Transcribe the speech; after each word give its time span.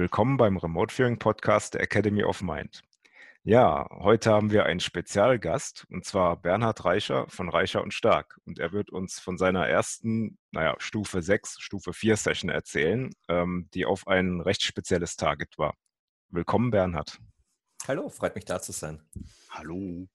Willkommen 0.00 0.38
beim 0.38 0.56
Remote 0.56 0.94
Viewing 0.94 1.18
Podcast 1.18 1.74
der 1.74 1.82
Academy 1.82 2.24
of 2.24 2.40
Mind. 2.40 2.80
Ja, 3.42 3.86
heute 3.90 4.30
haben 4.30 4.50
wir 4.50 4.64
einen 4.64 4.80
Spezialgast 4.80 5.86
und 5.90 6.06
zwar 6.06 6.40
Bernhard 6.40 6.86
Reicher 6.86 7.26
von 7.28 7.50
Reicher 7.50 7.82
und 7.82 7.92
Stark. 7.92 8.38
Und 8.46 8.58
er 8.58 8.72
wird 8.72 8.88
uns 8.88 9.18
von 9.18 9.36
seiner 9.36 9.66
ersten, 9.66 10.38
naja, 10.52 10.74
Stufe 10.78 11.20
6, 11.20 11.60
Stufe 11.60 11.92
4 11.92 12.16
Session 12.16 12.48
erzählen, 12.48 13.10
ähm, 13.28 13.68
die 13.74 13.84
auf 13.84 14.08
ein 14.08 14.40
recht 14.40 14.62
spezielles 14.62 15.16
Target 15.16 15.58
war. 15.58 15.76
Willkommen, 16.30 16.70
Bernhard. 16.70 17.18
Hallo, 17.86 18.08
freut 18.08 18.36
mich 18.36 18.46
da 18.46 18.58
zu 18.58 18.72
sein. 18.72 19.02
Hallo. 19.50 20.08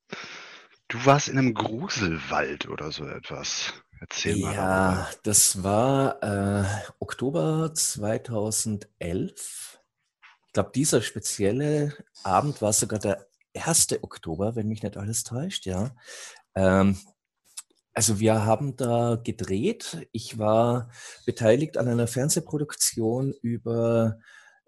Du 0.87 1.05
warst 1.05 1.27
in 1.27 1.37
einem 1.37 1.53
Gruselwald 1.53 2.67
oder 2.69 2.91
so 2.91 3.05
etwas. 3.05 3.71
Erzähl 3.99 4.37
mal. 4.37 4.53
Ja, 4.53 4.93
darüber. 4.93 5.19
das 5.23 5.63
war 5.63 6.23
äh, 6.23 6.63
Oktober 6.99 7.73
2011. 7.73 9.79
Ich 10.47 10.53
glaube, 10.53 10.71
dieser 10.73 11.01
spezielle 11.01 11.93
Abend 12.23 12.61
war 12.61 12.73
sogar 12.73 12.99
der 12.99 13.27
1. 13.53 14.01
Oktober, 14.01 14.55
wenn 14.55 14.67
mich 14.67 14.83
nicht 14.83 14.97
alles 14.97 15.23
täuscht, 15.23 15.65
ja. 15.65 15.95
Ähm, 16.55 16.97
also 17.93 18.19
wir 18.19 18.45
haben 18.45 18.75
da 18.75 19.19
gedreht. 19.23 20.07
Ich 20.11 20.37
war 20.37 20.91
beteiligt 21.25 21.77
an 21.77 21.87
einer 21.87 22.07
Fernsehproduktion 22.07 23.33
über 23.41 24.19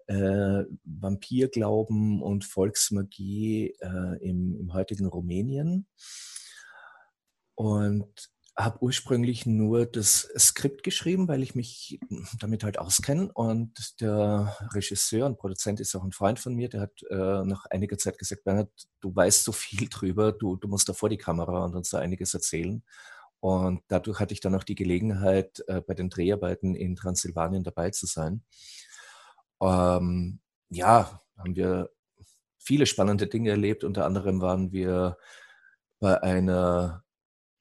äh, 0.06 0.64
Vampirglauben 0.84 2.22
und 2.22 2.46
Volksmagie 2.46 3.74
äh, 3.80 4.26
im, 4.26 4.58
im 4.58 4.72
heutigen 4.72 5.06
Rumänien. 5.06 5.86
Und 7.54 8.30
habe 8.58 8.82
ursprünglich 8.82 9.46
nur 9.46 9.86
das 9.86 10.28
Skript 10.36 10.82
geschrieben, 10.82 11.28
weil 11.28 11.44
ich 11.44 11.54
mich 11.54 12.00
damit 12.40 12.64
halt 12.64 12.78
auskenne. 12.78 13.30
Und 13.32 14.00
der 14.00 14.56
Regisseur 14.74 15.26
und 15.26 15.38
Produzent 15.38 15.78
ist 15.78 15.94
auch 15.94 16.02
ein 16.02 16.10
Freund 16.10 16.40
von 16.40 16.54
mir, 16.54 16.68
der 16.68 16.80
hat 16.80 17.02
äh, 17.08 17.44
nach 17.44 17.66
einiger 17.66 17.96
Zeit 17.98 18.18
gesagt, 18.18 18.42
Bernhard, 18.42 18.70
du 19.00 19.14
weißt 19.14 19.44
so 19.44 19.52
viel 19.52 19.88
drüber, 19.90 20.32
du, 20.32 20.56
du 20.56 20.66
musst 20.66 20.88
da 20.88 20.92
vor 20.92 21.08
die 21.08 21.18
Kamera 21.18 21.64
und 21.64 21.76
uns 21.76 21.90
da 21.90 21.98
einiges 21.98 22.34
erzählen. 22.34 22.82
Und 23.40 23.82
dadurch 23.86 24.18
hatte 24.18 24.34
ich 24.34 24.40
dann 24.40 24.56
auch 24.56 24.64
die 24.64 24.74
Gelegenheit, 24.74 25.62
äh, 25.68 25.80
bei 25.80 25.94
den 25.94 26.10
Dreharbeiten 26.10 26.74
in 26.74 26.96
Transsilvanien 26.96 27.62
dabei 27.62 27.90
zu 27.90 28.06
sein. 28.06 28.42
Ähm, 29.62 30.40
ja, 30.70 31.22
haben 31.36 31.54
wir 31.54 31.90
viele 32.58 32.86
spannende 32.86 33.28
Dinge 33.28 33.50
erlebt. 33.50 33.84
Unter 33.84 34.04
anderem 34.04 34.40
waren 34.40 34.72
wir 34.72 35.16
bei 36.00 36.20
einer 36.20 37.04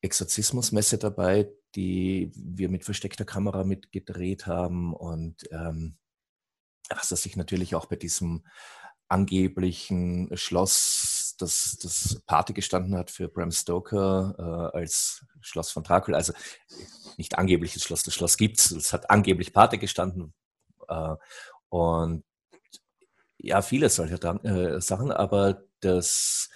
Exorzismusmesse 0.02 0.98
dabei, 0.98 1.50
die 1.76 2.32
wir 2.36 2.70
mit 2.70 2.86
versteckter 2.86 3.26
Kamera 3.26 3.64
mitgedreht 3.64 4.48
haben 4.48 4.94
und 4.94 5.44
ähm, 5.52 5.98
was 6.90 7.10
das 7.10 7.22
sich 7.22 7.36
natürlich 7.36 7.76
auch 7.76 7.88
bei 7.88 7.96
diesem 7.98 8.44
angeblichen 9.10 10.36
Schloss, 10.36 11.36
das, 11.38 11.78
das 11.82 12.22
Party 12.26 12.54
gestanden 12.54 12.96
hat 12.96 13.12
für 13.12 13.28
Bram 13.28 13.52
Stoker 13.52 14.72
äh, 14.74 14.78
als 14.78 15.26
Schloss 15.42 15.72
von 15.72 15.84
Dracula. 15.84 16.18
Also 16.18 16.34
nicht 17.18 17.38
angebliches 17.38 17.84
Schloss, 17.84 18.04
das 18.04 18.14
Schloss 18.14 18.38
gibt 18.38 18.60
es, 18.60 18.72
es 18.72 18.94
hat 18.94 19.10
angeblich 19.10 19.54
Party 19.54 19.78
gestanden. 19.78 20.34
Äh, 20.88 21.16
und 21.70 22.24
ja, 23.38 23.62
viele 23.62 23.90
solcher 23.90 24.44
äh, 24.44 24.82
Sachen, 24.82 25.12
aber 25.12 25.64
das 25.80 26.50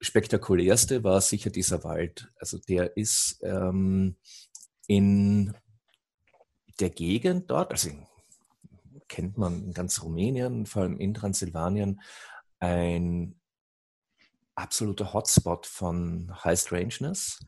spektakulärste 0.00 1.04
war 1.04 1.20
sicher 1.20 1.50
dieser 1.50 1.84
Wald. 1.84 2.30
Also 2.38 2.58
der 2.58 2.96
ist 2.96 3.40
ähm, 3.42 4.16
in 4.86 5.54
der 6.80 6.90
Gegend 6.90 7.50
dort, 7.50 7.72
also 7.72 7.90
kennt 9.08 9.38
man 9.38 9.64
in 9.64 9.72
ganz 9.72 10.02
Rumänien, 10.02 10.66
vor 10.66 10.82
allem 10.82 10.98
in 10.98 11.14
Transsilvanien, 11.14 12.00
ein 12.58 13.40
absoluter 14.54 15.12
Hotspot 15.12 15.66
von 15.66 16.32
High 16.44 16.58
Strangeness. 16.58 17.40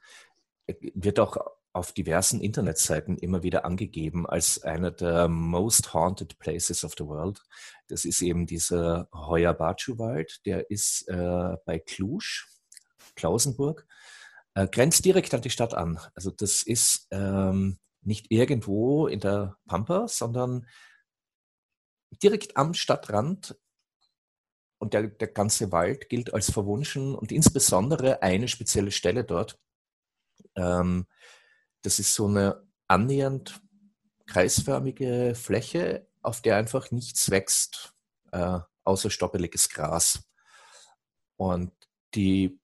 Wird 0.66 1.18
auch 1.18 1.36
auf 1.78 1.92
diversen 1.92 2.40
Internetseiten 2.40 3.16
immer 3.16 3.44
wieder 3.44 3.64
angegeben 3.64 4.26
als 4.26 4.62
einer 4.62 4.90
der 4.90 5.28
most 5.28 5.94
haunted 5.94 6.38
places 6.40 6.84
of 6.84 6.94
the 6.98 7.06
world. 7.06 7.40
Das 7.86 8.04
ist 8.04 8.20
eben 8.20 8.46
dieser 8.46 9.08
Hoya-Bacu-Wald, 9.14 10.44
der 10.44 10.70
ist 10.70 11.08
äh, 11.08 11.56
bei 11.64 11.78
Cluj, 11.78 12.46
Klausenburg, 13.14 13.86
äh, 14.54 14.66
grenzt 14.66 15.04
direkt 15.04 15.32
an 15.34 15.42
die 15.42 15.50
Stadt 15.50 15.72
an. 15.72 16.00
Also 16.14 16.30
das 16.32 16.64
ist 16.64 17.06
ähm, 17.12 17.78
nicht 18.02 18.26
irgendwo 18.30 19.06
in 19.06 19.20
der 19.20 19.56
Pampa, 19.66 20.08
sondern 20.08 20.66
direkt 22.22 22.56
am 22.56 22.74
Stadtrand 22.74 23.56
und 24.78 24.94
der, 24.94 25.06
der 25.06 25.28
ganze 25.28 25.70
Wald 25.70 26.08
gilt 26.08 26.34
als 26.34 26.50
verwunschen 26.50 27.14
und 27.14 27.30
insbesondere 27.30 28.20
eine 28.22 28.48
spezielle 28.48 28.90
Stelle 28.90 29.22
dort, 29.22 29.60
ähm, 30.56 31.06
das 31.82 31.98
ist 31.98 32.14
so 32.14 32.26
eine 32.26 32.62
annähernd 32.86 33.60
kreisförmige 34.26 35.34
Fläche, 35.34 36.06
auf 36.22 36.42
der 36.42 36.56
einfach 36.56 36.90
nichts 36.90 37.30
wächst, 37.30 37.94
äh, 38.32 38.58
außer 38.84 39.10
stoppeliges 39.10 39.68
Gras. 39.68 40.20
Und 41.36 41.72
die 42.14 42.58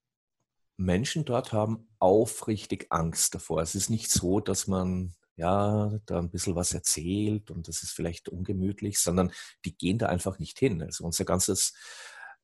Menschen 0.77 1.25
dort 1.25 1.53
haben 1.53 1.87
aufrichtig 1.99 2.87
Angst 2.89 3.33
davor. 3.35 3.61
Es 3.61 3.75
ist 3.75 3.89
nicht 3.89 4.11
so, 4.11 4.39
dass 4.39 4.67
man 4.67 5.15
ja 5.37 5.99
da 6.05 6.19
ein 6.19 6.29
bisschen 6.29 6.55
was 6.55 6.73
erzählt 6.73 7.51
und 7.51 7.67
das 7.67 7.83
ist 7.83 7.91
vielleicht 7.91 8.29
ungemütlich, 8.29 8.99
sondern 8.99 9.31
die 9.65 9.75
gehen 9.75 9.97
da 9.97 10.07
einfach 10.07 10.39
nicht 10.39 10.59
hin. 10.59 10.81
Also 10.81 11.03
unser 11.03 11.25
ganzes 11.25 11.73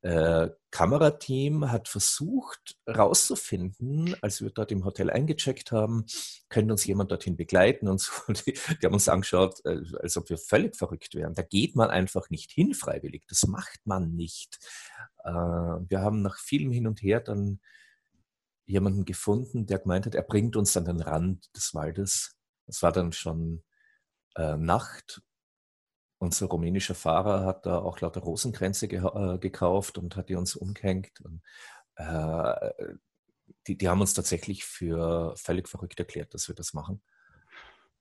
äh, 0.01 0.49
Kamerateam 0.71 1.71
hat 1.71 1.87
versucht 1.87 2.75
herauszufinden, 2.87 4.15
als 4.21 4.41
wir 4.41 4.49
dort 4.49 4.71
im 4.71 4.83
Hotel 4.83 5.11
eingecheckt 5.11 5.71
haben, 5.71 6.05
könnte 6.49 6.73
uns 6.73 6.85
jemand 6.85 7.11
dorthin 7.11 7.37
begleiten 7.37 7.87
und 7.87 8.01
so. 8.01 8.11
Die, 8.33 8.53
die, 8.53 8.85
haben 8.85 8.93
uns 8.93 9.09
angeschaut, 9.09 9.63
äh, 9.65 9.81
als 9.99 10.17
ob 10.17 10.29
wir 10.29 10.39
völlig 10.39 10.75
verrückt 10.75 11.13
wären. 11.13 11.35
Da 11.35 11.43
geht 11.43 11.75
man 11.75 11.91
einfach 11.91 12.29
nicht 12.31 12.51
hin 12.51 12.73
freiwillig. 12.73 13.25
Das 13.27 13.45
macht 13.45 13.79
man 13.85 14.15
nicht. 14.15 14.57
Äh, 15.23 15.31
wir 15.31 16.01
haben 16.01 16.23
nach 16.23 16.39
vielem 16.39 16.71
Hin 16.71 16.87
und 16.87 17.01
Her 17.03 17.19
dann 17.19 17.59
jemanden 18.65 19.05
gefunden, 19.05 19.67
der 19.67 19.79
gemeint 19.79 20.05
hat, 20.07 20.15
er 20.15 20.23
bringt 20.23 20.55
uns 20.55 20.75
an 20.77 20.85
den 20.85 21.01
Rand 21.01 21.55
des 21.55 21.75
Waldes. 21.75 22.35
Es 22.67 22.81
war 22.81 22.91
dann 22.91 23.11
schon 23.11 23.63
Nacht 24.37 25.21
unser 26.21 26.45
rumänischer 26.45 26.93
Fahrer 26.93 27.45
hat 27.45 27.65
da 27.65 27.79
auch 27.79 27.99
lauter 27.99 28.21
Rosenkränze 28.21 28.87
ge 28.87 28.99
äh, 28.99 29.39
gekauft 29.39 29.97
und 29.97 30.15
hat 30.15 30.29
die 30.29 30.35
uns 30.35 30.55
umgehängt. 30.55 31.19
Und, 31.21 31.41
äh, 31.95 32.91
die, 33.65 33.75
die, 33.75 33.89
haben 33.89 34.01
uns 34.01 34.13
tatsächlich 34.13 34.63
für 34.63 35.35
völlig 35.35 35.67
verrückt 35.67 35.99
erklärt, 35.99 36.33
dass 36.35 36.47
wir 36.47 36.53
das 36.53 36.73
machen. 36.73 37.01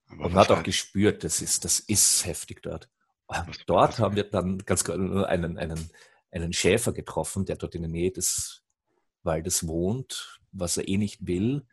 Aber 0.07 0.27
und 0.27 0.35
man 0.35 0.43
hat 0.43 0.51
auch 0.51 0.63
gespürt, 0.63 1.25
das 1.25 1.41
ist, 1.41 1.65
das 1.65 1.81
ist 1.81 2.27
heftig 2.27 2.63
dort. 2.63 2.91
Dort 3.67 3.99
haben 3.99 4.17
wir 4.17 4.25
dann 4.25 4.59
ganz 4.59 4.89
einen, 4.91 5.57
einen, 5.57 5.91
einen 6.31 6.53
Schäfer 6.53 6.93
getroffen, 6.93 7.47
der 7.47 7.57
dort 7.57 7.75
in 7.75 7.83
der 7.83 7.91
Nähe 7.91 8.11
des 8.11 8.63
Waldes 9.23 9.67
wohnt, 9.67 10.41
was 10.53 10.77
er 10.77 10.87
eh 10.89 10.99
nicht 10.99 11.27
will. 11.27 11.67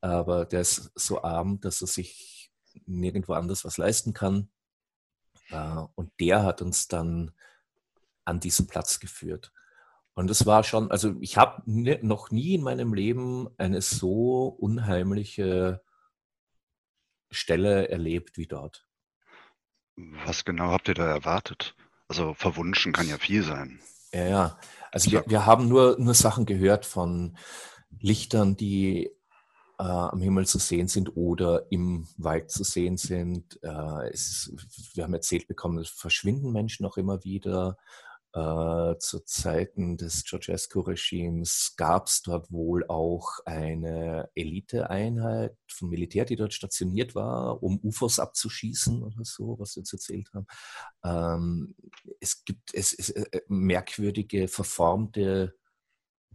Aber 0.00 0.44
der 0.44 0.60
ist 0.60 0.92
so 0.94 1.22
arm, 1.22 1.60
dass 1.60 1.80
er 1.80 1.88
sich 1.88 2.52
nirgendwo 2.86 3.32
anders 3.32 3.64
was 3.64 3.78
leisten 3.78 4.12
kann. 4.12 4.51
Äh, 5.52 5.84
und 5.94 6.10
der 6.18 6.42
hat 6.42 6.62
uns 6.62 6.88
dann 6.88 7.32
an 8.24 8.40
diesen 8.40 8.66
Platz 8.66 9.00
geführt. 9.00 9.52
Und 10.14 10.30
es 10.30 10.44
war 10.44 10.62
schon, 10.62 10.90
also 10.90 11.14
ich 11.20 11.38
habe 11.38 11.62
noch 11.66 12.30
nie 12.30 12.54
in 12.54 12.62
meinem 12.62 12.92
Leben 12.92 13.48
eine 13.56 13.80
so 13.80 14.46
unheimliche 14.46 15.82
Stelle 17.30 17.88
erlebt 17.88 18.36
wie 18.36 18.46
dort. 18.46 18.86
Was 19.96 20.44
genau 20.44 20.70
habt 20.70 20.88
ihr 20.88 20.94
da 20.94 21.06
erwartet? 21.06 21.74
Also 22.08 22.34
verwunschen 22.34 22.92
kann 22.92 23.08
ja 23.08 23.16
viel 23.16 23.42
sein. 23.42 23.80
Ja, 24.12 24.26
ja. 24.26 24.58
Also 24.90 25.10
wir, 25.10 25.24
wir 25.26 25.46
haben 25.46 25.68
nur, 25.68 25.96
nur 25.98 26.12
Sachen 26.12 26.44
gehört 26.44 26.84
von 26.84 27.38
Lichtern, 27.98 28.56
die 28.56 29.10
äh, 29.82 29.84
am 29.84 30.20
Himmel 30.20 30.46
zu 30.46 30.58
sehen 30.58 30.86
sind 30.86 31.16
oder 31.16 31.66
im 31.70 32.06
Wald 32.16 32.52
zu 32.52 32.62
sehen 32.62 32.96
sind. 32.96 33.58
Äh, 33.64 34.10
es, 34.10 34.52
wir 34.94 35.02
haben 35.02 35.14
erzählt 35.14 35.48
bekommen, 35.48 35.78
es 35.78 35.88
verschwinden 35.88 36.52
Menschen 36.52 36.86
auch 36.86 36.96
immer 36.96 37.24
wieder. 37.24 37.76
Äh, 38.32 38.96
zu 38.98 39.20
Zeiten 39.26 39.96
des 39.96 40.24
Ceausescu-Regimes 40.24 41.74
gab 41.76 42.06
es 42.06 42.22
dort 42.22 42.50
wohl 42.52 42.86
auch 42.86 43.40
eine 43.44 44.30
Eliteeinheit 44.36 45.56
vom 45.68 45.90
Militär, 45.90 46.24
die 46.26 46.36
dort 46.36 46.54
stationiert 46.54 47.14
war, 47.14 47.62
um 47.62 47.80
UFOs 47.82 48.20
abzuschießen 48.20 49.02
oder 49.02 49.24
so, 49.24 49.58
was 49.58 49.74
wir 49.74 49.80
jetzt 49.80 49.92
erzählt 49.92 50.30
haben. 50.32 50.46
Ähm, 51.04 51.74
es 52.20 52.44
gibt 52.44 52.72
es, 52.72 52.94
es, 52.94 53.10
äh, 53.10 53.40
merkwürdige, 53.48 54.46
verformte 54.46 55.54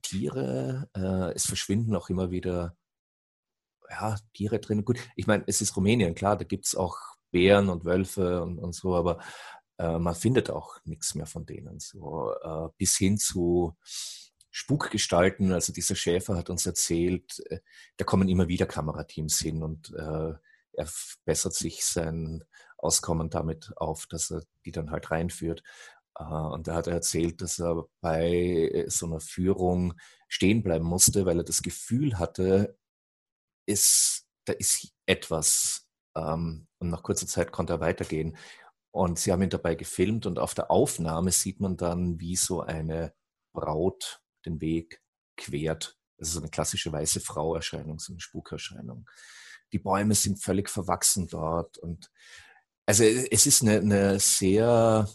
Tiere. 0.01 0.89
Äh, 0.93 1.33
es 1.33 1.45
verschwinden 1.47 1.95
auch 1.95 2.09
immer 2.09 2.29
wieder 2.29 2.75
ja, 3.89 4.15
Tiere 4.33 4.59
drin. 4.59 4.85
Gut, 4.85 4.99
ich 5.15 5.27
meine, 5.27 5.43
es 5.47 5.61
ist 5.61 5.75
Rumänien, 5.75 6.15
klar, 6.15 6.37
da 6.37 6.45
gibt 6.45 6.65
es 6.65 6.75
auch 6.75 6.97
Bären 7.31 7.69
und 7.69 7.85
Wölfe 7.85 8.41
und, 8.43 8.59
und 8.59 8.73
so, 8.73 8.95
aber 8.95 9.19
Äh, 9.79 9.99
man 9.99 10.15
findet 10.15 10.49
auch 10.49 10.77
nichts 10.85 11.13
mehr 11.15 11.27
von 11.27 11.45
denen. 11.45 11.79
So 11.79 12.33
äh, 12.43 12.67
bis 12.77 12.97
hin 12.97 13.17
zu 13.19 13.75
Spukgestalten. 14.49 15.53
Also 15.53 15.71
dieser 15.71 15.95
Schäfer 15.95 16.35
hat 16.35 16.49
uns 16.49 16.65
erzählt, 16.65 17.39
äh, 17.49 17.59
da 17.97 18.05
kommen 18.05 18.27
immer 18.27 18.47
wieder 18.47 18.65
Kamerateams 18.65 19.37
hin 19.39 19.61
und 19.63 19.93
äh, 19.93 20.33
er 20.73 20.87
bessert 21.25 21.53
sich 21.53 21.85
sein 21.85 22.43
Auskommen 22.79 23.29
damit 23.29 23.71
auf, 23.77 24.07
dass 24.07 24.31
er 24.31 24.41
die 24.65 24.71
dann 24.71 24.89
halt 24.89 25.11
reinführt. 25.11 25.61
Äh, 26.17 26.23
und 26.23 26.67
da 26.67 26.73
hat 26.73 26.87
er 26.87 26.93
erzählt, 26.93 27.41
dass 27.41 27.59
er 27.59 27.85
bei 28.01 28.85
so 28.87 29.05
einer 29.05 29.19
Führung 29.19 29.93
stehen 30.27 30.63
bleiben 30.63 30.85
musste, 30.85 31.25
weil 31.27 31.37
er 31.39 31.43
das 31.45 31.61
Gefühl 31.61 32.17
hatte, 32.17 32.77
ist, 33.67 34.25
da 34.45 34.53
ist 34.53 34.91
etwas. 35.05 35.87
Ähm, 36.15 36.67
und 36.79 36.89
nach 36.89 37.03
kurzer 37.03 37.27
Zeit 37.27 37.51
konnte 37.51 37.73
er 37.73 37.79
weitergehen. 37.79 38.37
Und 38.91 39.19
sie 39.19 39.31
haben 39.31 39.43
ihn 39.43 39.49
dabei 39.49 39.75
gefilmt 39.75 40.25
und 40.25 40.39
auf 40.39 40.55
der 40.55 40.71
Aufnahme 40.71 41.31
sieht 41.31 41.59
man 41.59 41.77
dann, 41.77 42.19
wie 42.19 42.35
so 42.35 42.61
eine 42.61 43.13
Braut 43.53 44.21
den 44.45 44.59
Weg 44.61 45.03
quert. 45.35 45.97
Das 46.17 46.29
ist 46.29 46.37
eine 46.37 46.49
klassische 46.49 46.91
weiße 46.91 47.19
Frau-Erscheinung, 47.19 47.99
so 47.99 48.13
eine 48.13 48.19
Spukerscheinung. 48.19 49.07
Die 49.71 49.79
Bäume 49.79 50.15
sind 50.15 50.41
völlig 50.41 50.69
verwachsen 50.69 51.27
dort 51.27 51.77
und 51.77 52.09
also 52.87 53.03
es 53.03 53.45
ist 53.45 53.61
eine, 53.61 53.77
eine 53.79 54.19
sehr 54.19 55.09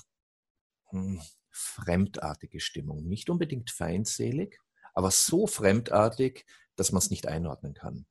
hm, 0.91 1.21
fremdartige 1.51 2.61
Stimmung. 2.61 3.09
Nicht 3.09 3.31
unbedingt 3.31 3.71
feindselig, 3.71 4.61
aber 4.95 5.11
so 5.11 5.47
fremdartig, 5.47 6.45
dass 6.77 6.93
man 6.93 6.99
es 6.99 7.11
nicht 7.11 7.27
einordnen 7.27 7.75
kann. 7.75 8.07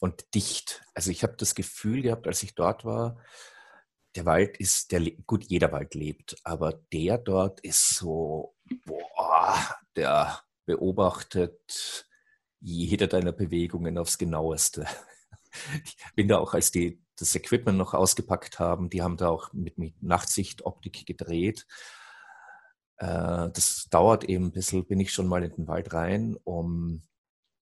Und 0.00 0.34
dicht. 0.34 0.82
Also 0.94 1.10
ich 1.10 1.22
habe 1.22 1.36
das 1.36 1.54
Gefühl 1.54 2.02
gehabt, 2.02 2.26
als 2.26 2.42
ich 2.42 2.54
dort 2.54 2.84
war, 2.84 3.18
der 4.14 4.24
Wald 4.24 4.56
ist, 4.56 4.92
der, 4.92 5.00
gut, 5.26 5.44
jeder 5.44 5.70
Wald 5.72 5.94
lebt, 5.94 6.36
aber 6.44 6.72
der 6.92 7.18
dort 7.18 7.60
ist 7.60 7.96
so, 7.96 8.54
boah, 8.84 9.56
der 9.96 10.40
beobachtet 10.66 12.06
jede 12.60 13.08
deiner 13.08 13.32
Bewegungen 13.32 13.98
aufs 13.98 14.18
Genaueste. 14.18 14.86
Ich 15.84 15.96
bin 16.14 16.28
da 16.28 16.38
auch, 16.38 16.54
als 16.54 16.70
die 16.70 17.02
das 17.16 17.34
Equipment 17.34 17.78
noch 17.78 17.94
ausgepackt 17.94 18.58
haben. 18.58 18.90
Die 18.90 19.02
haben 19.02 19.16
da 19.16 19.28
auch 19.28 19.52
mit, 19.52 19.78
mit 19.78 20.02
Nachtsichtoptik 20.02 21.06
gedreht. 21.06 21.66
Äh, 22.98 23.50
das 23.50 23.88
dauert 23.90 24.24
eben 24.24 24.46
ein 24.46 24.52
bisschen, 24.52 24.86
bin 24.86 25.00
ich 25.00 25.12
schon 25.12 25.26
mal 25.26 25.42
in 25.42 25.54
den 25.54 25.68
Wald 25.68 25.92
rein, 25.94 26.36
um 26.44 27.02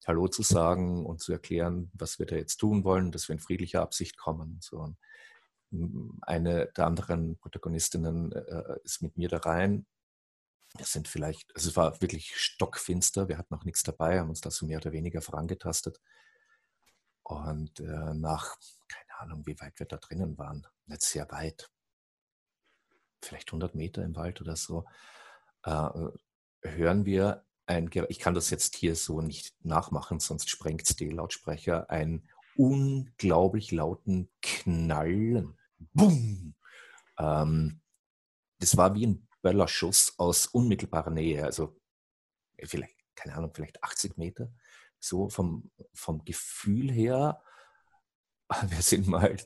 Hallo 0.04 0.26
zu 0.26 0.42
sagen 0.42 1.06
und 1.06 1.20
zu 1.20 1.32
erklären, 1.32 1.88
was 1.94 2.18
wir 2.18 2.26
da 2.26 2.34
jetzt 2.34 2.56
tun 2.56 2.82
wollen, 2.82 3.12
dass 3.12 3.28
wir 3.28 3.34
in 3.34 3.38
friedlicher 3.38 3.82
Absicht 3.82 4.16
kommen. 4.16 4.58
So. 4.60 4.96
Eine 6.22 6.66
der 6.76 6.86
anderen 6.86 7.38
Protagonistinnen 7.38 8.32
äh, 8.32 8.80
ist 8.82 9.00
mit 9.02 9.16
mir 9.16 9.28
da 9.28 9.38
rein. 9.38 9.86
Wir 10.76 10.86
sind 10.86 11.06
vielleicht, 11.06 11.54
also 11.54 11.70
es 11.70 11.76
war 11.76 12.00
wirklich 12.00 12.36
stockfinster, 12.36 13.28
wir 13.28 13.38
hatten 13.38 13.54
noch 13.54 13.64
nichts 13.64 13.84
dabei, 13.84 14.18
haben 14.18 14.30
uns 14.30 14.40
da 14.40 14.50
so 14.50 14.66
mehr 14.66 14.78
oder 14.78 14.90
weniger 14.90 15.22
vorangetastet. 15.22 16.00
Und 17.22 17.78
äh, 17.78 18.14
nach, 18.14 18.56
keine 18.88 19.20
Ahnung, 19.20 19.46
wie 19.46 19.60
weit 19.60 19.78
wir 19.78 19.86
da 19.86 19.98
drinnen 19.98 20.36
waren, 20.36 20.66
nicht 20.86 21.02
sehr 21.02 21.30
weit, 21.30 21.70
vielleicht 23.22 23.50
100 23.50 23.76
Meter 23.76 24.02
im 24.02 24.16
Wald 24.16 24.40
oder 24.40 24.56
so, 24.56 24.84
äh, 25.62 25.88
hören 26.62 27.04
wir 27.04 27.44
ein, 27.66 27.90
ich 28.08 28.18
kann 28.18 28.34
das 28.34 28.50
jetzt 28.50 28.76
hier 28.76 28.96
so 28.96 29.20
nicht 29.20 29.54
nachmachen, 29.64 30.20
sonst 30.20 30.48
sprengt 30.48 30.82
es 30.82 30.96
die 30.96 31.08
Lautsprecher, 31.08 31.90
einen 31.90 32.28
unglaublich 32.56 33.70
lauten 33.70 34.30
Knallen. 34.42 35.58
Boom! 35.92 36.54
Ähm, 37.18 37.80
das 38.58 38.76
war 38.76 38.94
wie 38.94 39.06
ein 39.06 39.28
Böllerschuss 39.42 40.18
aus 40.18 40.46
unmittelbarer 40.46 41.10
Nähe, 41.10 41.44
also 41.44 41.76
vielleicht, 42.62 42.94
keine 43.14 43.34
Ahnung, 43.34 43.52
vielleicht 43.54 43.82
80 43.82 44.16
Meter 44.16 44.52
so 45.00 45.28
vom, 45.28 45.70
vom 45.92 46.24
Gefühl 46.24 46.90
her, 46.90 47.42
wir 48.68 48.82
sind 48.82 49.08
mal 49.08 49.36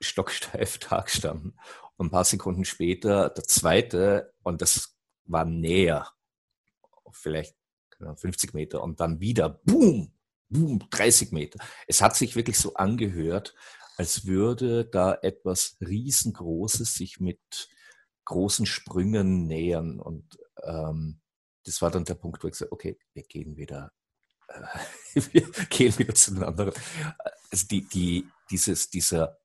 stocksteif 0.00 0.78
da 0.88 1.00
gestanden. 1.00 1.58
Und 1.96 2.06
ein 2.06 2.10
paar 2.10 2.24
Sekunden 2.24 2.64
später 2.64 3.28
der 3.30 3.44
zweite, 3.44 4.32
und 4.42 4.62
das 4.62 4.96
war 5.24 5.44
näher, 5.44 6.08
vielleicht 7.12 7.56
50 8.16 8.54
Meter, 8.54 8.82
und 8.82 9.00
dann 9.00 9.20
wieder, 9.20 9.60
boom, 9.64 10.12
boom, 10.48 10.80
30 10.90 11.32
Meter. 11.32 11.58
Es 11.86 12.02
hat 12.02 12.16
sich 12.16 12.36
wirklich 12.36 12.58
so 12.58 12.74
angehört, 12.74 13.54
als 13.96 14.26
würde 14.26 14.84
da 14.84 15.14
etwas 15.22 15.76
Riesengroßes 15.80 16.94
sich 16.94 17.20
mit 17.20 17.68
großen 18.24 18.66
Sprüngen 18.66 19.46
nähern. 19.46 20.00
Und 20.00 20.38
ähm, 20.62 21.20
das 21.64 21.82
war 21.82 21.90
dann 21.90 22.04
der 22.04 22.14
Punkt, 22.14 22.42
wo 22.42 22.48
ich 22.48 22.52
gesagt 22.52 22.72
okay, 22.72 22.98
wir 23.12 23.22
gehen 23.24 23.56
wieder 23.56 23.92
wir 25.14 25.48
gehen 25.68 25.96
wieder 25.98 26.14
zu 26.14 26.34
den 26.34 26.42
anderen. 26.42 26.72
Also 27.50 27.66
die, 27.68 27.86
die, 27.88 28.26
dieses, 28.50 28.90
dieser 28.90 29.38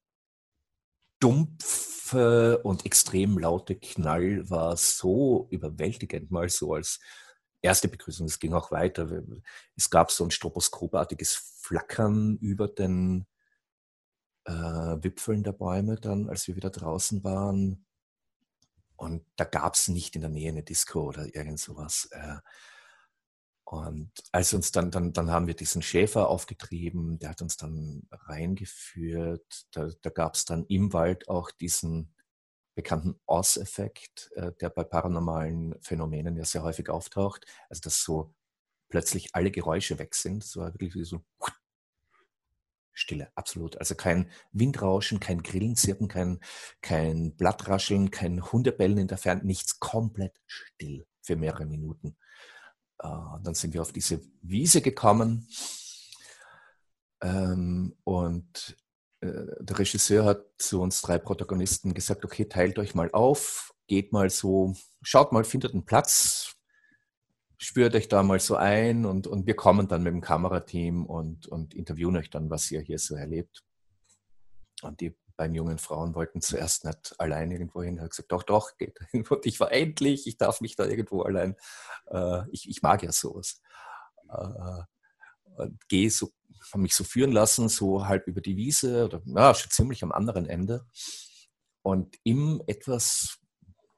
dumpfe 1.20 2.60
und 2.64 2.86
extrem 2.86 3.38
laute 3.38 3.76
Knall 3.76 4.50
war 4.50 4.78
so 4.78 5.48
überwältigend, 5.50 6.32
mal 6.32 6.50
so 6.50 6.74
als 6.74 7.00
erste 7.66 7.88
Begrüßung. 7.88 8.28
Es 8.28 8.40
ging 8.40 8.54
auch 8.54 8.72
weiter. 8.72 9.10
Es 9.76 9.90
gab 9.90 10.12
so 10.12 10.24
ein 10.24 10.32
stroboskopartiges 10.32 11.34
Flackern 11.62 12.38
über 12.38 12.68
den 12.68 13.26
äh, 14.46 14.52
Wipfeln 14.52 15.44
der 15.44 15.52
Bäume 15.52 15.96
dann, 15.96 16.30
als 16.30 16.48
wir 16.48 16.56
wieder 16.56 16.70
draußen 16.70 17.24
waren. 17.24 17.86
Und 18.96 19.26
da 19.36 19.44
gab 19.44 19.74
es 19.74 19.90
nicht 19.90 20.16
in 20.16 20.22
der 20.22 20.30
Nähe 20.30 20.50
eine 20.50 20.64
Disco 20.64 21.02
oder 21.02 21.36
irgend 21.36 21.60
sowas. 21.60 22.08
Äh, 22.12 22.38
und 23.66 24.12
als 24.32 24.54
uns 24.54 24.72
dann, 24.72 24.92
dann, 24.92 25.12
dann 25.12 25.32
haben 25.32 25.48
wir 25.48 25.56
diesen 25.56 25.82
Schäfer 25.82 26.30
aufgetrieben, 26.30 27.18
der 27.18 27.32
hat 27.32 27.42
uns 27.42 27.58
dann 27.58 28.08
reingeführt. 28.12 29.68
Da, 29.72 29.90
da 30.02 30.10
gab 30.12 30.36
es 30.36 30.46
dann 30.46 30.66
im 30.68 30.94
Wald 30.94 31.28
auch 31.28 31.52
diesen 31.52 32.15
bekannten 32.76 33.20
Oz-Effekt, 33.26 34.32
äh, 34.36 34.52
der 34.60 34.70
bei 34.70 34.84
paranormalen 34.84 35.76
Phänomenen 35.82 36.36
ja 36.38 36.46
sehr 36.46 36.64
häufig 36.64 36.90
auftaucht. 36.90 37.46
Also 37.70 37.82
dass 37.82 38.04
so 38.04 38.34
plötzlich 38.90 39.30
alle 39.34 39.52
Geräusche 39.52 39.98
weg 39.98 40.14
sind. 40.16 40.44
So 40.44 40.62
wirklich 40.62 40.94
wie 40.96 41.06
so 41.06 41.24
Stille, 42.94 43.30
absolut. 43.36 43.78
Also 43.78 43.94
kein 43.96 44.32
Windrauschen, 44.54 45.20
kein 45.20 45.44
Grillenzirpen, 45.44 46.08
kein, 46.08 46.40
kein 46.82 47.36
Blattrascheln, 47.36 48.10
kein 48.10 48.52
Hundebellen 48.52 48.98
in 48.98 49.08
der 49.08 49.18
Ferne, 49.18 49.44
nichts 49.44 49.80
komplett 49.80 50.42
still 50.46 51.06
für 51.22 51.36
mehrere 51.36 51.66
Minuten. 51.66 52.16
Äh, 53.00 53.08
dann 53.44 53.54
sind 53.54 53.74
wir 53.74 53.82
auf 53.82 53.92
diese 53.92 54.22
Wiese 54.42 54.82
gekommen 54.82 55.48
ähm, 57.22 57.98
und 58.06 58.78
der 59.22 59.80
Regisseur 59.80 60.26
hat 60.26 60.46
zu 60.58 60.82
uns 60.82 61.02
drei 61.02 61.18
Protagonisten 61.18 61.94
gesagt, 61.94 62.26
okay, 62.26 62.46
teilt 62.46 62.78
euch 62.80 62.96
mal 62.96 63.10
auf, 63.12 63.74
geht 63.88 64.12
mal 64.14 64.30
so, 64.30 64.76
schaut 65.02 65.32
mal, 65.32 65.44
findet 65.44 65.74
einen 65.74 65.86
Platz, 65.86 66.56
spürt 67.58 67.96
euch 67.96 68.08
da 68.08 68.24
mal 68.24 68.40
so 68.40 68.56
ein 68.56 69.06
und, 69.06 69.28
und 69.28 69.48
wir 69.48 69.56
kommen 69.56 69.88
dann 69.88 70.04
mit 70.04 70.14
dem 70.14 70.22
Kamerateam 70.22 71.06
und, 71.06 71.48
und 71.48 71.74
interviewen 71.74 72.18
euch 72.18 72.30
dann, 72.30 72.50
was 72.50 72.70
ihr 72.72 72.82
hier 72.82 73.00
so 73.00 73.16
erlebt. 73.16 73.64
Und 74.82 75.00
die 75.00 75.18
beiden 75.38 75.56
jungen 75.56 75.78
Frauen 75.78 76.16
wollten 76.16 76.42
zuerst 76.42 76.86
nicht 76.86 77.16
allein 77.20 77.52
irgendwo 77.52 77.82
hin. 77.82 77.96
Ich 77.96 78.00
habe 78.00 78.10
gesagt, 78.10 78.32
doch, 78.32 78.44
doch, 78.44 78.78
geht. 78.78 79.00
Und 79.30 79.46
ich 79.46 79.60
war 79.60 79.72
endlich, 79.72 80.28
ich 80.28 80.38
darf 80.38 80.62
mich 80.62 80.76
da 80.76 80.86
irgendwo 80.86 81.24
allein, 81.24 81.56
äh, 82.08 82.44
ich, 82.52 82.70
ich 82.70 82.82
mag 82.82 83.04
ja 83.04 83.12
sowas. 83.12 83.62
Äh, 84.30 84.84
und 85.58 85.88
gehe 85.88 86.10
so, 86.10 86.32
habe 86.72 86.82
mich 86.82 86.96
so 86.96 87.04
führen 87.04 87.32
lassen, 87.32 87.70
so 87.70 88.08
halb 88.08 88.28
über 88.28 88.42
die 88.42 88.58
Wiese 88.58 89.06
oder 89.06 89.22
ja, 89.26 89.54
schon 89.54 89.72
ziemlich 89.72 90.04
am 90.04 90.12
anderen 90.12 90.46
Ende. 90.46 90.86
Und 91.82 92.18
im 92.24 92.62
etwas 92.68 93.40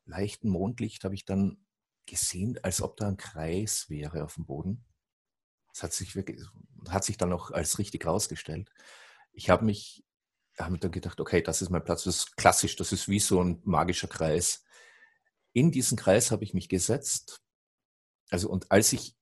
leichten 0.06 0.50
Mondlicht 0.50 1.04
habe 1.04 1.16
ich 1.16 1.26
dann 1.26 1.66
gesehen, 2.06 2.60
als 2.64 2.82
ob 2.82 2.98
da 2.98 3.08
ein 3.08 3.18
Kreis 3.18 3.90
wäre 3.90 4.24
auf 4.24 4.36
dem 4.36 4.46
Boden. 4.46 4.86
Das 5.74 5.84
hat 5.84 5.94
sich 5.94 6.16
wirklich, 6.16 6.42
hat 6.90 7.04
sich 7.04 7.18
dann 7.18 7.34
auch 7.34 7.52
als 7.52 7.80
richtig 7.80 8.06
herausgestellt. 8.06 8.70
Ich 9.34 9.50
habe 9.50 9.66
mich 9.66 10.04
haben 10.60 10.80
dann 10.80 10.92
gedacht, 10.92 11.20
okay, 11.20 11.42
das 11.42 11.62
ist 11.62 11.70
mein 11.70 11.84
Platz, 11.84 12.04
das 12.04 12.18
ist 12.18 12.38
klassisch, 12.38 12.76
das 12.76 12.92
ist 12.92 13.08
wie 13.08 13.20
so 13.20 13.44
ein 13.44 13.62
magischer 13.64 14.08
Kreis. 14.08 14.64
In 15.54 15.72
diesen 15.72 15.98
Kreis 15.98 16.32
habe 16.32 16.44
ich 16.44 16.54
mich 16.54 16.70
gesetzt. 16.70 17.42
Also, 18.30 18.50
und 18.50 18.72
als 18.72 18.94
ich 18.94 19.16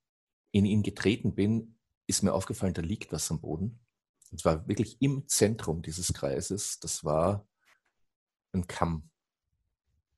in 0.51 0.65
ihn 0.65 0.83
getreten 0.83 1.35
bin, 1.35 1.74
ist 2.07 2.23
mir 2.23 2.33
aufgefallen, 2.33 2.73
da 2.73 2.81
liegt 2.81 3.11
was 3.11 3.31
am 3.31 3.41
Boden. 3.41 3.79
Und 4.31 4.39
zwar 4.39 4.67
wirklich 4.67 5.01
im 5.01 5.27
Zentrum 5.27 5.81
dieses 5.81 6.13
Kreises. 6.13 6.79
Das 6.79 7.03
war 7.03 7.47
ein 8.53 8.67
Kamm. 8.67 9.09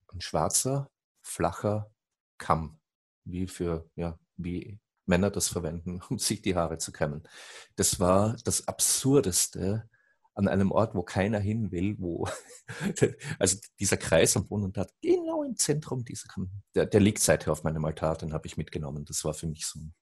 Ein 0.07 0.21
schwarzer, 0.21 0.89
flacher 1.21 1.91
Kamm. 2.37 2.79
Wie 3.25 3.47
für, 3.47 3.89
ja, 3.95 4.17
wie 4.37 4.79
Männer 5.05 5.31
das 5.31 5.47
verwenden, 5.47 6.01
um 6.09 6.19
sich 6.19 6.41
die 6.41 6.55
Haare 6.55 6.77
zu 6.77 6.91
kämmen. 6.91 7.27
Das 7.75 7.99
war 7.99 8.35
das 8.43 8.67
Absurdeste, 8.67 9.89
an 10.37 10.47
einem 10.47 10.71
Ort, 10.71 10.93
wo 10.93 11.01
keiner 11.01 11.39
hin 11.39 11.71
will, 11.71 11.95
wo, 11.97 12.27
also 13.39 13.57
dieser 13.79 13.97
Kreis 13.97 14.37
am 14.37 14.47
Boden 14.47 14.65
und 14.65 14.77
hat 14.77 14.93
genau 15.01 15.43
im 15.43 15.57
Zentrum 15.57 16.05
dieser, 16.05 16.29
der, 16.75 16.85
der 16.85 16.99
liegt 16.99 17.19
seither 17.19 17.51
auf 17.51 17.63
meinem 17.63 17.83
Altar, 17.85 18.17
den 18.17 18.33
habe 18.33 18.45
ich 18.45 18.55
mitgenommen. 18.55 19.03
Das 19.03 19.25
war 19.25 19.33
für 19.33 19.47
mich 19.47 19.65
so 19.65 19.79
ein 19.79 19.95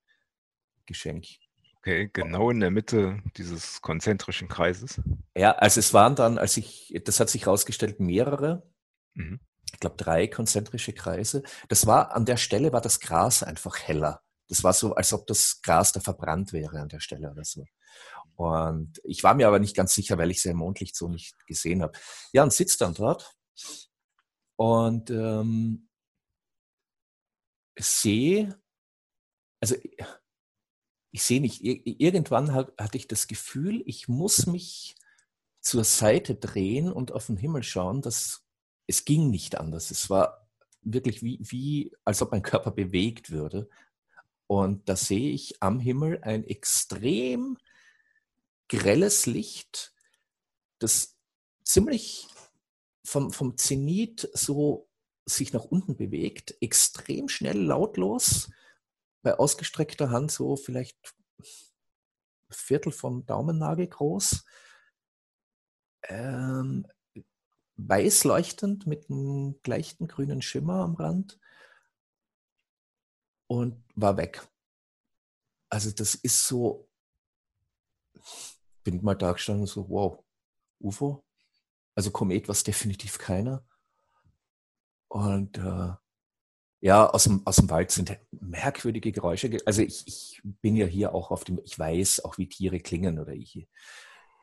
Geschenk. 0.85 1.25
Okay, 1.85 2.09
genau 2.11 2.49
in 2.49 2.61
der 2.61 2.71
Mitte 2.71 3.21
dieses 3.37 3.79
konzentrischen 3.79 4.47
Kreises. 4.47 4.99
Ja, 5.37 5.51
also 5.51 5.79
es 5.79 5.93
waren 5.93 6.15
dann, 6.15 6.39
als 6.39 6.57
ich, 6.57 6.99
das 7.05 7.19
hat 7.19 7.29
sich 7.29 7.45
herausgestellt, 7.45 7.99
mehrere, 7.99 8.67
mhm. 9.13 9.39
ich 9.71 9.79
glaube 9.79 9.95
drei 9.95 10.25
konzentrische 10.27 10.93
Kreise. 10.93 11.43
Das 11.67 11.85
war, 11.85 12.15
an 12.15 12.25
der 12.25 12.37
Stelle 12.37 12.73
war 12.73 12.81
das 12.81 12.99
Gras 12.99 13.43
einfach 13.43 13.77
heller. 13.77 14.23
Das 14.49 14.63
war 14.63 14.73
so, 14.73 14.95
als 14.95 15.13
ob 15.13 15.27
das 15.27 15.61
Gras 15.61 15.91
da 15.91 15.99
verbrannt 15.99 16.53
wäre 16.53 16.79
an 16.79 16.89
der 16.89 17.01
Stelle 17.01 17.29
oder 17.29 17.43
so. 17.43 17.63
Und 18.35 18.99
ich 19.03 19.23
war 19.23 19.35
mir 19.35 19.47
aber 19.47 19.59
nicht 19.59 19.75
ganz 19.75 19.93
sicher, 19.93 20.17
weil 20.17 20.31
ich 20.31 20.37
es 20.37 20.45
im 20.45 20.57
Mondlicht 20.57 20.95
so 20.95 21.07
nicht 21.07 21.35
gesehen 21.45 21.83
habe. 21.83 21.95
Ja, 22.33 22.41
und 22.41 22.51
sitzt 22.51 22.81
dann 22.81 22.95
dort 22.95 23.31
und 24.55 25.11
ähm, 25.11 25.87
sehe, 27.77 28.59
also 29.61 29.75
ich 31.15 31.23
sehe 31.23 31.39
nicht, 31.39 31.61
irgendwann 31.63 32.53
hatte 32.53 32.97
ich 32.97 33.07
das 33.07 33.27
Gefühl, 33.27 33.81
ich 33.85 34.09
muss 34.09 34.47
mich 34.47 34.97
zur 35.61 35.85
Seite 35.85 36.35
drehen 36.35 36.91
und 36.91 37.13
auf 37.13 37.27
den 37.27 37.37
Himmel 37.37 37.63
schauen. 37.63 38.01
Das, 38.01 38.43
es 38.85 39.05
ging 39.05 39.29
nicht 39.29 39.57
anders. 39.57 39.91
Es 39.91 40.09
war 40.09 40.45
wirklich 40.81 41.23
wie, 41.23 41.39
wie, 41.39 41.93
als 42.03 42.21
ob 42.21 42.33
mein 42.33 42.41
Körper 42.41 42.71
bewegt 42.71 43.31
würde. 43.31 43.69
Und 44.47 44.89
da 44.89 44.97
sehe 44.97 45.31
ich 45.31 45.63
am 45.63 45.79
Himmel 45.79 46.19
ein 46.21 46.43
extrem 46.43 47.57
grelles 48.67 49.25
Licht, 49.25 49.93
das 50.79 51.15
ziemlich 51.63 52.27
vom, 53.05 53.31
vom 53.31 53.57
Zenit 53.57 54.29
so 54.33 54.89
sich 55.25 55.53
nach 55.53 55.63
unten 55.63 55.95
bewegt, 55.95 56.57
extrem 56.59 57.29
schnell, 57.29 57.61
lautlos, 57.61 58.49
bei 59.25 59.39
ausgestreckter 59.39 60.11
Hand 60.11 60.31
so 60.31 60.55
vielleicht 60.55 61.15
Viertel 62.51 62.91
vom 62.91 63.25
Daumennagel 63.25 63.87
groß, 63.87 64.45
ähm, 66.03 66.85
weiß 67.77 68.23
leuchtend 68.25 68.85
mit 68.85 69.09
einem 69.09 69.59
leichten 69.65 70.07
grünen 70.07 70.43
Schimmer 70.43 70.75
am 70.75 70.93
Rand 70.93 71.39
und 73.47 73.83
war 73.95 74.15
weg. 74.17 74.47
Also 75.69 75.89
das 75.89 76.13
ist 76.13 76.45
so, 76.47 76.87
bin 78.83 79.03
mal 79.03 79.15
da 79.15 79.31
gestanden 79.31 79.65
so, 79.65 79.89
wow, 79.89 80.23
UFO? 80.79 81.25
Also 81.95 82.11
Komet 82.11 82.47
war 82.47 82.55
definitiv 82.55 83.17
keiner. 83.17 83.65
Und 85.07 85.57
äh, 85.57 85.93
ja, 86.85 87.09
aus 87.09 87.23
dem, 87.23 87.41
aus 87.47 87.55
dem 87.55 87.71
Wald 87.71 87.89
sind 87.89 88.15
merkwürdige 88.29 89.11
Geräusche. 89.11 89.57
Also 89.65 89.81
ich, 89.81 90.03
ich 90.05 90.41
bin 90.43 90.75
ja 90.75 90.85
hier 90.85 91.15
auch 91.15 91.31
auf 91.31 91.43
dem, 91.43 91.59
ich 91.63 91.79
weiß 91.79 92.23
auch, 92.23 92.37
wie 92.37 92.47
Tiere 92.47 92.79
klingen 92.79 93.17
oder 93.17 93.33
ich 93.33 93.67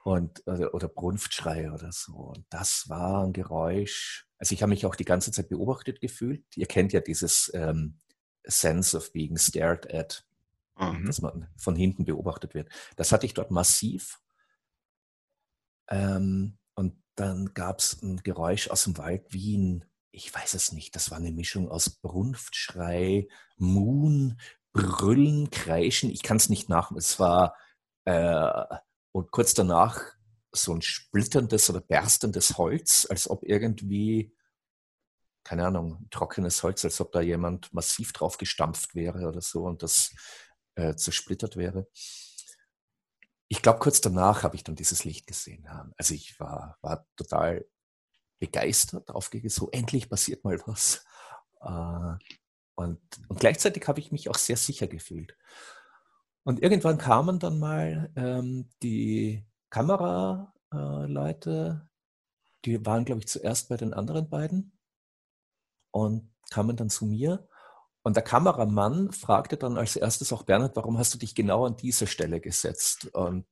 und 0.02 0.42
oder, 0.44 0.74
oder 0.74 0.88
Brunftschreie 0.88 1.72
oder 1.72 1.92
so. 1.92 2.14
Und 2.14 2.44
das 2.50 2.88
war 2.88 3.22
ein 3.22 3.32
Geräusch. 3.32 4.26
Also 4.38 4.54
ich 4.54 4.62
habe 4.62 4.70
mich 4.70 4.84
auch 4.84 4.96
die 4.96 5.04
ganze 5.04 5.30
Zeit 5.30 5.50
beobachtet 5.50 6.00
gefühlt. 6.00 6.44
Ihr 6.56 6.66
kennt 6.66 6.92
ja 6.92 6.98
dieses 6.98 7.48
ähm, 7.54 8.00
Sense 8.42 8.96
of 8.96 9.12
being 9.12 9.36
stared 9.36 9.94
at, 9.94 10.26
mhm. 10.76 11.06
dass 11.06 11.22
man 11.22 11.46
von 11.56 11.76
hinten 11.76 12.04
beobachtet 12.04 12.54
wird. 12.54 12.68
Das 12.96 13.12
hatte 13.12 13.24
ich 13.24 13.34
dort 13.34 13.52
massiv. 13.52 14.18
Ähm, 15.88 16.58
und 16.74 17.00
dann 17.14 17.54
gab 17.54 17.78
es 17.78 18.02
ein 18.02 18.16
Geräusch 18.16 18.68
aus 18.68 18.82
dem 18.82 18.98
Wald 18.98 19.26
wie 19.28 19.58
ein, 19.58 19.84
ich 20.12 20.32
weiß 20.32 20.54
es 20.54 20.72
nicht, 20.72 20.94
das 20.94 21.10
war 21.10 21.18
eine 21.18 21.32
Mischung 21.32 21.68
aus 21.68 21.90
Brunftschrei, 21.90 23.28
Moon, 23.56 24.38
Brüllen, 24.72 25.50
Kreischen. 25.50 26.10
Ich 26.10 26.22
kann 26.22 26.36
es 26.36 26.48
nicht 26.48 26.68
nach. 26.68 26.92
Es 26.92 27.18
war 27.18 27.56
äh, 28.04 28.76
und 29.12 29.30
kurz 29.30 29.54
danach 29.54 30.00
so 30.52 30.74
ein 30.74 30.82
splitterndes 30.82 31.70
oder 31.70 31.80
berstendes 31.80 32.58
Holz, 32.58 33.06
als 33.08 33.28
ob 33.28 33.42
irgendwie 33.42 34.34
keine 35.44 35.66
Ahnung, 35.66 36.06
trockenes 36.10 36.62
Holz, 36.62 36.84
als 36.84 37.00
ob 37.00 37.12
da 37.12 37.20
jemand 37.20 37.72
massiv 37.72 38.12
drauf 38.12 38.38
gestampft 38.38 38.94
wäre 38.94 39.26
oder 39.26 39.40
so 39.40 39.64
und 39.64 39.82
das 39.82 40.14
äh, 40.76 40.94
zersplittert 40.94 41.56
wäre. 41.56 41.88
Ich 43.48 43.60
glaube, 43.60 43.80
kurz 43.80 44.00
danach 44.00 44.44
habe 44.44 44.56
ich 44.56 44.64
dann 44.64 44.76
dieses 44.76 45.04
Licht 45.04 45.26
gesehen. 45.26 45.68
Also 45.96 46.14
ich 46.14 46.38
war, 46.40 46.78
war 46.80 47.06
total 47.16 47.66
begeistert, 48.42 49.10
aufgegangen, 49.10 49.50
so 49.50 49.70
endlich 49.70 50.10
passiert 50.10 50.42
mal 50.42 50.60
was. 50.66 51.04
Äh, 51.60 52.16
und, 52.74 52.98
und 53.28 53.38
gleichzeitig 53.38 53.86
habe 53.86 54.00
ich 54.00 54.10
mich 54.10 54.28
auch 54.28 54.34
sehr 54.34 54.56
sicher 54.56 54.88
gefühlt. 54.88 55.36
Und 56.42 56.60
irgendwann 56.60 56.98
kamen 56.98 57.38
dann 57.38 57.60
mal 57.60 58.10
ähm, 58.16 58.68
die 58.82 59.46
Kameraleute, 59.70 61.88
die 62.64 62.84
waren, 62.84 63.04
glaube 63.04 63.20
ich, 63.20 63.28
zuerst 63.28 63.68
bei 63.68 63.76
den 63.76 63.94
anderen 63.94 64.28
beiden 64.28 64.76
und 65.92 66.34
kamen 66.50 66.76
dann 66.76 66.90
zu 66.90 67.06
mir. 67.06 67.46
Und 68.02 68.16
der 68.16 68.24
Kameramann 68.24 69.12
fragte 69.12 69.56
dann 69.56 69.78
als 69.78 69.94
erstes 69.94 70.32
auch 70.32 70.42
Bernhard, 70.42 70.74
warum 70.74 70.98
hast 70.98 71.14
du 71.14 71.18
dich 71.18 71.36
genau 71.36 71.66
an 71.66 71.76
diese 71.76 72.08
Stelle 72.08 72.40
gesetzt? 72.40 73.06
Und 73.14 73.46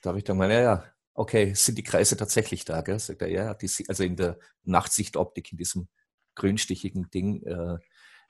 da 0.00 0.08
habe 0.08 0.18
ich 0.18 0.24
dann 0.24 0.38
gemeint, 0.38 0.54
ja, 0.54 0.62
ja, 0.62 0.84
okay, 1.20 1.54
sind 1.54 1.76
die 1.76 1.82
Kreise 1.82 2.16
tatsächlich 2.16 2.64
da? 2.64 2.80
Gell? 2.82 2.98
Sagt 2.98 3.22
er, 3.22 3.28
ja, 3.28 3.54
die, 3.54 3.70
also 3.88 4.02
in 4.02 4.16
der 4.16 4.38
Nachtsichtoptik, 4.64 5.52
in 5.52 5.58
diesem 5.58 5.88
grünstichigen 6.34 7.10
Ding, 7.10 7.42
äh, 7.42 7.78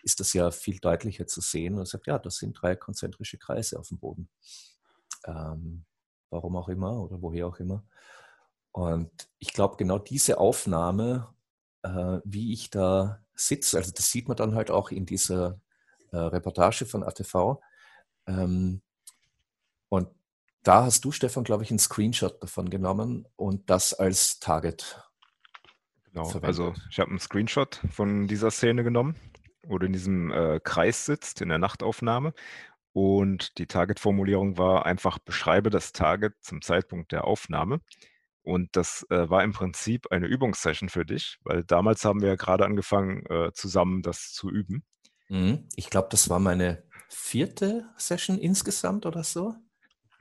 ist 0.03 0.21
das 0.21 0.33
ja 0.33 0.51
viel 0.51 0.79
deutlicher 0.79 1.27
zu 1.27 1.41
sehen. 1.41 1.75
Und 1.75 1.81
er 1.81 1.87
sagt, 1.87 2.07
ja, 2.07 2.19
das 2.19 2.37
sind 2.37 2.55
drei 2.61 2.75
konzentrische 2.75 3.39
Kreise 3.39 3.79
auf 3.79 3.89
dem 3.89 3.99
Boden. 3.99 4.29
Ähm, 5.25 5.85
warum 6.31 6.57
auch 6.57 6.69
immer 6.69 7.03
oder 7.03 7.21
woher 7.23 7.47
auch 7.47 7.59
immer. 7.59 7.85
Und 8.73 9.11
ich 9.39 9.53
glaube, 9.53 9.77
genau 9.77 9.99
diese 9.99 10.39
Aufnahme 10.39 11.35
äh, 11.83 12.21
wie 12.25 12.53
ich 12.53 12.71
da 12.71 13.21
sitze. 13.35 13.79
Also 13.79 13.93
das 13.93 14.11
sieht 14.11 14.29
man 14.29 14.37
dann 14.37 14.55
halt 14.55 14.71
auch 14.71 14.91
in 14.91 15.07
dieser 15.07 15.61
äh, 16.13 16.17
Reportage 16.17 16.87
von 16.87 17.03
ATV. 17.03 17.61
Ähm, 18.27 18.83
und 19.89 20.09
da 20.63 20.85
hast 20.85 21.05
du, 21.05 21.13
Stefan, 21.13 21.45
glaube 21.45 21.63
ich, 21.63 21.71
einen 21.71 21.79
Screenshot 21.79 22.43
davon 22.43 22.71
genommen 22.71 23.27
und 23.37 23.71
das 23.71 23.95
als 23.95 24.41
Target. 24.41 25.03
Genau, 26.05 26.25
verwendet. 26.25 26.49
also 26.49 26.75
ich 26.91 26.99
habe 26.99 27.11
einen 27.11 27.21
Screenshot 27.21 27.81
von 27.91 28.27
dieser 28.27 28.51
Szene 28.51 28.83
genommen, 28.83 29.17
wo 29.65 29.79
du 29.79 29.87
in 29.87 29.93
diesem 29.93 30.31
äh, 30.33 30.61
Kreis 30.63 31.07
sitzt, 31.07 31.41
in 31.41 31.49
der 31.49 31.59
Nachtaufnahme. 31.59 32.35
Und 32.93 33.59
die 33.59 33.67
Target-Formulierung 33.67 34.59
war 34.59 34.85
einfach, 34.85 35.19
beschreibe 35.19 35.71
das 35.71 35.93
Target 35.93 36.35
zum 36.41 36.61
Zeitpunkt 36.61 37.13
der 37.13 37.25
Aufnahme. 37.25 37.81
Und 38.43 38.75
das 38.75 39.07
äh, 39.11 39.31
war 39.31 39.45
im 39.45 39.53
Prinzip 39.53 40.11
eine 40.11 40.27
Übungssession 40.27 40.89
für 40.89 41.05
dich, 41.05 41.39
weil 41.45 41.63
damals 41.63 42.05
haben 42.05 42.21
wir 42.21 42.31
ja 42.31 42.37
gerade 42.37 42.65
angefangen, 42.65 43.25
äh, 43.27 43.53
zusammen 43.53 44.03
das 44.03 44.33
zu 44.33 44.51
üben. 44.51 44.83
Mhm. 45.29 45.69
Ich 45.77 45.91
glaube, 45.91 46.09
das 46.11 46.29
war 46.29 46.41
meine 46.41 46.83
vierte 47.09 47.89
Session 47.97 48.39
insgesamt 48.39 49.07
oder 49.07 49.23
so. 49.23 49.55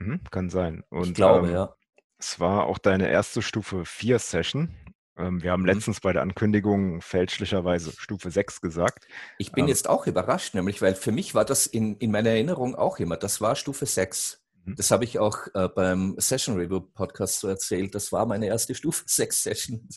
Mhm, 0.00 0.20
kann 0.30 0.50
sein. 0.50 0.82
Und, 0.90 1.08
ich 1.08 1.14
glaube, 1.14 1.48
ähm, 1.48 1.54
ja. 1.54 1.74
Es 2.18 2.38
war 2.38 2.66
auch 2.66 2.78
deine 2.78 3.08
erste 3.08 3.40
Stufe 3.40 3.84
4 3.84 4.18
Session. 4.18 4.74
Ähm, 5.16 5.42
wir 5.42 5.52
haben 5.52 5.60
mhm. 5.60 5.68
letztens 5.68 6.00
bei 6.00 6.12
der 6.12 6.22
Ankündigung 6.22 7.00
fälschlicherweise 7.00 7.92
Stufe 7.96 8.30
6 8.30 8.60
gesagt. 8.60 9.06
Ich 9.38 9.52
bin 9.52 9.64
ähm, 9.64 9.68
jetzt 9.68 9.88
auch 9.88 10.06
überrascht, 10.06 10.54
nämlich, 10.54 10.82
weil 10.82 10.94
für 10.94 11.12
mich 11.12 11.34
war 11.34 11.44
das 11.44 11.66
in, 11.66 11.96
in 11.96 12.10
meiner 12.10 12.30
Erinnerung 12.30 12.74
auch 12.74 12.98
immer, 12.98 13.16
das 13.16 13.40
war 13.40 13.56
Stufe 13.56 13.86
6. 13.86 14.42
Mhm. 14.64 14.76
Das 14.76 14.90
habe 14.90 15.04
ich 15.04 15.18
auch 15.18 15.46
äh, 15.54 15.68
beim 15.68 16.14
Session 16.18 16.56
Review 16.56 16.80
Podcast 16.80 17.40
so 17.40 17.48
erzählt. 17.48 17.94
Das 17.94 18.12
war 18.12 18.26
meine 18.26 18.46
erste 18.46 18.74
Stufe 18.74 19.04
6 19.06 19.42
Session. 19.42 19.88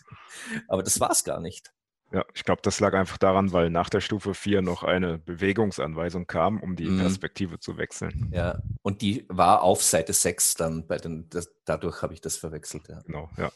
Aber 0.67 0.83
das 0.83 0.99
war 0.99 1.11
es 1.11 1.23
gar 1.23 1.39
nicht. 1.39 1.73
Ja, 2.13 2.23
ich 2.35 2.43
glaube, 2.43 2.61
das 2.61 2.79
lag 2.79 2.93
einfach 2.93 3.17
daran, 3.17 3.51
weil 3.53 3.71
nach 3.71 3.89
der 3.89 3.99
Stufe 3.99 4.35
4 4.35 4.61
noch 4.61 4.83
eine 4.83 5.17
Bewegungsanweisung 5.17 6.27
kam, 6.27 6.61
um 6.61 6.75
die 6.75 6.85
mhm. 6.85 6.99
Perspektive 6.99 7.59
zu 7.59 7.77
wechseln. 7.77 8.29
Ja, 8.31 8.61
und 8.83 9.01
die 9.01 9.25
war 9.29 9.63
auf 9.63 9.81
Seite 9.81 10.13
6 10.13 10.53
dann 10.53 10.85
bei 10.85 10.97
den, 10.97 11.27
das, 11.29 11.49
dadurch 11.65 12.03
habe 12.03 12.13
ich 12.13 12.21
das 12.21 12.37
verwechselt. 12.37 12.87
Ja. 12.87 13.01
Genau, 13.01 13.29
ja. 13.37 13.51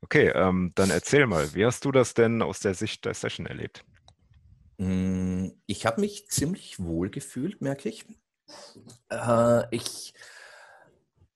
Okay, 0.00 0.28
ähm, 0.28 0.70
dann 0.76 0.90
erzähl 0.90 1.26
mal, 1.26 1.52
wie 1.54 1.66
hast 1.66 1.84
du 1.84 1.90
das 1.90 2.14
denn 2.14 2.40
aus 2.40 2.60
der 2.60 2.74
Sicht 2.74 3.04
der 3.04 3.14
Session 3.14 3.46
erlebt? 3.46 3.84
Mm, 4.76 5.48
ich 5.66 5.84
habe 5.84 6.00
mich 6.00 6.28
ziemlich 6.28 6.78
wohl 6.78 7.10
gefühlt, 7.10 7.60
merke 7.60 7.88
ich. 7.88 8.06
Äh, 9.10 9.64
ich 9.74 10.14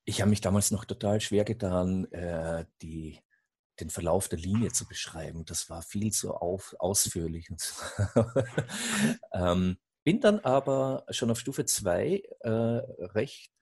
ich 0.05 0.21
habe 0.21 0.31
mich 0.31 0.41
damals 0.41 0.71
noch 0.71 0.85
total 0.85 1.21
schwer 1.21 1.45
getan, 1.45 2.11
äh, 2.13 2.65
die, 2.83 3.21
den 3.81 3.91
Verlauf 3.91 4.29
der 4.29 4.39
Linie 4.39 4.71
zu 4.73 4.87
beschreiben. 4.87 5.45
Das 5.45 5.71
war 5.71 5.83
viel 5.83 6.13
zu 6.13 6.35
auf, 6.35 6.75
ausführlich. 6.79 7.49
Ähm, 9.35 9.79
bin 10.05 10.21
dann 10.21 10.41
aber 10.41 11.07
schon 11.11 11.31
auf 11.31 11.41
Stufe 11.41 11.65
2 11.65 12.23
äh, 12.41 12.51
recht 12.51 13.53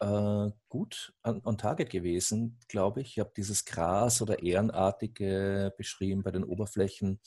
äh, 0.00 0.50
gut 0.68 1.12
an, 1.22 1.40
on 1.44 1.58
target 1.58 1.90
gewesen, 1.90 2.58
glaube 2.68 3.02
ich. 3.02 3.12
Ich 3.12 3.18
habe 3.20 3.32
dieses 3.36 3.64
Gras 3.64 4.22
oder 4.22 4.42
Ehrenartige 4.42 5.74
beschrieben 5.76 6.22
bei 6.22 6.30
den 6.30 6.44
Oberflächen, 6.44 7.20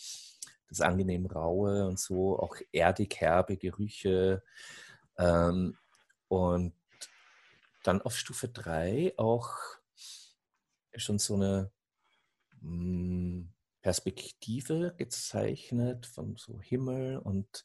das 0.68 0.82
angenehm 0.82 1.28
raue 1.28 1.88
und 1.88 2.00
so, 2.00 2.38
auch 2.40 2.58
erdig 2.72 3.22
herbe 3.22 3.58
Gerüche. 3.58 4.44
Ähm, 5.18 5.78
und 6.28 6.74
dann 7.84 8.02
auf 8.02 8.18
Stufe 8.18 8.48
3 8.48 9.14
auch 9.18 9.56
schon 10.96 11.20
so 11.20 11.36
eine 11.36 11.72
hm, 12.62 13.52
Perspektive 13.82 14.94
gezeichnet 14.98 16.06
von 16.06 16.36
so 16.38 16.60
Himmel 16.62 17.18
und 17.18 17.64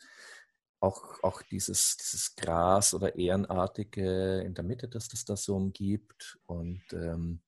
auch, 0.80 1.22
auch 1.22 1.42
dieses, 1.42 1.96
dieses 1.96 2.36
Gras 2.36 2.94
oder 2.94 3.16
Ehrenartige 3.16 4.40
in 4.42 4.54
der 4.54 4.64
Mitte, 4.64 4.88
dass 4.88 5.08
das 5.08 5.24
da 5.24 5.36
so 5.36 5.56
umgibt. 5.56 6.38
Und 6.46 6.82
ähm, 6.92 7.40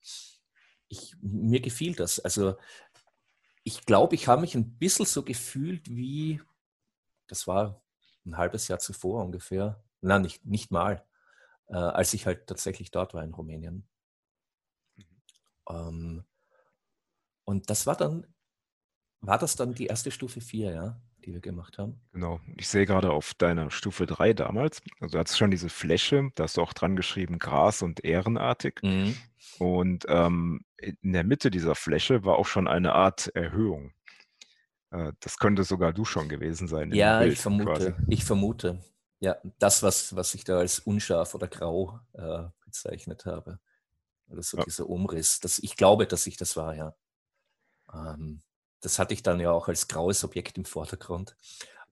ich, 0.88 1.16
mir 1.20 1.60
gefiel 1.60 1.94
das. 1.94 2.18
Also 2.20 2.56
ich 3.62 3.86
glaube, 3.86 4.14
ich 4.14 4.26
habe 4.26 4.40
mich 4.40 4.54
ein 4.54 4.78
bisschen 4.78 5.06
so 5.06 5.22
gefühlt 5.22 5.88
wie, 5.88 6.40
das 7.28 7.46
war 7.46 7.82
ein 8.26 8.36
halbes 8.36 8.68
Jahr 8.68 8.78
zuvor 8.78 9.24
ungefähr, 9.24 9.82
nein, 10.00 10.22
nicht, 10.22 10.44
nicht 10.44 10.70
mal, 10.70 11.04
äh, 11.68 11.76
als 11.76 12.14
ich 12.14 12.26
halt 12.26 12.46
tatsächlich 12.46 12.90
dort 12.90 13.14
war 13.14 13.22
in 13.22 13.34
Rumänien. 13.34 13.88
Ähm, 15.70 16.24
und 17.44 17.70
das 17.70 17.86
war 17.86 17.96
dann, 17.96 18.26
war 19.20 19.38
das 19.38 19.56
dann 19.56 19.74
die 19.74 19.86
erste 19.86 20.10
Stufe 20.10 20.40
4, 20.40 20.72
ja? 20.72 21.00
die 21.24 21.32
wir 21.32 21.40
gemacht 21.40 21.78
haben. 21.78 22.00
Genau. 22.12 22.40
Ich 22.56 22.68
sehe 22.68 22.86
gerade 22.86 23.10
auf 23.10 23.34
deiner 23.34 23.70
Stufe 23.70 24.06
3 24.06 24.32
damals, 24.32 24.82
also 25.00 25.12
du 25.12 25.18
hattest 25.18 25.38
schon 25.38 25.50
diese 25.50 25.68
Fläche, 25.68 26.30
da 26.34 26.44
hast 26.44 26.56
du 26.56 26.62
auch 26.62 26.72
dran 26.72 26.96
geschrieben 26.96 27.38
Gras 27.38 27.82
und 27.82 28.04
ehrenartig. 28.04 28.80
Mhm. 28.82 29.16
Und 29.58 30.06
ähm, 30.08 30.64
in 30.78 31.12
der 31.12 31.24
Mitte 31.24 31.50
dieser 31.50 31.74
Fläche 31.74 32.24
war 32.24 32.36
auch 32.36 32.46
schon 32.46 32.68
eine 32.68 32.94
Art 32.94 33.28
Erhöhung. 33.34 33.92
Äh, 34.90 35.12
das 35.20 35.38
könnte 35.38 35.64
sogar 35.64 35.92
du 35.92 36.04
schon 36.04 36.28
gewesen 36.28 36.68
sein. 36.68 36.92
Ja, 36.92 37.22
ich 37.22 37.38
vermute. 37.38 37.64
Quasi. 37.64 37.94
Ich 38.08 38.24
vermute. 38.24 38.82
Ja, 39.18 39.36
das, 39.58 39.82
was, 39.82 40.16
was 40.16 40.34
ich 40.34 40.44
da 40.44 40.58
als 40.58 40.78
unscharf 40.78 41.34
oder 41.34 41.46
grau 41.46 42.00
äh, 42.14 42.44
bezeichnet 42.64 43.26
habe. 43.26 43.60
Oder 44.30 44.42
so 44.42 44.58
ja. 44.58 44.64
dieser 44.64 44.88
Umriss. 44.88 45.40
Das, 45.40 45.58
ich 45.58 45.76
glaube, 45.76 46.06
dass 46.06 46.26
ich 46.26 46.36
das 46.36 46.56
war, 46.56 46.74
ja. 46.74 46.94
Ähm, 47.92 48.42
das 48.80 48.98
hatte 48.98 49.14
ich 49.14 49.22
dann 49.22 49.40
ja 49.40 49.50
auch 49.50 49.68
als 49.68 49.88
graues 49.88 50.24
Objekt 50.24 50.56
im 50.56 50.64
Vordergrund. 50.64 51.36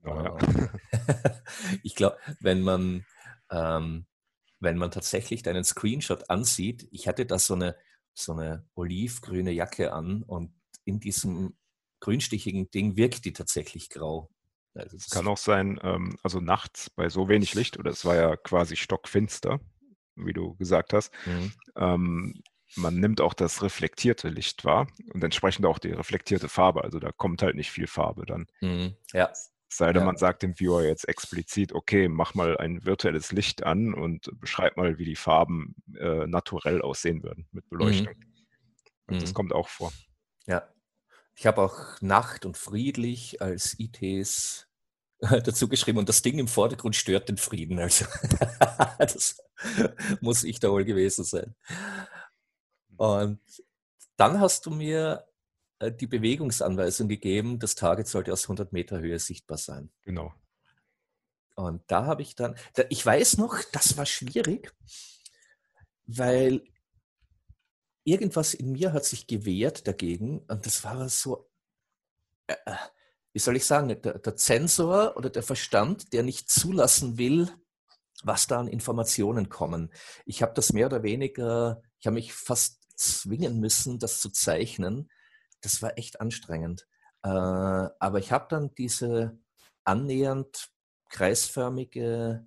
Oh, 0.05 0.09
ja. 0.09 0.39
ich 1.83 1.95
glaube, 1.95 2.17
wenn 2.41 2.63
man, 2.63 3.05
ähm, 3.51 4.07
wenn 4.61 4.79
man 4.79 4.91
tatsächlich 4.91 5.43
deinen 5.43 5.65
Screenshot 5.65 6.31
ansieht, 6.31 6.89
ich 6.93 7.09
hatte 7.09 7.27
da 7.27 7.39
so 7.39 7.55
eine, 7.55 7.77
so 8.15 8.33
eine 8.33 8.67
olivgrüne 8.75 9.51
Jacke 9.51 9.93
an 9.93 10.23
und 10.23 10.53
in 10.85 11.01
diesem 11.01 11.57
grünstichigen 12.01 12.71
Ding 12.71 12.97
wirkt 12.97 13.25
die 13.25 13.33
tatsächlich 13.33 13.91
grau. 13.91 14.31
Also 14.75 14.97
es 14.97 15.11
kann 15.11 15.27
auch 15.27 15.39
sein, 15.39 15.81
ähm, 15.83 16.17
also 16.23 16.41
nachts 16.41 16.91
bei 16.91 17.09
so 17.09 17.29
wenig 17.29 17.55
Licht, 17.55 17.79
oder 17.79 17.91
es 17.91 18.05
war 18.05 18.15
ja 18.15 18.37
quasi 18.37 18.77
stockfinster, 18.77 19.61
wie 20.25 20.33
du 20.33 20.55
gesagt 20.57 20.93
hast, 20.93 21.13
mhm. 21.27 21.53
ähm, 21.77 22.43
man 22.77 23.01
nimmt 23.01 23.21
auch 23.21 23.35
das 23.35 23.63
reflektierte 23.63 24.29
Licht 24.29 24.65
wahr 24.65 24.89
und 25.13 25.25
entsprechend 25.25 25.67
auch 25.67 25.79
die 25.79 25.93
reflektierte 25.93 26.49
Farbe. 26.49 26.85
Also 26.85 26.99
da 26.99 27.13
kommt 27.13 27.43
halt 27.43 27.55
nicht 27.55 27.71
viel 27.71 27.87
Farbe 27.87 28.27
dann. 28.27 28.47
Mhm. 28.61 28.95
Ja. 29.13 29.31
Sei 29.71 29.93
denn, 29.93 30.01
ja. 30.01 30.07
man 30.07 30.17
sagt 30.17 30.43
dem 30.43 30.59
Viewer 30.59 30.83
jetzt 30.85 31.09
explizit, 31.09 31.73
okay, 31.73 32.09
mach 32.09 32.35
mal 32.35 32.57
ein 32.57 32.85
virtuelles 32.87 33.33
Licht 33.33 33.65
an 33.65 33.93
und 33.93 34.31
beschreib 34.41 34.77
mal, 34.79 34.99
wie 34.99 35.05
die 35.05 35.17
Farben 35.17 35.75
äh, 35.99 36.27
naturell 36.27 36.81
aussehen 36.81 37.23
würden 37.23 37.47
mit 37.53 37.65
mhm. 37.67 37.69
Beleuchtung. 37.71 38.15
Mhm. 38.17 39.15
Und 39.15 39.23
das 39.23 39.35
kommt 39.35 39.53
auch 39.53 39.69
vor. 39.69 39.93
Ja. 40.47 40.69
Ich 41.35 41.47
habe 41.47 41.63
auch 41.63 42.01
Nacht 42.01 42.47
und 42.47 42.57
friedlich 42.57 43.41
als 43.41 43.79
ITs 43.79 44.68
dazu 45.21 45.69
geschrieben 45.69 45.99
und 45.99 46.09
das 46.09 46.23
Ding 46.23 46.39
im 46.39 46.49
Vordergrund 46.49 46.95
stört 46.97 47.29
den 47.29 47.37
Frieden. 47.37 47.79
Also 47.79 48.05
das 48.99 49.43
muss 50.21 50.45
ich 50.45 50.61
da 50.61 50.71
wohl 50.71 50.85
gewesen 50.85 51.25
sein. 51.25 51.55
Und 52.97 53.41
dann 54.17 54.41
hast 54.41 54.67
du 54.67 54.71
mir 54.71 55.27
äh, 55.79 55.93
die 55.93 56.07
Bewegungsanweisung 56.07 57.09
gegeben, 57.09 57.59
das 57.59 57.75
Target 57.75 58.09
sollte 58.09 58.33
aus 58.33 58.45
100 58.45 58.73
Meter 58.73 59.01
Höhe 59.01 59.19
sichtbar 59.19 59.59
sein. 59.59 59.91
Genau. 60.03 60.33
Und 61.55 61.83
da 61.89 62.07
habe 62.07 62.23
ich 62.23 62.37
dann, 62.37 62.55
ich 62.89 63.05
weiß 63.05 63.39
noch, 63.39 63.61
das 63.73 63.97
war 63.97 64.07
schwierig, 64.07 64.73
weil 66.07 66.63
irgendwas 68.05 68.55
in 68.55 68.73
mir 68.73 68.93
hat 68.93 69.05
sich 69.05 69.27
gewehrt 69.27 69.87
dagegen 69.89 70.39
und 70.47 70.67
das 70.67 70.85
war 70.85 71.09
so, 71.09 71.51
äh, 72.47 72.55
äh, 72.65 72.77
wie 73.33 73.39
soll 73.39 73.57
ich 73.57 73.65
sagen, 73.65 73.89
der, 73.89 74.19
der 74.19 74.37
Zensor 74.37 75.17
oder 75.17 75.31
der 75.31 75.43
Verstand, 75.43 76.13
der 76.13 76.23
nicht 76.23 76.51
zulassen 76.51 77.19
will, 77.19 77.51
was 78.23 78.47
da 78.47 78.59
an 78.59 78.69
Informationen 78.69 79.49
kommen. 79.49 79.93
Ich 80.25 80.43
habe 80.43 80.53
das 80.55 80.73
mehr 80.73 80.87
oder 80.87 81.03
weniger, 81.03 81.83
ich 82.01 82.07
habe 82.07 82.15
mich 82.15 82.33
fast 82.33 82.81
zwingen 82.97 83.61
müssen, 83.61 83.99
das 83.99 84.21
zu 84.21 84.31
zeichnen. 84.31 85.11
Das 85.61 85.83
war 85.83 85.97
echt 85.99 86.21
anstrengend. 86.21 86.87
Äh, 87.23 87.29
aber 87.29 88.19
ich 88.19 88.33
habe 88.33 88.47
dann 88.49 88.75
diese 88.75 89.39
annähernd 89.85 90.71
kreisförmige, 91.09 92.47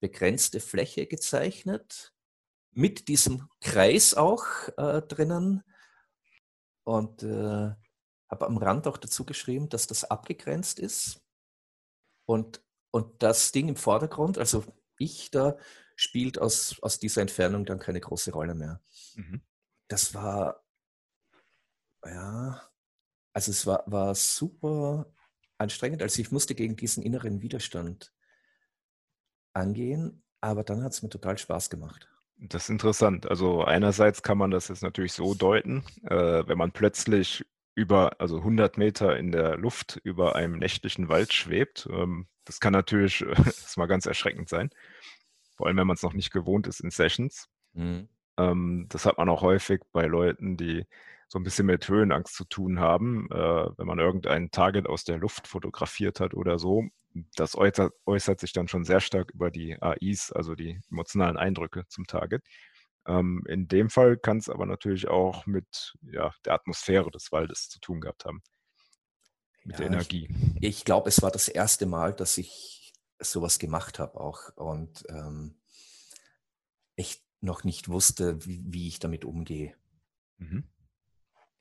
begrenzte 0.00 0.60
Fläche 0.60 1.06
gezeichnet, 1.06 2.12
mit 2.72 3.08
diesem 3.08 3.48
Kreis 3.60 4.14
auch 4.14 4.44
äh, 4.76 5.02
drinnen 5.02 5.62
und 6.84 7.22
äh, 7.22 7.72
habe 8.30 8.46
am 8.46 8.56
Rand 8.56 8.86
auch 8.86 8.96
dazu 8.96 9.24
geschrieben, 9.24 9.68
dass 9.68 9.86
das 9.86 10.04
abgegrenzt 10.04 10.78
ist 10.78 11.20
und, 12.26 12.62
und 12.92 13.22
das 13.22 13.52
Ding 13.52 13.68
im 13.68 13.76
Vordergrund, 13.76 14.38
also 14.38 14.64
ich 14.98 15.30
da, 15.30 15.56
spielt 15.96 16.38
aus, 16.38 16.78
aus 16.82 16.98
dieser 16.98 17.22
Entfernung 17.22 17.64
dann 17.64 17.78
keine 17.78 18.00
große 18.00 18.32
Rolle 18.32 18.54
mehr. 18.54 18.80
Mhm. 19.16 19.42
Das 19.88 20.14
war, 20.14 20.64
ja, 22.04 22.62
also 23.32 23.50
es 23.50 23.66
war, 23.66 23.84
war 23.86 24.14
super 24.14 25.12
anstrengend. 25.58 26.02
Also 26.02 26.22
ich 26.22 26.30
musste 26.30 26.54
gegen 26.54 26.76
diesen 26.76 27.02
inneren 27.02 27.42
Widerstand 27.42 28.14
angehen, 29.52 30.22
aber 30.40 30.64
dann 30.64 30.82
hat 30.82 30.92
es 30.92 31.02
mir 31.02 31.10
total 31.10 31.36
Spaß 31.36 31.68
gemacht. 31.68 32.08
Das 32.36 32.64
ist 32.64 32.70
interessant. 32.70 33.28
Also 33.28 33.64
einerseits 33.64 34.22
kann 34.22 34.38
man 34.38 34.50
das 34.50 34.68
jetzt 34.68 34.82
natürlich 34.82 35.12
so 35.12 35.34
deuten, 35.34 35.84
äh, 36.04 36.46
wenn 36.46 36.56
man 36.56 36.72
plötzlich 36.72 37.44
über, 37.80 38.20
also 38.20 38.38
100 38.38 38.78
Meter 38.78 39.16
in 39.16 39.32
der 39.32 39.56
Luft 39.56 40.00
über 40.04 40.36
einem 40.36 40.58
nächtlichen 40.58 41.08
Wald 41.08 41.32
schwebt. 41.32 41.88
Ähm, 41.90 42.26
das 42.44 42.60
kann 42.60 42.72
natürlich 42.72 43.22
äh, 43.22 43.34
das 43.44 43.76
mal 43.76 43.86
ganz 43.86 44.06
erschreckend 44.06 44.48
sein 44.48 44.70
vor 45.60 45.66
allem 45.66 45.76
wenn 45.76 45.86
man 45.86 45.96
es 45.96 46.02
noch 46.02 46.14
nicht 46.14 46.32
gewohnt 46.32 46.66
ist 46.66 46.80
in 46.80 46.90
Sessions. 46.90 47.50
Mhm. 47.74 48.08
Ähm, 48.38 48.86
das 48.88 49.04
hat 49.04 49.18
man 49.18 49.28
auch 49.28 49.42
häufig 49.42 49.82
bei 49.92 50.06
Leuten, 50.06 50.56
die 50.56 50.86
so 51.28 51.38
ein 51.38 51.42
bisschen 51.42 51.66
mit 51.66 51.86
Höhenangst 51.86 52.34
zu 52.34 52.46
tun 52.46 52.80
haben, 52.80 53.28
äh, 53.30 53.68
wenn 53.76 53.86
man 53.86 53.98
irgendein 53.98 54.50
Target 54.50 54.86
aus 54.86 55.04
der 55.04 55.18
Luft 55.18 55.46
fotografiert 55.46 56.18
hat 56.18 56.32
oder 56.32 56.58
so. 56.58 56.84
Das 57.36 57.58
äußert, 57.58 57.92
äußert 58.06 58.40
sich 58.40 58.54
dann 58.54 58.68
schon 58.68 58.86
sehr 58.86 59.00
stark 59.00 59.32
über 59.34 59.50
die 59.50 59.76
AIs, 59.82 60.32
also 60.32 60.54
die 60.54 60.80
emotionalen 60.90 61.36
Eindrücke 61.36 61.84
zum 61.88 62.06
Target. 62.06 62.42
Ähm, 63.06 63.44
in 63.48 63.68
dem 63.68 63.90
Fall 63.90 64.16
kann 64.16 64.38
es 64.38 64.48
aber 64.48 64.66
natürlich 64.66 65.08
auch 65.08 65.46
mit 65.46 65.94
ja, 66.02 66.34
der 66.44 66.54
Atmosphäre 66.54 67.10
des 67.10 67.32
Waldes 67.32 67.68
zu 67.68 67.80
tun 67.80 68.00
gehabt 68.00 68.24
haben. 68.24 68.42
Mit 69.64 69.78
ja, 69.78 69.78
der 69.78 69.86
Energie. 69.86 70.28
Ich, 70.60 70.68
ich 70.68 70.84
glaube, 70.84 71.08
es 71.08 71.22
war 71.22 71.30
das 71.30 71.48
erste 71.48 71.86
Mal, 71.86 72.14
dass 72.14 72.38
ich 72.38 72.92
sowas 73.18 73.58
gemacht 73.58 73.98
habe 73.98 74.18
auch 74.20 74.54
und 74.56 75.04
ähm, 75.08 75.60
echt 76.96 77.22
noch 77.40 77.64
nicht 77.64 77.88
wusste, 77.88 78.44
wie, 78.44 78.62
wie 78.66 78.88
ich 78.88 78.98
damit 78.98 79.24
umgehe. 79.24 79.74
Mhm. 80.38 80.68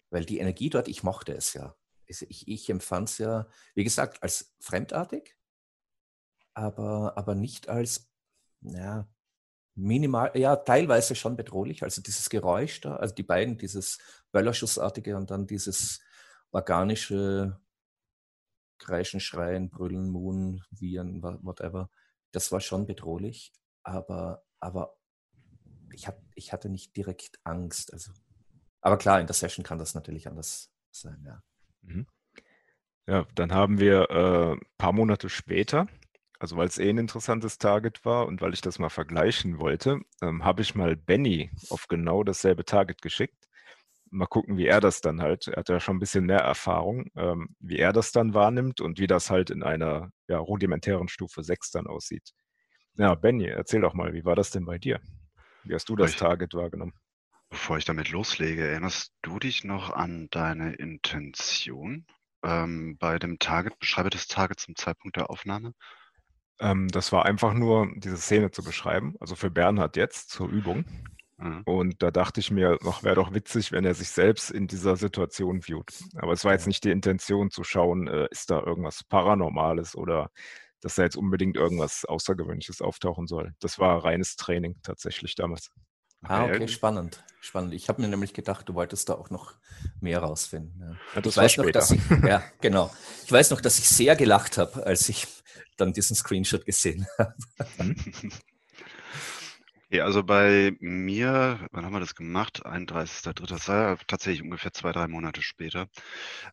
Weil 0.10 0.26
die 0.26 0.40
Energie 0.40 0.70
dort, 0.70 0.88
ich 0.88 1.04
mochte 1.04 1.34
es 1.34 1.54
ja. 1.54 1.76
Ich, 2.06 2.48
ich 2.48 2.70
empfand 2.70 3.10
es 3.10 3.18
ja, 3.20 3.48
wie 3.76 3.84
gesagt, 3.84 4.24
als 4.24 4.56
fremdartig, 4.60 5.38
aber, 6.56 7.16
aber 7.18 7.36
nicht 7.36 7.70
als, 7.70 8.10
ja, 8.62 9.08
minimal, 9.80 10.32
ja, 10.36 10.56
teilweise 10.56 11.16
schon 11.16 11.36
bedrohlich. 11.36 11.84
Also 11.84 12.02
dieses 12.02 12.30
Geräusch 12.30 12.82
da, 12.82 12.98
also 12.98 13.16
die 13.16 13.24
beiden, 13.24 13.58
dieses 13.58 14.00
Böllerschussartige 14.32 15.16
und 15.16 15.32
dann 15.32 15.48
dieses 15.48 16.02
organische 16.52 17.60
Kreischen, 18.78 19.20
Schreien, 19.20 19.70
Brüllen, 19.70 20.10
Muhen, 20.10 20.64
Viren, 20.72 21.22
whatever. 21.22 21.90
Das 22.32 22.52
war 22.52 22.62
schon 22.62 22.86
bedrohlich, 22.86 23.52
aber, 23.84 24.44
aber 24.60 24.96
ich, 25.94 26.08
hab, 26.08 26.22
ich 26.36 26.54
hatte 26.54 26.70
nicht 26.70 26.96
direkt 26.96 27.40
Angst. 27.44 27.94
Also, 27.94 28.12
aber 28.82 28.98
klar, 28.98 29.20
in 29.20 29.28
der 29.28 29.34
Session 29.34 29.64
kann 29.64 29.80
das 29.80 29.96
natürlich 29.96 30.28
anders 30.28 30.72
sein, 30.92 31.24
ja. 31.26 31.44
Mhm. 31.82 32.08
Ja, 33.08 33.26
dann 33.34 33.52
haben 33.52 33.80
wir 33.80 34.10
ein 34.12 34.58
äh, 34.58 34.62
paar 34.78 34.94
Monate 34.94 35.30
später, 35.30 35.88
Also 36.40 36.56
weil 36.56 36.68
es 36.68 36.78
eh 36.78 36.90
ein 36.90 36.98
interessantes 36.98 37.58
Target 37.58 38.06
war 38.06 38.26
und 38.28 38.42
weil 38.42 38.54
ich 38.54 38.62
das 38.62 38.80
mal 38.80 38.90
vergleichen 38.90 39.60
wollte, 39.60 40.00
ähm, 40.22 40.44
habe 40.46 40.62
ich 40.62 40.74
mal 40.76 40.96
Benny 40.96 41.52
auf 41.70 41.88
genau 41.88 42.24
dasselbe 42.24 42.64
Target 42.66 43.02
geschickt. 43.02 43.48
Mal 44.12 44.26
gucken, 44.28 44.58
wie 44.58 44.66
er 44.68 44.82
das 44.82 45.02
dann 45.02 45.22
halt, 45.22 45.48
er 45.48 45.58
hat 45.58 45.70
ja 45.70 45.80
schon 45.80 45.98
ein 45.98 46.00
bisschen 46.00 46.26
mehr 46.26 46.40
Erfahrung, 46.40 47.12
ähm, 47.16 47.56
wie 47.60 47.78
er 47.78 47.94
das 47.94 48.12
dann 48.12 48.34
wahrnimmt 48.34 48.82
und 48.82 49.00
wie 49.00 49.08
das 49.08 49.30
halt 49.30 49.50
in 49.52 49.64
einer 49.64 50.12
ja, 50.28 50.40
rudimentären 50.40 51.10
Stufe 51.10 51.44
6 51.44 51.72
dann 51.72 51.88
aussieht. 51.88 52.32
Ja, 52.96 53.16
Benny, 53.16 53.46
erzähl 53.48 53.82
doch 53.82 53.94
mal, 53.94 54.14
wie 54.14 54.26
war 54.26 54.36
das 54.36 54.50
denn 54.52 54.66
bei 54.66 54.78
dir? 54.78 55.00
Wie 55.64 55.74
hast 55.74 55.90
du 55.90 55.96
das 55.96 56.12
Ich- 56.12 56.18
Target 56.18 56.54
wahrgenommen? 56.54 56.94
Bevor 57.52 57.78
ich 57.78 57.86
damit 57.86 58.10
loslege, 58.12 58.68
erinnerst 58.68 59.12
du 59.24 59.40
dich 59.40 59.64
noch 59.64 59.90
an 59.92 60.28
deine 60.32 60.74
Intention 60.74 62.06
ähm, 62.44 62.98
bei 63.00 63.18
dem 63.20 63.40
Target? 63.40 63.78
Beschreibe 63.80 64.10
das 64.10 64.28
Target 64.28 64.60
zum 64.60 64.76
Zeitpunkt 64.76 65.18
der 65.18 65.30
Aufnahme. 65.30 65.74
Ähm, 66.60 66.88
das 66.90 67.12
war 67.12 67.26
einfach 67.26 67.54
nur, 67.54 67.88
diese 67.96 68.18
Szene 68.18 68.52
zu 68.52 68.64
beschreiben, 68.64 69.16
also 69.20 69.36
für 69.36 69.50
Bernhard 69.50 69.96
jetzt 69.96 70.30
zur 70.30 70.50
Übung. 70.50 70.86
Mhm. 71.38 71.62
Und 71.66 72.04
da 72.04 72.12
dachte 72.12 72.42
ich 72.42 72.52
mir, 72.52 72.78
noch 72.82 73.04
wäre 73.04 73.16
doch 73.16 73.34
witzig, 73.34 73.72
wenn 73.72 73.86
er 73.86 73.94
sich 73.94 74.10
selbst 74.10 74.52
in 74.52 74.68
dieser 74.68 74.98
Situation 74.98 75.62
viewt. 75.62 75.94
Aber 76.16 76.34
es 76.34 76.44
war 76.44 76.52
jetzt 76.52 76.68
nicht 76.68 76.84
die 76.84 76.92
Intention 76.92 77.50
zu 77.50 77.64
schauen, 77.64 78.08
äh, 78.08 78.28
ist 78.32 78.52
da 78.52 78.62
irgendwas 78.62 79.04
Paranormales 79.04 79.96
oder 79.96 80.32
dass 80.82 80.96
da 80.96 81.04
jetzt 81.04 81.18
unbedingt 81.18 81.58
irgendwas 81.58 82.06
Außergewöhnliches 82.06 82.82
auftauchen 82.82 83.28
soll. 83.28 83.54
Das 83.60 83.80
war 83.80 84.04
reines 84.04 84.36
Training 84.36 84.78
tatsächlich 84.84 85.36
damals. 85.36 85.72
Ah, 86.24 86.46
okay, 86.46 86.68
spannend. 86.68 87.24
Spannend. 87.42 87.74
Ich 87.74 87.88
habe 87.88 88.02
mir 88.02 88.08
nämlich 88.10 88.34
gedacht, 88.34 88.68
du 88.68 88.74
wolltest 88.74 89.08
da 89.10 89.14
auch 89.14 89.30
noch 89.30 89.54
mehr 90.02 90.20
rausfinden. 90.20 90.80
Ja. 90.80 90.98
Ja, 91.16 91.22
das 91.22 91.34
ich 91.34 91.38
weiß 91.38 91.58
noch, 91.58 91.70
dass 91.72 91.92
ich, 91.92 92.02
ja, 92.28 92.44
genau. 92.60 92.92
Ich 93.26 93.32
weiß 93.32 93.52
noch, 93.52 93.62
dass 93.62 93.80
ich 93.80 93.88
sehr 93.88 94.16
gelacht 94.16 94.58
habe, 94.58 94.86
als 94.86 95.08
ich 95.08 95.26
dann 95.78 95.94
diesen 95.94 96.16
Screenshot 96.16 96.66
gesehen 96.66 97.08
habe. 97.18 97.36
Ja, 99.92 100.04
also 100.06 100.22
bei 100.22 100.74
mir, 100.82 101.68
wann 101.72 101.84
haben 101.84 101.94
wir 101.94 102.00
das 102.00 102.14
gemacht? 102.14 102.64
31.03. 102.64 103.48
Das 103.48 103.68
war 103.68 103.76
ja 103.76 103.98
tatsächlich 104.06 104.44
ungefähr 104.44 104.72
zwei, 104.72 104.92
drei 104.92 105.08
Monate 105.08 105.42
später, 105.42 105.88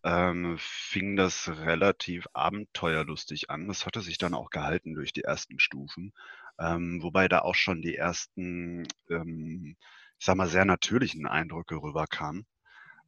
ähm, 0.04 0.56
fing 0.58 1.16
das 1.16 1.48
relativ 1.48 2.26
abenteuerlustig 2.32 3.50
an. 3.50 3.68
Das 3.68 3.84
hatte 3.84 4.00
sich 4.00 4.16
dann 4.16 4.32
auch 4.32 4.48
gehalten 4.48 4.94
durch 4.94 5.12
die 5.12 5.24
ersten 5.24 5.58
Stufen, 5.58 6.14
ähm, 6.58 7.02
wobei 7.02 7.28
da 7.28 7.40
auch 7.40 7.54
schon 7.54 7.82
die 7.82 7.94
ersten, 7.96 8.88
ähm, 9.10 9.76
ich 10.18 10.26
sag 10.26 10.36
mal, 10.36 10.48
sehr 10.48 10.64
natürlichen 10.64 11.26
Eindrücke 11.26 11.76
rüberkamen. 11.76 12.46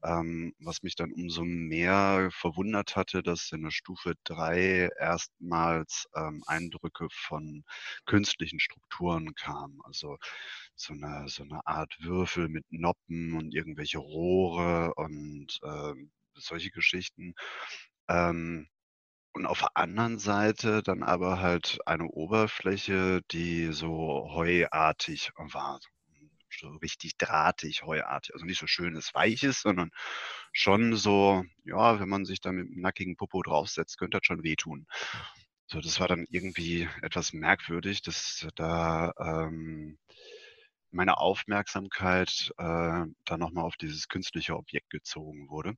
Ähm, 0.05 0.55
was 0.61 0.83
mich 0.85 0.95
dann 0.95 1.13
umso 1.13 1.43
mehr 1.45 2.29
verwundert 2.33 2.95
hatte, 2.97 3.23
dass 3.23 3.51
in 3.53 3.63
der 3.65 3.73
Stufe 3.73 4.15
3 4.25 4.89
erstmals 4.99 6.07
ähm, 6.15 6.45
Eindrücke 6.47 7.09
von 7.11 7.65
künstlichen 8.07 8.61
Strukturen 8.61 9.35
kamen. 9.35 9.81
Also 9.85 10.19
so 10.77 10.95
eine, 10.95 11.29
so 11.29 11.43
eine 11.43 11.67
Art 11.67 11.97
Würfel 12.01 12.49
mit 12.49 12.65
Noppen 12.71 13.35
und 13.35 13.55
irgendwelche 13.55 13.99
Rohre 13.99 14.95
und 14.95 15.59
ähm, 15.65 16.13
solche 16.35 16.71
Geschichten. 16.71 17.35
Ähm, 18.09 18.69
und 19.35 19.47
auf 19.47 19.61
der 19.61 19.77
anderen 19.77 20.19
Seite 20.19 20.83
dann 20.83 21.03
aber 21.03 21.41
halt 21.41 21.79
eine 21.87 22.07
Oberfläche, 22.09 23.23
die 23.33 23.73
so 23.73 24.29
heuartig 24.33 25.33
war. 25.37 25.81
So 26.51 26.69
richtig 26.83 27.17
drahtig, 27.19 27.83
heuartig. 27.83 28.35
Also 28.35 28.45
nicht 28.47 28.59
so 28.59 28.67
schönes 28.67 29.15
Weiches, 29.15 29.61
sondern 29.61 29.91
schon 30.53 30.97
so, 30.97 31.45
ja, 31.65 32.01
wenn 32.01 32.09
man 32.09 32.25
sich 32.25 32.41
da 32.41 32.53
mit 32.53 32.67
einem 32.67 32.81
nackigen 32.81 33.17
Popo 33.17 33.43
draufsetzt, 33.43 33.99
könnte 33.99 34.19
das 34.19 34.27
schon 34.27 34.43
wehtun. 34.43 34.87
So, 35.67 35.81
das 35.81 36.01
war 36.01 36.09
dann 36.09 36.27
irgendwie 36.31 36.89
etwas 37.03 37.33
merkwürdig, 37.33 38.03
dass 38.03 38.47
da 38.57 39.13
ähm, 39.19 39.99
meine 40.91 41.19
Aufmerksamkeit 41.19 42.53
äh, 42.59 42.63
dann 43.25 43.41
nochmal 43.41 43.65
auf 43.65 43.77
dieses 43.77 44.09
künstliche 44.09 44.57
Objekt 44.57 44.91
gezogen 44.91 45.49
wurde. 45.51 45.75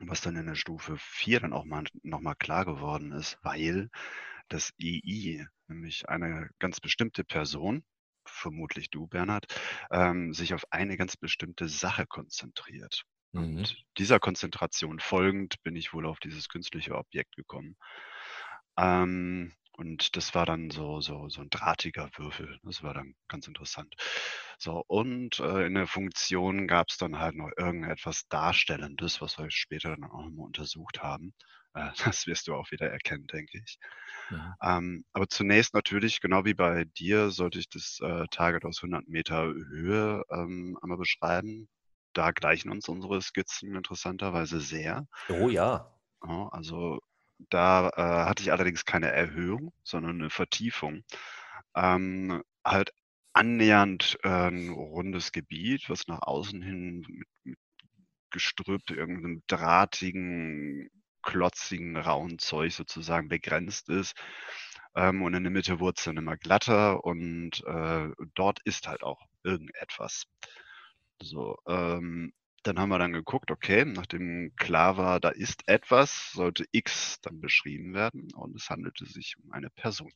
Was 0.00 0.20
dann 0.20 0.36
in 0.36 0.46
der 0.46 0.54
Stufe 0.54 0.96
4 0.98 1.40
dann 1.40 1.52
auch 1.52 1.64
mal 1.64 1.84
nochmal 2.02 2.34
klar 2.36 2.64
geworden 2.64 3.12
ist, 3.12 3.38
weil 3.42 3.88
das 4.48 4.72
EI, 4.80 5.46
nämlich 5.68 6.08
eine 6.08 6.50
ganz 6.58 6.80
bestimmte 6.80 7.24
Person, 7.24 7.84
vermutlich 8.26 8.90
du, 8.90 9.06
Bernhard, 9.06 9.46
ähm, 9.90 10.32
sich 10.32 10.54
auf 10.54 10.64
eine 10.70 10.96
ganz 10.96 11.16
bestimmte 11.16 11.68
Sache 11.68 12.06
konzentriert. 12.06 13.04
Mhm. 13.32 13.42
Und 13.58 13.84
dieser 13.98 14.20
Konzentration 14.20 15.00
folgend 15.00 15.62
bin 15.62 15.76
ich 15.76 15.92
wohl 15.92 16.06
auf 16.06 16.20
dieses 16.20 16.48
künstliche 16.48 16.94
Objekt 16.96 17.36
gekommen. 17.36 17.76
Ähm, 18.76 19.52
und 19.74 20.16
das 20.16 20.34
war 20.34 20.44
dann 20.44 20.70
so, 20.70 21.00
so, 21.00 21.28
so 21.28 21.40
ein 21.40 21.50
drahtiger 21.50 22.10
Würfel. 22.16 22.58
Das 22.62 22.82
war 22.82 22.92
dann 22.92 23.14
ganz 23.28 23.48
interessant. 23.48 23.94
So, 24.58 24.84
und 24.86 25.40
äh, 25.40 25.66
in 25.66 25.74
der 25.74 25.86
Funktion 25.86 26.68
gab 26.68 26.90
es 26.90 26.98
dann 26.98 27.18
halt 27.18 27.34
noch 27.36 27.50
irgendetwas 27.56 28.28
Darstellendes, 28.28 29.20
was 29.20 29.38
wir 29.38 29.50
später 29.50 29.96
dann 29.96 30.04
auch 30.04 30.24
nochmal 30.24 30.46
untersucht 30.46 31.02
haben. 31.02 31.32
Äh, 31.74 31.90
das 32.16 32.26
wirst 32.26 32.48
du 32.48 32.54
auch 32.54 32.70
wieder 32.70 32.90
erkennen, 32.90 33.26
denke 33.26 33.58
ich. 33.64 33.78
Mhm. 34.30 34.54
Ähm, 34.62 35.04
aber 35.12 35.28
zunächst 35.28 35.74
natürlich, 35.74 36.20
genau 36.20 36.44
wie 36.44 36.54
bei 36.54 36.84
dir, 36.84 37.30
sollte 37.30 37.58
ich 37.58 37.68
das 37.68 37.98
äh, 38.02 38.26
Target 38.30 38.64
aus 38.64 38.82
100 38.82 39.08
Meter 39.08 39.44
Höhe 39.44 40.22
ähm, 40.30 40.78
einmal 40.82 40.98
beschreiben. 40.98 41.68
Da 42.14 42.30
gleichen 42.30 42.70
uns 42.70 42.88
unsere 42.88 43.20
Skizzen 43.22 43.74
interessanterweise 43.74 44.60
sehr. 44.60 45.06
Oh 45.28 45.48
ja. 45.48 45.92
Ja, 46.24 46.48
also 46.48 47.00
da 47.50 47.88
äh, 47.96 48.26
hatte 48.28 48.42
ich 48.42 48.52
allerdings 48.52 48.84
keine 48.84 49.10
Erhöhung, 49.10 49.72
sondern 49.82 50.20
eine 50.20 50.30
Vertiefung. 50.30 51.02
Ähm, 51.74 52.42
halt 52.64 52.92
annähernd 53.32 54.18
äh, 54.22 54.28
ein 54.28 54.68
rundes 54.70 55.32
Gebiet, 55.32 55.88
was 55.88 56.06
nach 56.06 56.22
außen 56.22 56.62
hin 56.62 57.04
mit, 57.08 57.28
mit 57.44 57.58
Gestrüpp, 58.30 58.90
irgendeinem 58.90 59.42
drahtigen, 59.46 60.90
klotzigen, 61.22 61.96
rauen 61.96 62.38
Zeug 62.38 62.72
sozusagen 62.74 63.28
begrenzt 63.28 63.88
ist. 63.88 64.14
Ähm, 64.94 65.22
und 65.22 65.34
in 65.34 65.44
der 65.44 65.52
Mitte 65.52 65.80
wurde 65.80 65.94
es 65.98 66.04
dann 66.04 66.16
immer 66.16 66.36
glatter 66.36 67.04
und 67.04 67.64
äh, 67.66 68.10
dort 68.34 68.60
ist 68.64 68.88
halt 68.88 69.02
auch 69.02 69.20
irgendetwas. 69.42 70.24
So, 71.20 71.56
ähm, 71.66 72.32
dann 72.62 72.78
haben 72.78 72.90
wir 72.90 72.98
dann 72.98 73.12
geguckt, 73.12 73.50
okay, 73.50 73.84
nachdem 73.84 74.52
klar 74.56 74.96
war, 74.96 75.18
da 75.18 75.30
ist 75.30 75.62
etwas, 75.66 76.30
sollte 76.32 76.64
X 76.72 77.20
dann 77.22 77.40
beschrieben 77.40 77.94
werden 77.94 78.28
und 78.34 78.54
es 78.54 78.70
handelte 78.70 79.06
sich 79.06 79.36
um 79.42 79.50
eine 79.52 79.70
Person. 79.70 80.12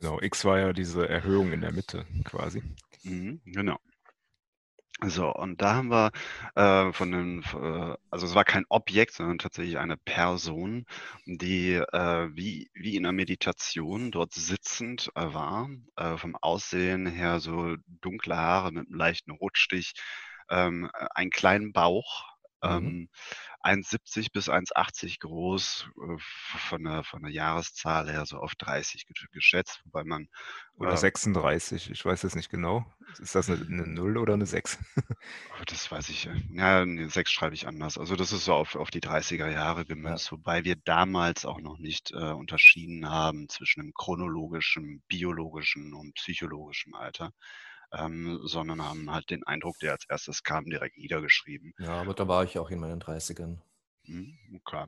Genau, 0.00 0.20
X 0.20 0.44
war 0.44 0.58
ja 0.58 0.72
diese 0.72 1.08
Erhöhung 1.08 1.52
in 1.52 1.60
der 1.60 1.72
Mitte 1.72 2.06
quasi. 2.24 2.62
Mhm, 3.02 3.40
genau. 3.44 3.78
So, 5.06 5.32
und 5.32 5.62
da 5.62 5.74
haben 5.76 5.90
wir 5.92 6.10
äh, 6.56 6.92
von 6.92 7.12
den, 7.12 7.42
äh, 7.54 7.96
also 8.10 8.26
es 8.26 8.34
war 8.34 8.44
kein 8.44 8.64
Objekt, 8.68 9.12
sondern 9.14 9.38
tatsächlich 9.38 9.78
eine 9.78 9.96
Person, 9.96 10.86
die 11.24 11.74
äh, 11.74 12.28
wie, 12.34 12.68
wie 12.74 12.96
in 12.96 13.06
einer 13.06 13.12
Meditation 13.12 14.10
dort 14.10 14.32
sitzend 14.34 15.10
äh, 15.14 15.32
war, 15.32 15.68
äh, 15.96 16.16
vom 16.16 16.34
Aussehen 16.36 17.06
her 17.06 17.38
so 17.38 17.76
dunkle 18.00 18.36
Haare 18.36 18.72
mit 18.72 18.88
einem 18.88 18.96
leichten 18.96 19.30
Rotstich, 19.30 19.94
ähm, 20.50 20.90
einen 21.14 21.30
kleinen 21.30 21.72
Bauch, 21.72 22.24
Mhm. 22.62 22.96
ähm, 22.96 23.08
1,70 23.60 24.32
bis 24.32 24.48
1,80 24.48 25.20
groß, 25.20 25.88
äh, 25.96 26.16
von 26.68 26.84
der, 26.84 27.04
von 27.04 27.22
der 27.22 27.32
Jahreszahl 27.32 28.10
her 28.10 28.26
so 28.26 28.38
auf 28.38 28.54
30 28.56 29.06
ge- 29.06 29.14
geschätzt, 29.32 29.80
wobei 29.84 30.04
man 30.04 30.28
Oder 30.76 30.96
äh, 30.96 30.96
36, 30.96 31.90
ich 31.90 32.04
weiß 32.04 32.24
es 32.24 32.34
nicht 32.34 32.50
genau. 32.50 32.86
Ist 33.18 33.34
das 33.34 33.50
eine, 33.50 33.60
eine 33.66 33.86
0 33.86 34.16
oder 34.16 34.34
eine 34.34 34.46
6? 34.46 34.78
Oh, 35.50 35.62
das 35.66 35.90
weiß 35.90 36.08
ich. 36.10 36.26
äh, 36.26 36.34
Ja, 36.50 36.84
ne, 36.86 37.08
6 37.10 37.30
schreibe 37.32 37.54
ich 37.54 37.66
anders. 37.66 37.98
Also 37.98 38.16
das 38.16 38.32
ist 38.32 38.44
so 38.44 38.54
auf, 38.54 38.76
auf 38.76 38.90
die 38.90 39.00
30er 39.00 39.50
Jahre 39.50 39.84
gemünzt, 39.86 40.30
wobei 40.32 40.64
wir 40.64 40.76
damals 40.76 41.44
auch 41.46 41.60
noch 41.60 41.78
nicht 41.78 42.10
äh, 42.12 42.32
unterschieden 42.32 43.08
haben 43.08 43.48
zwischen 43.48 43.80
einem 43.80 43.92
chronologischen, 43.94 45.02
biologischen 45.08 45.94
und 45.94 46.14
psychologischen 46.14 46.94
Alter, 46.94 47.32
ähm, 47.92 48.40
sondern 48.44 48.82
haben 48.82 49.10
halt 49.10 49.30
den 49.30 49.44
Eindruck, 49.44 49.78
der 49.80 49.92
als 49.92 50.04
erstes 50.08 50.42
kam, 50.42 50.64
direkt 50.66 50.98
niedergeschrieben. 50.98 51.72
Ja, 51.78 52.00
aber 52.00 52.14
da 52.14 52.28
war 52.28 52.44
ich 52.44 52.58
auch 52.58 52.70
in 52.70 52.80
meinen 52.80 53.00
30ern. 53.00 53.58
Hm, 54.04 54.38
Okay. 54.56 54.86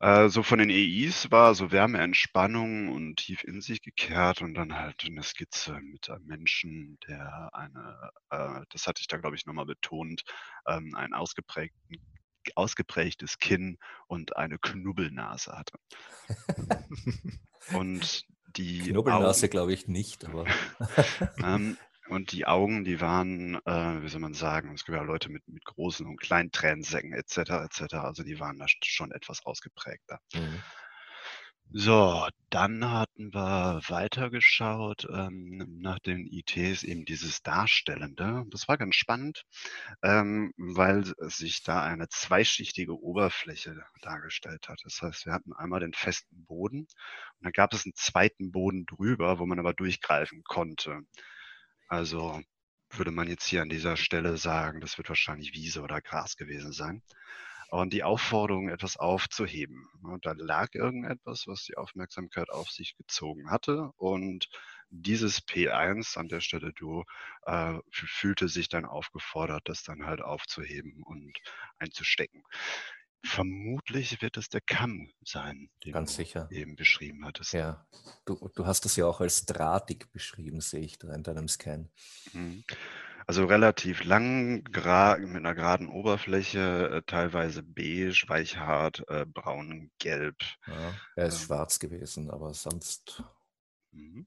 Äh, 0.00 0.28
so 0.28 0.42
von 0.42 0.58
den 0.58 0.70
EIs 0.70 1.30
war 1.30 1.54
so 1.54 1.70
Wärme, 1.70 1.98
Entspannung 1.98 2.88
und 2.88 3.16
tief 3.16 3.44
in 3.44 3.60
sich 3.60 3.80
gekehrt 3.80 4.42
und 4.42 4.54
dann 4.54 4.74
halt 4.74 5.02
eine 5.06 5.22
Skizze 5.22 5.80
mit 5.80 6.10
einem 6.10 6.26
Menschen, 6.26 6.98
der 7.08 7.48
eine, 7.52 8.10
äh, 8.30 8.60
das 8.70 8.86
hatte 8.86 9.00
ich 9.00 9.06
da 9.06 9.16
glaube 9.16 9.36
ich 9.36 9.46
nochmal 9.46 9.66
betont, 9.66 10.22
ähm, 10.66 10.94
ein 10.94 11.14
ausgeprägten, 11.14 11.96
ausgeprägtes 12.54 13.38
Kinn 13.38 13.78
und 14.06 14.36
eine 14.36 14.58
Knubbelnase 14.58 15.52
hatte. 15.56 15.78
Und 17.72 18.26
die 18.58 18.80
Knubbelnase 18.80 19.48
glaube 19.48 19.72
ich 19.72 19.88
nicht, 19.88 20.26
aber 20.26 20.44
ähm, 21.42 21.78
und 22.08 22.32
die 22.32 22.46
Augen, 22.46 22.84
die 22.84 23.00
waren, 23.00 23.56
äh, 23.64 24.02
wie 24.02 24.08
soll 24.08 24.20
man 24.20 24.34
sagen, 24.34 24.72
es 24.74 24.84
gibt 24.84 24.96
ja 24.96 25.02
Leute 25.02 25.30
mit, 25.30 25.46
mit 25.48 25.64
großen 25.64 26.06
und 26.06 26.20
kleinen 26.20 26.50
Tränensäcken 26.50 27.12
etc. 27.12 27.38
etc. 27.64 27.94
Also 27.94 28.22
die 28.22 28.40
waren 28.40 28.58
da 28.58 28.66
schon 28.82 29.12
etwas 29.12 29.44
ausgeprägter. 29.44 30.18
Mhm. 30.34 30.62
So, 31.72 32.28
dann 32.50 32.88
hatten 32.92 33.34
wir 33.34 33.80
weitergeschaut 33.88 35.08
ähm, 35.10 35.80
nach 35.80 35.98
den 35.98 36.26
ITs, 36.26 36.84
eben 36.84 37.04
dieses 37.04 37.42
Darstellende. 37.42 38.44
Das 38.50 38.68
war 38.68 38.78
ganz 38.78 38.94
spannend, 38.94 39.44
ähm, 40.02 40.52
weil 40.56 41.04
sich 41.18 41.64
da 41.64 41.82
eine 41.82 42.08
zweischichtige 42.08 42.96
Oberfläche 42.96 43.82
dargestellt 44.02 44.68
hat. 44.68 44.82
Das 44.84 45.02
heißt, 45.02 45.26
wir 45.26 45.32
hatten 45.32 45.52
einmal 45.52 45.80
den 45.80 45.94
festen 45.94 46.44
Boden 46.44 46.80
und 46.80 46.88
dann 47.40 47.52
gab 47.52 47.72
es 47.72 47.84
einen 47.84 47.94
zweiten 47.96 48.52
Boden 48.52 48.86
drüber, 48.86 49.40
wo 49.40 49.46
man 49.46 49.58
aber 49.58 49.74
durchgreifen 49.74 50.44
konnte. 50.44 51.00
Also 51.94 52.42
würde 52.90 53.12
man 53.12 53.28
jetzt 53.28 53.46
hier 53.46 53.62
an 53.62 53.68
dieser 53.68 53.96
Stelle 53.96 54.36
sagen, 54.36 54.80
das 54.80 54.98
wird 54.98 55.08
wahrscheinlich 55.08 55.54
Wiese 55.54 55.80
oder 55.80 56.00
Gras 56.00 56.36
gewesen 56.36 56.72
sein 56.72 57.02
und 57.70 57.92
die 57.92 58.02
Aufforderung, 58.02 58.68
etwas 58.68 58.96
aufzuheben. 58.96 59.88
Und 60.02 60.26
da 60.26 60.32
lag 60.32 60.74
irgendetwas, 60.74 61.46
was 61.46 61.62
die 61.62 61.76
Aufmerksamkeit 61.76 62.50
auf 62.50 62.68
sich 62.68 62.96
gezogen 62.96 63.48
hatte. 63.48 63.92
Und 63.96 64.48
dieses 64.90 65.46
P1 65.46 66.18
an 66.18 66.28
der 66.28 66.40
Stelle 66.40 66.72
du 66.72 67.04
äh, 67.46 67.78
fühlte 67.92 68.48
sich 68.48 68.68
dann 68.68 68.84
aufgefordert, 68.86 69.68
das 69.68 69.84
dann 69.84 70.04
halt 70.04 70.20
aufzuheben 70.20 71.00
und 71.04 71.32
einzustecken. 71.78 72.42
Vermutlich 73.24 74.20
wird 74.20 74.36
es 74.36 74.48
der 74.48 74.60
Kamm 74.60 75.10
sein, 75.24 75.70
den 75.84 75.92
Ganz 75.92 76.10
du 76.12 76.16
sicher. 76.16 76.48
eben 76.50 76.76
beschrieben 76.76 77.24
hattest. 77.24 77.52
Ja, 77.52 77.86
du, 78.26 78.50
du 78.54 78.66
hast 78.66 78.84
es 78.86 78.96
ja 78.96 79.06
auch 79.06 79.20
als 79.20 79.46
drahtig 79.46 80.12
beschrieben, 80.12 80.60
sehe 80.60 80.80
ich 80.80 80.98
da 80.98 81.12
in 81.14 81.22
deinem 81.22 81.48
Scan. 81.48 81.88
Mhm. 82.32 82.64
Also 83.26 83.46
relativ 83.46 84.04
lang, 84.04 84.56
mit 84.56 84.76
einer 84.76 85.54
geraden 85.54 85.88
Oberfläche, 85.88 86.90
äh, 86.90 87.02
teilweise 87.06 87.62
beige, 87.62 88.24
weichhart, 88.26 89.02
äh, 89.08 89.24
braun, 89.24 89.90
gelb. 89.98 90.36
Ja, 90.66 90.94
er 91.16 91.26
ist 91.26 91.40
ähm, 91.40 91.46
schwarz 91.46 91.78
gewesen, 91.78 92.30
aber 92.30 92.52
sonst. 92.52 93.22
Mhm. 93.92 94.26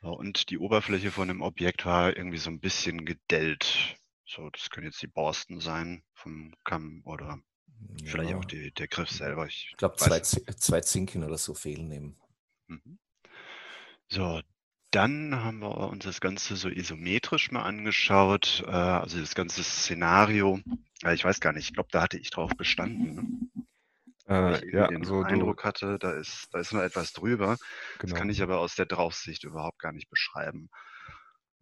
Und 0.00 0.48
die 0.50 0.58
Oberfläche 0.58 1.10
von 1.10 1.28
dem 1.28 1.42
Objekt 1.42 1.84
war 1.84 2.16
irgendwie 2.16 2.38
so 2.38 2.50
ein 2.50 2.60
bisschen 2.60 3.04
gedellt. 3.04 3.96
So, 4.26 4.48
das 4.50 4.70
können 4.70 4.86
jetzt 4.86 5.02
die 5.02 5.06
Borsten 5.06 5.60
sein 5.60 6.02
vom 6.14 6.54
Kamm 6.64 7.02
oder 7.04 7.38
ja. 8.00 8.10
vielleicht 8.10 8.34
auch 8.34 8.44
die, 8.44 8.72
der 8.72 8.88
Griff 8.88 9.10
selber. 9.10 9.46
Ich, 9.46 9.68
ich 9.70 9.76
glaube, 9.76 9.96
zwei, 9.96 10.20
zwei 10.20 10.80
Zinken 10.80 11.24
oder 11.24 11.38
so 11.38 11.54
fehlen 11.54 11.90
ihm. 11.90 12.16
Mhm. 12.68 12.98
So, 14.08 14.40
dann 14.90 15.42
haben 15.42 15.58
wir 15.58 15.76
uns 15.76 16.04
das 16.04 16.20
Ganze 16.20 16.56
so 16.56 16.68
isometrisch 16.68 17.50
mal 17.50 17.62
angeschaut, 17.62 18.62
äh, 18.66 18.70
also 18.70 19.18
das 19.18 19.34
ganze 19.34 19.64
Szenario. 19.64 20.60
ich 21.12 21.24
weiß 21.24 21.40
gar 21.40 21.52
nicht, 21.52 21.68
ich 21.68 21.74
glaube, 21.74 21.88
da 21.90 22.02
hatte 22.02 22.18
ich 22.18 22.30
drauf 22.30 22.52
bestanden. 22.56 23.14
Ne? 23.14 23.64
Äh, 24.26 24.70
ja, 24.70 24.86
den 24.86 25.04
so 25.04 25.22
Eindruck 25.22 25.58
du... 25.58 25.64
hatte, 25.64 25.98
da 25.98 26.12
ist, 26.12 26.48
da 26.52 26.60
ist 26.60 26.72
noch 26.72 26.80
etwas 26.80 27.12
drüber. 27.12 27.56
Genau. 27.98 28.12
Das 28.12 28.14
kann 28.14 28.30
ich 28.30 28.42
aber 28.42 28.58
aus 28.58 28.74
der 28.74 28.86
Draufsicht 28.86 29.44
überhaupt 29.44 29.78
gar 29.80 29.92
nicht 29.92 30.08
beschreiben. 30.08 30.70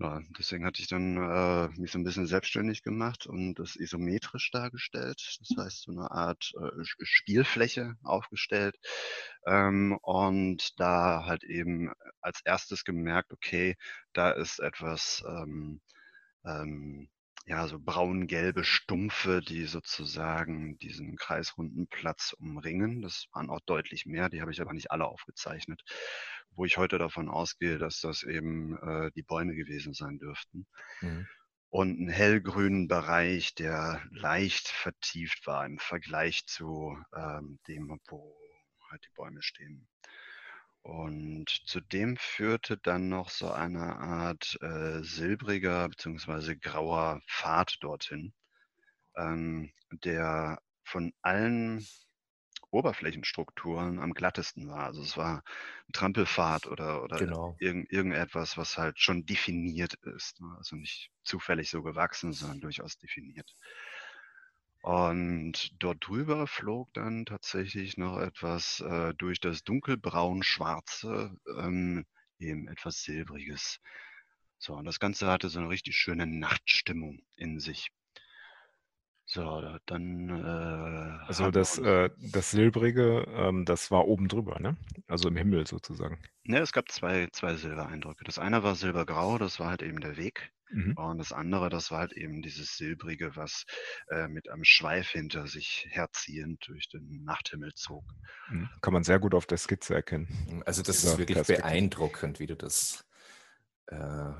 Ja, 0.03 0.21
deswegen 0.39 0.65
hatte 0.67 0.83
ich 0.83 0.89
dann 0.89 1.17
äh, 1.17 1.69
mich 1.81 1.93
so 1.93 1.99
ein 1.99 2.05
bisschen 2.05 2.27
selbstständig 2.27 2.83
gemacht 2.83 3.27
und 3.27 3.55
das 3.55 3.77
isometrisch 3.77 4.51
dargestellt. 4.51 5.37
Das 5.39 5.57
heißt, 5.57 5.83
so 5.83 5.93
eine 5.93 6.11
Art 6.11 6.53
äh, 6.61 6.83
Spielfläche 6.85 7.95
aufgestellt. 8.03 8.77
Ähm, 9.47 9.97
und 10.03 10.79
da 10.81 11.25
halt 11.27 11.45
eben 11.45 11.93
als 12.21 12.41
erstes 12.45 12.85
gemerkt, 12.85 13.33
okay, 13.33 13.77
da 14.13 14.33
ist 14.33 14.59
etwas 14.61 15.23
ähm, 15.29 15.81
ähm, 16.45 17.09
ja, 17.47 17.67
so 17.67 17.79
braun-gelbe 17.79 18.65
Stumpfe, 18.65 19.41
die 19.41 19.65
sozusagen 19.65 20.79
diesen 20.79 21.17
kreisrunden 21.17 21.89
Platz 21.89 22.35
umringen. 22.39 23.03
Das 23.03 23.27
waren 23.33 23.51
auch 23.51 23.61
deutlich 23.67 24.07
mehr, 24.07 24.29
die 24.29 24.41
habe 24.41 24.53
ich 24.53 24.61
aber 24.61 24.73
nicht 24.73 24.91
alle 24.91 25.07
aufgezeichnet, 25.07 25.83
wo 26.51 26.65
ich 26.65 26.77
heute 26.77 26.99
davon 26.99 27.29
ausgehe, 27.29 27.79
dass 27.79 28.01
das 28.01 28.23
eben 28.23 28.77
äh, 28.79 29.11
die 29.17 29.23
Bäume 29.23 29.55
gewesen 29.55 29.93
sein 29.95 30.19
dürften. 30.19 30.67
Mhm. 31.01 31.27
Und 31.71 31.99
einen 31.99 32.09
hellgrünen 32.09 32.87
Bereich, 32.87 33.55
der 33.55 34.03
leicht 34.11 34.69
vertieft 34.69 35.47
war 35.47 35.65
im 35.65 35.79
Vergleich 35.79 36.45
zu 36.47 36.97
ähm, 37.17 37.59
dem, 37.67 37.99
wo 38.09 38.37
halt 38.91 39.03
die 39.05 39.15
Bäume 39.17 39.43
stehen. 39.43 39.89
Und 40.83 41.49
zudem 41.67 42.17
führte 42.17 42.77
dann 42.77 43.09
noch 43.09 43.31
so 43.31 43.51
eine 43.51 43.97
Art 43.97 44.59
äh, 44.61 45.03
silbriger 45.03 45.89
bzw. 45.89 46.57
grauer 46.57 47.21
Pfad 47.29 47.77
dorthin, 47.81 48.33
ähm, 49.17 49.73
der 49.91 50.61
von 50.83 51.13
allen 51.23 51.87
Oberflächenstrukturen 52.73 54.01
am 54.01 54.15
glattesten 54.15 54.69
war. 54.69 54.87
Also 54.87 55.03
es 55.03 55.17
war 55.17 55.45
ein 55.89 55.93
Trampelpfad 55.93 56.67
oder, 56.67 57.05
oder 57.05 57.19
genau. 57.19 57.55
irgend, 57.61 57.93
irgendetwas, 57.93 58.57
was 58.57 58.79
halt 58.79 58.99
schon 58.99 59.25
definiert 59.27 59.95
ist. 60.03 60.41
Ne? 60.41 60.53
Also 60.57 60.77
nicht 60.77 61.11
zufällig 61.23 61.71
so 61.71 61.83
gewachsen, 61.83 62.33
sondern 62.33 62.61
durchaus 62.61 62.99
definiert. 62.99 63.55
Und 64.83 65.71
dort 65.79 66.07
drüber 66.07 66.49
flog 66.49 66.93
dann 66.93 67.25
tatsächlich 67.25 67.97
noch 67.97 68.19
etwas 68.19 68.81
äh, 68.81 69.15
durch 69.15 69.39
das 69.39 69.63
dunkelbraun-schwarze, 69.63 71.37
ähm, 71.57 72.05
eben 72.41 72.67
etwas 72.67 73.03
Silbriges. 73.03 73.79
So, 74.59 74.75
und 74.75 74.85
das 74.85 74.99
Ganze 74.99 75.29
hatte 75.29 75.49
so 75.49 75.61
eine 75.61 75.69
richtig 75.69 75.97
schöne 75.97 76.27
Nachtstimmung 76.27 77.21
in 77.37 77.61
sich. 77.61 77.91
So, 79.25 79.79
dann. 79.87 80.29
Äh, 80.29 81.27
also 81.27 81.53
das, 81.53 81.79
äh, 81.79 82.11
das 82.19 82.51
Silbrige, 82.51 83.25
ähm, 83.29 83.65
das 83.65 83.93
war 83.93 84.07
oben 84.09 84.27
drüber, 84.27 84.59
ne? 84.59 84.77
Also 85.07 85.29
im 85.29 85.37
Himmel 85.37 85.67
sozusagen. 85.67 86.19
Ne, 86.43 86.59
es 86.59 86.73
gab 86.73 86.91
zwei, 86.91 87.29
zwei 87.33 87.55
Silbereindrücke. 87.55 88.25
Das 88.25 88.41
eine 88.41 88.65
war 88.65 88.75
silbergrau, 88.75 89.39
das 89.39 89.61
war 89.61 89.71
halt 89.71 89.83
eben 89.83 90.01
der 90.01 90.17
Weg. 90.17 90.53
Mhm. 90.73 90.97
Und 90.97 91.19
das 91.19 91.33
andere, 91.33 91.69
das 91.69 91.91
war 91.91 92.01
halt 92.01 92.13
eben 92.13 92.43
dieses 92.43 92.77
Silbrige, 92.77 93.37
was 93.37 93.65
äh, 94.09 94.27
mit 94.27 94.49
einem 94.49 94.65
Schweif 94.65 95.11
hinter 95.11 95.47
sich 95.47 95.87
herziehend 95.91 96.67
durch 96.67 96.89
den 96.89 97.23
Nachthimmel 97.25 97.73
zog. 97.75 98.05
Mhm. 98.49 98.69
Kann 98.81 98.95
man 98.95 99.05
sehr 99.05 99.19
gut 99.19 99.35
auf 99.35 99.47
der 99.47 99.59
Skizze 99.59 99.95
erkennen. 99.95 100.29
Mhm, 100.49 100.63
also 100.65 100.83
das 100.83 101.05
ist 101.05 101.19
wirklich 101.19 101.47
beeindruckend, 101.47 102.41
wie 102.41 102.47
du 102.47 102.57
das 102.57 103.05
äh, 103.87 104.33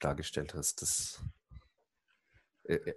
dargestellt 0.00 0.54
hast. 0.54 0.82
Das, 0.82 1.24
äh, 2.64 2.74
äh, 2.74 2.94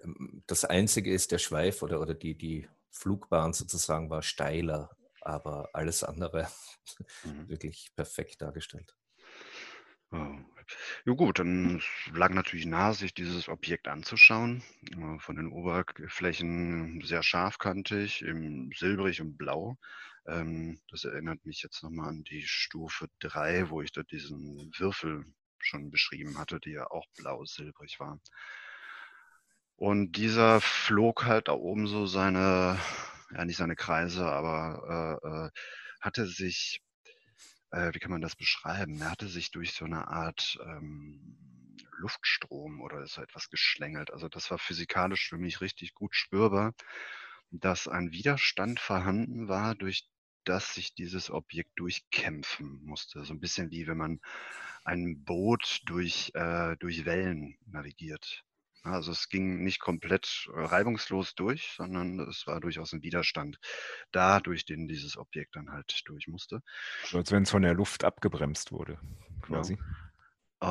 das 0.47 0.65
Einzige 0.65 1.13
ist, 1.13 1.31
der 1.31 1.39
Schweif 1.39 1.83
oder, 1.83 2.01
oder 2.01 2.15
die, 2.15 2.35
die 2.35 2.67
Flugbahn 2.89 3.53
sozusagen 3.53 4.09
war 4.09 4.23
steiler, 4.23 4.89
aber 5.21 5.69
alles 5.73 6.03
andere 6.03 6.49
mhm. 7.23 7.47
wirklich 7.47 7.91
perfekt 7.95 8.41
dargestellt. 8.41 8.95
Ja 11.05 11.13
gut, 11.13 11.39
dann 11.39 11.81
lag 12.13 12.29
natürlich 12.33 12.65
nahe, 12.65 12.93
sich 12.93 13.13
dieses 13.13 13.47
Objekt 13.49 13.87
anzuschauen. 13.87 14.63
Äh, 14.91 15.19
von 15.19 15.35
den 15.35 15.47
Oberflächen 15.51 17.01
sehr 17.03 17.23
scharfkantig, 17.23 18.23
eben 18.23 18.71
silbrig 18.77 19.21
und 19.21 19.37
blau. 19.37 19.77
Ähm, 20.27 20.79
das 20.89 21.03
erinnert 21.05 21.45
mich 21.45 21.61
jetzt 21.63 21.83
nochmal 21.83 22.09
an 22.09 22.23
die 22.23 22.43
Stufe 22.43 23.07
3, 23.19 23.69
wo 23.69 23.81
ich 23.81 23.91
da 23.91 24.03
diesen 24.03 24.71
Würfel 24.77 25.25
schon 25.59 25.91
beschrieben 25.91 26.37
hatte, 26.37 26.59
die 26.59 26.71
ja 26.71 26.87
auch 26.89 27.05
blau-silbrig 27.17 27.99
war. 27.99 28.19
Und 29.75 30.13
dieser 30.13 30.61
flog 30.61 31.25
halt 31.25 31.47
da 31.47 31.53
oben 31.53 31.87
so 31.87 32.05
seine, 32.05 32.79
ja 33.33 33.45
nicht 33.45 33.57
seine 33.57 33.75
Kreise, 33.75 34.25
aber 34.25 35.19
äh, 35.23 35.47
äh, 35.47 35.49
hatte 35.99 36.25
sich 36.27 36.81
äh, 37.71 37.93
wie 37.93 37.99
kann 37.99 38.11
man 38.11 38.21
das 38.21 38.35
beschreiben? 38.35 39.01
Er 39.01 39.11
hatte 39.11 39.27
sich 39.27 39.51
durch 39.51 39.73
so 39.73 39.85
eine 39.85 40.07
Art 40.07 40.59
ähm, 40.65 41.37
Luftstrom 41.97 42.81
oder 42.81 43.05
so 43.07 43.21
etwas 43.21 43.49
geschlängelt. 43.49 44.11
Also 44.11 44.27
das 44.27 44.51
war 44.51 44.57
physikalisch 44.57 45.29
für 45.29 45.37
mich 45.37 45.61
richtig 45.61 45.93
gut 45.93 46.15
spürbar, 46.15 46.73
dass 47.51 47.87
ein 47.87 48.11
Widerstand 48.11 48.79
vorhanden 48.79 49.47
war, 49.47 49.75
durch 49.75 50.07
das 50.43 50.73
sich 50.73 50.95
dieses 50.95 51.29
Objekt 51.29 51.71
durchkämpfen 51.75 52.83
musste. 52.83 53.23
So 53.23 53.33
ein 53.33 53.39
bisschen 53.39 53.71
wie 53.71 53.87
wenn 53.87 53.97
man 53.97 54.19
ein 54.83 55.23
Boot 55.23 55.81
durch, 55.85 56.31
äh, 56.33 56.75
durch 56.77 57.05
Wellen 57.05 57.57
navigiert. 57.67 58.43
Also 58.83 59.11
es 59.11 59.29
ging 59.29 59.63
nicht 59.63 59.79
komplett 59.79 60.49
äh, 60.55 60.59
reibungslos 60.59 61.35
durch, 61.35 61.73
sondern 61.75 62.19
es 62.19 62.47
war 62.47 62.59
durchaus 62.59 62.93
ein 62.93 63.03
Widerstand 63.03 63.59
da, 64.11 64.39
durch 64.39 64.65
den 64.65 64.87
dieses 64.87 65.17
Objekt 65.17 65.55
dann 65.55 65.69
halt 65.71 66.01
durch 66.05 66.27
musste. 66.27 66.61
So 67.05 67.17
als 67.17 67.31
wenn 67.31 67.43
es 67.43 67.51
von 67.51 67.61
der 67.61 67.75
Luft 67.75 68.03
abgebremst 68.03 68.71
wurde, 68.71 68.99
quasi. 69.41 69.75
Ja. 69.75 69.85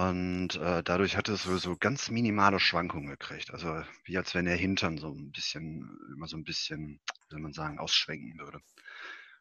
Und 0.08 0.54
äh, 0.54 0.84
dadurch 0.84 1.16
hatte 1.16 1.32
es 1.32 1.42
so, 1.42 1.76
ganz 1.76 2.10
minimale 2.10 2.60
Schwankungen 2.60 3.08
gekriegt. 3.08 3.52
Also 3.52 3.82
wie 4.04 4.16
als 4.18 4.34
wenn 4.34 4.44
der 4.44 4.56
Hintern 4.56 4.98
so 4.98 5.12
ein 5.12 5.32
bisschen, 5.32 5.98
immer 6.14 6.28
so 6.28 6.36
ein 6.36 6.44
bisschen, 6.44 7.00
wie 7.04 7.30
soll 7.30 7.40
man 7.40 7.52
sagen, 7.52 7.80
ausschwenken 7.80 8.38
würde. 8.38 8.60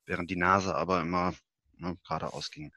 Während 0.05 0.32
die 0.32 0.36
Nase 0.36 0.73
aber 0.73 1.01
immer 1.01 1.36
ne, 1.77 1.97
geradeaus 2.03 2.49
ging. 2.49 2.71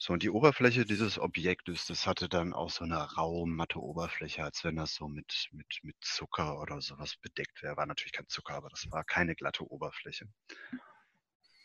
So, 0.00 0.12
und 0.12 0.22
die 0.22 0.30
Oberfläche 0.30 0.84
dieses 0.84 1.18
Objektes, 1.18 1.86
das 1.86 2.06
hatte 2.06 2.28
dann 2.28 2.52
auch 2.54 2.70
so 2.70 2.84
eine 2.84 2.98
raue, 3.16 3.48
matte 3.48 3.80
Oberfläche, 3.80 4.44
als 4.44 4.62
wenn 4.62 4.76
das 4.76 4.94
so 4.94 5.08
mit, 5.08 5.48
mit, 5.50 5.66
mit 5.82 5.96
Zucker 6.00 6.60
oder 6.60 6.80
sowas 6.80 7.16
bedeckt 7.16 7.64
wäre. 7.64 7.76
War 7.76 7.86
natürlich 7.86 8.12
kein 8.12 8.28
Zucker, 8.28 8.54
aber 8.54 8.68
das 8.68 8.86
war 8.92 9.02
keine 9.02 9.34
glatte 9.34 9.68
Oberfläche. 9.68 10.28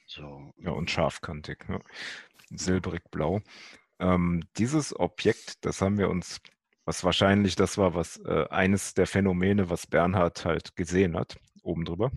So. 0.07 0.51
Ja, 0.57 0.71
und 0.71 0.89
scharfkantig, 0.89 1.63
ja. 1.69 1.79
silbrig 2.49 3.03
blau. 3.11 3.41
Ähm, 3.99 4.43
dieses 4.57 4.99
Objekt, 4.99 5.63
das 5.63 5.81
haben 5.81 5.99
wir 5.99 6.09
uns, 6.09 6.41
was 6.85 7.03
wahrscheinlich 7.03 7.55
das 7.55 7.77
war, 7.77 7.93
was 7.93 8.17
äh, 8.17 8.47
eines 8.49 8.95
der 8.95 9.05
Phänomene, 9.05 9.69
was 9.69 9.85
Bernhard 9.85 10.43
halt 10.43 10.75
gesehen 10.75 11.15
hat, 11.15 11.37
oben 11.61 11.85
drüber. 11.85 12.11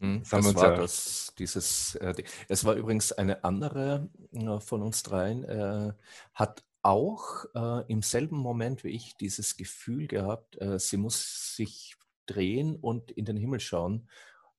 Hm, 0.00 0.20
das, 0.20 0.30
das 0.30 0.54
war 0.54 0.70
ja 0.70 0.76
das, 0.76 1.34
dieses, 1.38 1.94
äh, 1.96 2.14
es 2.48 2.64
war 2.64 2.74
übrigens 2.74 3.12
eine 3.12 3.42
andere 3.44 4.08
äh, 4.32 4.60
von 4.60 4.82
uns 4.82 5.02
dreien, 5.02 5.44
äh, 5.44 5.92
hat 6.34 6.64
auch 6.82 7.44
äh, 7.54 7.84
im 7.90 8.02
selben 8.02 8.38
Moment 8.38 8.84
wie 8.84 8.90
ich 8.90 9.16
dieses 9.16 9.56
Gefühl 9.56 10.06
gehabt, 10.06 10.60
äh, 10.60 10.78
sie 10.78 10.96
muss 10.96 11.56
sich 11.56 11.96
drehen 12.26 12.76
und 12.76 13.10
in 13.10 13.24
den 13.24 13.36
Himmel 13.36 13.60
schauen. 13.60 14.08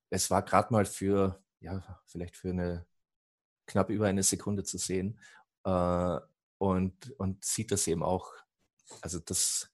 Es 0.09 0.29
war 0.29 0.41
gerade 0.41 0.73
mal 0.73 0.85
für, 0.85 1.41
ja, 1.61 2.01
vielleicht 2.05 2.35
für 2.35 2.49
eine 2.49 2.85
knapp 3.65 3.89
über 3.89 4.07
eine 4.07 4.23
Sekunde 4.23 4.63
zu 4.63 4.77
sehen 4.77 5.19
äh, 5.63 6.19
und, 6.57 7.11
und 7.17 7.45
sieht 7.45 7.71
das 7.71 7.87
eben 7.87 8.03
auch. 8.03 8.33
Also 9.01 9.19
das, 9.19 9.71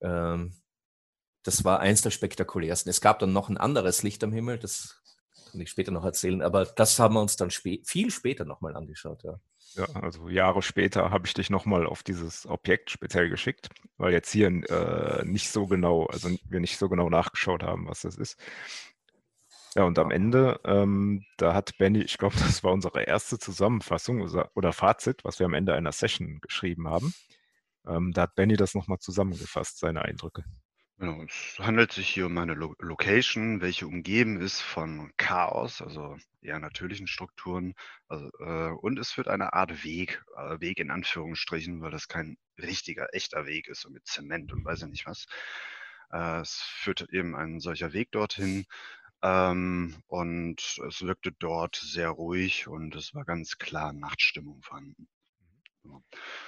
ähm, 0.00 0.54
das 1.48 1.64
war 1.64 1.80
eins 1.80 2.02
der 2.02 2.10
spektakulärsten. 2.10 2.90
Es 2.90 3.00
gab 3.00 3.18
dann 3.18 3.32
noch 3.32 3.48
ein 3.48 3.56
anderes 3.56 4.02
Licht 4.02 4.22
am 4.22 4.32
Himmel, 4.32 4.58
das 4.58 5.02
kann 5.50 5.60
ich 5.62 5.70
später 5.70 5.90
noch 5.90 6.04
erzählen, 6.04 6.42
aber 6.42 6.66
das 6.66 6.98
haben 6.98 7.14
wir 7.14 7.22
uns 7.22 7.36
dann 7.36 7.50
spä 7.50 7.80
viel 7.84 8.10
später 8.10 8.44
nochmal 8.44 8.76
angeschaut. 8.76 9.24
Ja. 9.24 9.40
Ja, 9.74 9.84
also 10.00 10.28
Jahre 10.28 10.62
später 10.62 11.10
habe 11.10 11.26
ich 11.26 11.34
dich 11.34 11.50
nochmal 11.50 11.86
auf 11.86 12.02
dieses 12.02 12.46
Objekt 12.46 12.90
speziell 12.90 13.28
geschickt, 13.28 13.68
weil 13.96 14.12
jetzt 14.12 14.30
hier 14.30 14.48
äh, 14.48 15.24
nicht 15.24 15.50
so 15.50 15.66
genau, 15.66 16.06
also 16.06 16.30
wir 16.48 16.60
nicht 16.60 16.78
so 16.78 16.88
genau 16.88 17.10
nachgeschaut 17.10 17.62
haben, 17.62 17.86
was 17.86 18.02
das 18.02 18.16
ist. 18.16 18.38
Ja, 19.74 19.84
und 19.84 19.98
am 19.98 20.10
Ende, 20.10 20.60
ähm, 20.64 21.24
da 21.36 21.54
hat 21.54 21.76
Benny, 21.78 22.00
ich 22.00 22.18
glaube, 22.18 22.36
das 22.38 22.64
war 22.64 22.72
unsere 22.72 23.02
erste 23.02 23.38
Zusammenfassung 23.38 24.22
oder 24.54 24.72
Fazit, 24.72 25.24
was 25.24 25.38
wir 25.38 25.46
am 25.46 25.54
Ende 25.54 25.74
einer 25.74 25.92
Session 25.92 26.40
geschrieben 26.40 26.88
haben. 26.88 27.14
Ähm, 27.86 28.12
da 28.12 28.22
hat 28.22 28.34
Benny 28.34 28.56
das 28.56 28.74
nochmal 28.74 28.98
zusammengefasst, 28.98 29.78
seine 29.78 30.02
Eindrücke. 30.02 30.44
Genau, 30.98 31.22
es 31.22 31.58
handelt 31.60 31.92
sich 31.92 32.08
hier 32.08 32.26
um 32.26 32.36
eine 32.38 32.54
Lo 32.54 32.74
Location, 32.80 33.60
welche 33.60 33.86
umgeben 33.86 34.40
ist 34.40 34.60
von 34.60 35.12
Chaos, 35.16 35.80
also 35.80 36.16
eher 36.40 36.58
natürlichen 36.58 37.06
Strukturen. 37.06 37.74
Also, 38.08 38.28
äh, 38.40 38.70
und 38.72 38.98
es 38.98 39.12
führt 39.12 39.28
eine 39.28 39.52
Art 39.52 39.84
Weg, 39.84 40.24
äh, 40.36 40.60
Weg 40.60 40.78
in 40.80 40.90
Anführungsstrichen, 40.90 41.80
weil 41.82 41.92
das 41.92 42.08
kein 42.08 42.36
richtiger, 42.58 43.08
echter 43.14 43.46
Weg 43.46 43.68
ist, 43.68 43.80
so 43.82 43.90
mit 43.90 44.06
Zement 44.06 44.52
und 44.52 44.64
weiß 44.64 44.80
ja 44.82 44.86
nicht 44.88 45.06
was. 45.06 45.26
Äh, 46.12 46.40
es 46.40 46.54
führt 46.62 47.08
eben 47.12 47.36
ein 47.36 47.60
solcher 47.60 47.92
Weg 47.92 48.10
dorthin. 48.12 48.64
Ähm, 49.22 49.96
und 50.08 50.78
es 50.88 51.02
wirkte 51.02 51.32
dort 51.32 51.76
sehr 51.76 52.10
ruhig 52.10 52.68
und 52.68 52.94
es 52.96 53.14
war 53.14 53.24
ganz 53.24 53.58
klar 53.58 53.92
Nachtstimmung 53.92 54.62
vorhanden. 54.62 55.08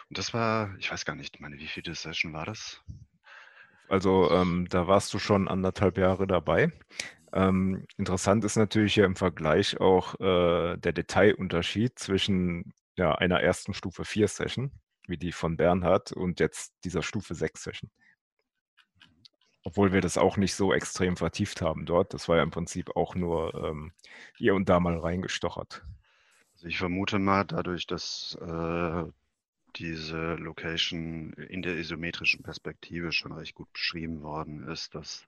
Und 0.08 0.18
das 0.18 0.34
war, 0.34 0.76
ich 0.78 0.90
weiß 0.90 1.04
gar 1.04 1.16
nicht, 1.16 1.40
meine, 1.40 1.58
wie 1.58 1.68
viele 1.68 1.94
Session 1.94 2.32
war 2.32 2.46
das? 2.46 2.82
Also 3.90 4.31
ähm, 4.31 4.68
da 4.70 4.87
warst 4.87 5.12
du 5.12 5.18
schon 5.18 5.48
anderthalb 5.48 5.98
Jahre 5.98 6.29
dabei. 6.29 6.72
Ähm, 7.33 7.87
interessant 7.96 8.44
ist 8.44 8.55
natürlich 8.55 8.94
ja 8.94 9.05
im 9.05 9.16
Vergleich 9.16 9.81
auch 9.81 10.14
äh, 10.20 10.76
der 10.76 10.92
Detailunterschied 10.92 11.98
zwischen 11.98 12.72
ja, 12.96 13.16
einer 13.16 13.40
ersten 13.40 13.74
Stufe 13.74 14.05
4 14.05 14.29
Session, 14.29 14.70
wie 15.09 15.16
die 15.16 15.33
von 15.33 15.57
Bernhard, 15.57 16.12
und 16.12 16.38
jetzt 16.38 16.72
dieser 16.85 17.03
Stufe 17.03 17.35
6 17.35 17.64
Session. 17.64 17.90
Obwohl 19.64 19.92
wir 19.92 20.00
das 20.00 20.18
auch 20.18 20.37
nicht 20.37 20.55
so 20.55 20.72
extrem 20.72 21.16
vertieft 21.16 21.61
haben 21.61 21.85
dort. 21.85 22.14
Das 22.14 22.29
war 22.29 22.37
ja 22.37 22.44
im 22.44 22.53
Prinzip 22.53 22.94
auch 22.94 23.16
nur 23.16 23.55
ähm, 23.55 23.92
hier 24.37 24.55
und 24.55 24.68
da 24.68 24.79
mal 24.79 24.98
reingestochert. 24.98 25.83
Also 26.55 26.68
ich 26.68 26.79
vermute 26.79 27.18
mal, 27.18 27.44
dadurch, 27.44 27.88
dass 27.88 28.38
äh, 28.40 29.05
diese 29.76 30.35
Location 30.35 31.33
in 31.35 31.62
der 31.62 31.76
isometrischen 31.76 32.42
Perspektive 32.42 33.12
schon 33.12 33.33
recht 33.33 33.54
gut 33.54 33.72
beschrieben 33.72 34.22
worden 34.22 34.66
ist, 34.68 34.94
dass 34.94 35.26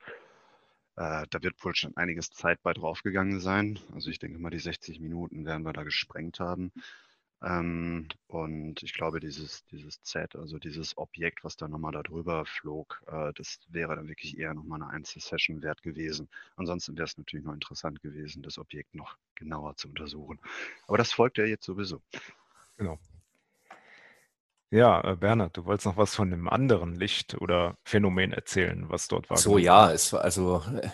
äh, 0.96 1.26
da 1.30 1.42
wird 1.42 1.62
wohl 1.64 1.74
schon 1.74 1.96
einiges 1.96 2.30
Zeit 2.30 2.62
bei 2.62 2.72
draufgegangen 2.72 3.40
sein. 3.40 3.78
Also 3.94 4.10
ich 4.10 4.18
denke 4.18 4.38
mal, 4.38 4.50
die 4.50 4.58
60 4.58 5.00
Minuten 5.00 5.44
werden 5.46 5.62
wir 5.64 5.72
da 5.72 5.84
gesprengt 5.84 6.40
haben. 6.40 6.72
Ähm, 7.42 8.08
und 8.28 8.82
ich 8.82 8.92
glaube, 8.92 9.18
dieses, 9.18 9.64
dieses 9.66 10.00
Z, 10.02 10.36
also 10.36 10.58
dieses 10.58 10.96
Objekt, 10.96 11.42
was 11.42 11.56
da 11.56 11.66
nochmal 11.66 11.92
da 11.92 12.02
drüber 12.02 12.44
flog, 12.44 13.02
äh, 13.06 13.32
das 13.34 13.58
wäre 13.68 13.96
dann 13.96 14.08
wirklich 14.08 14.38
eher 14.38 14.54
nochmal 14.54 14.80
eine 14.82 14.90
Einzelsession 14.92 15.62
wert 15.62 15.82
gewesen. 15.82 16.28
Ansonsten 16.56 16.96
wäre 16.96 17.06
es 17.06 17.18
natürlich 17.18 17.44
noch 17.44 17.54
interessant 17.54 18.00
gewesen, 18.00 18.42
das 18.42 18.58
Objekt 18.58 18.94
noch 18.94 19.16
genauer 19.34 19.76
zu 19.76 19.88
untersuchen. 19.88 20.38
Aber 20.86 20.98
das 20.98 21.12
folgt 21.12 21.38
ja 21.38 21.44
jetzt 21.44 21.64
sowieso. 21.64 22.00
Genau. 22.76 22.98
Ja, 24.72 25.04
äh, 25.04 25.16
Bernhard, 25.16 25.54
du 25.54 25.66
wolltest 25.66 25.84
noch 25.84 25.98
was 25.98 26.14
von 26.14 26.30
dem 26.30 26.48
anderen 26.48 26.94
Licht 26.94 27.38
oder 27.42 27.76
Phänomen 27.84 28.32
erzählen, 28.32 28.88
was 28.88 29.06
dort 29.06 29.28
war. 29.28 29.36
So, 29.36 29.58
ja, 29.58 29.92
es 29.92 30.14
war 30.14 30.22
also, 30.22 30.62
äh, 30.80 30.88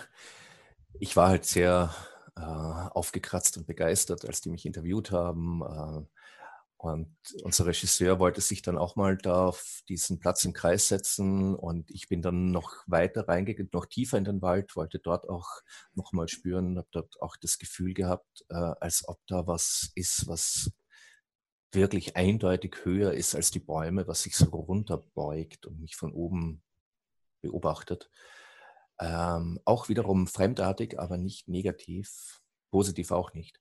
ich 0.99 1.15
war 1.15 1.29
halt 1.29 1.45
sehr 1.45 1.95
äh, 2.37 2.41
aufgekratzt 2.41 3.57
und 3.57 3.69
begeistert, 3.69 4.25
als 4.27 4.41
die 4.41 4.51
mich 4.51 4.67
interviewt 4.67 5.13
haben. 5.13 5.63
Äh, 5.63 6.07
und 6.77 7.17
unser 7.45 7.67
Regisseur 7.67 8.19
wollte 8.19 8.41
sich 8.41 8.63
dann 8.63 8.79
auch 8.79 8.97
mal 8.97 9.17
da 9.17 9.47
auf 9.47 9.83
diesen 9.89 10.19
Platz 10.19 10.45
im 10.45 10.53
Kreis 10.53 10.89
setzen 10.89 11.55
und 11.55 11.91
ich 11.93 12.09
bin 12.09 12.21
dann 12.21 12.51
noch 12.51 12.73
weiter 12.87 13.29
reingegangen, 13.29 13.71
noch 13.73 13.87
tiefer 13.87 14.19
in 14.19 14.25
den 14.25 14.43
Wald, 14.43 14.75
wollte 14.75 14.99
dort 14.99 15.29
auch 15.29 15.49
noch 15.95 16.13
mal 16.13 16.29
spüren, 16.29 16.79
habe 16.79 16.89
dort 16.91 17.21
auch 17.21 17.37
das 17.37 17.59
Gefühl 17.59 17.95
gehabt, 17.95 18.45
äh, 18.49 18.55
als 18.55 19.07
ob 19.07 19.19
da 19.29 19.47
was 19.47 19.91
ist, 19.95 20.27
was 20.27 20.73
wirklich 21.73 22.17
eindeutig 22.17 22.77
höher 22.85 23.13
ist 23.13 23.35
als 23.35 23.51
die 23.51 23.61
Bäume, 23.61 24.07
was 24.07 24.23
sich 24.23 24.37
so 24.37 24.47
runterbeugt 24.47 25.67
und 25.67 25.81
mich 25.81 25.97
von 25.97 26.13
oben 26.13 26.63
beobachtet. 27.41 28.11
Ähm, 29.01 29.61
auch 29.65 29.89
wiederum 29.89 30.27
fremdartig, 30.27 30.99
aber 30.99 31.19
nicht 31.19 31.49
negativ, 31.49 32.43
positiv 32.71 33.11
auch 33.11 33.33
nicht. 33.33 33.61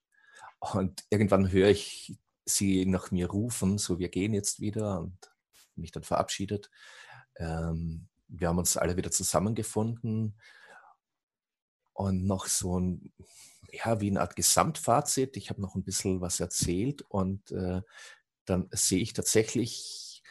Und 0.60 1.04
irgendwann 1.10 1.52
höre 1.52 1.70
ich 1.70 2.17
sie 2.46 2.86
nach 2.86 3.12
mir 3.12 3.30
rufen, 3.30 3.78
so 3.78 4.00
wir 4.00 4.10
gehen 4.10 4.34
jetzt 4.34 4.60
wieder 4.60 5.02
und 5.02 5.17
mich 5.76 5.91
dann 5.91 6.04
verabschiedet. 6.04 6.72
Ähm, 7.36 8.08
wir 8.28 8.50
haben 8.50 8.58
uns 8.58 8.78
alle 8.78 8.98
wieder 8.98 9.12
zusammengefunden 9.12 10.39
und 11.93 12.26
noch 12.26 12.48
so 12.48 12.80
ein 12.80 13.13
ja, 13.71 14.01
wie 14.01 14.10
eine 14.10 14.21
Art 14.21 14.36
Gesamtfazit. 14.36 15.38
Ich 15.38 15.49
habe 15.49 15.62
noch 15.62 15.75
ein 15.75 15.84
bisschen 15.84 16.21
was 16.21 16.39
erzählt 16.39 17.01
und 17.03 17.51
äh, 17.51 17.82
dann 18.45 18.67
sehe 18.71 19.01
ich 19.01 19.13
tatsächlich 19.13 20.23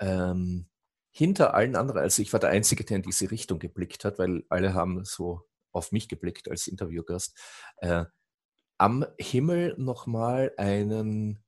ähm, 0.00 0.68
hinter 1.10 1.54
allen 1.54 1.76
anderen, 1.76 2.00
also 2.00 2.22
ich 2.22 2.32
war 2.32 2.40
der 2.40 2.50
Einzige, 2.50 2.84
der 2.84 2.98
in 2.98 3.02
diese 3.02 3.30
Richtung 3.30 3.58
geblickt 3.58 4.04
hat, 4.04 4.18
weil 4.18 4.44
alle 4.48 4.74
haben 4.74 5.04
so 5.04 5.42
auf 5.72 5.92
mich 5.92 6.08
geblickt 6.08 6.48
als 6.48 6.66
Interviewgast, 6.66 7.36
äh, 7.78 8.04
am 8.78 9.04
Himmel 9.18 9.74
nochmal 9.78 10.52
einen 10.56 11.42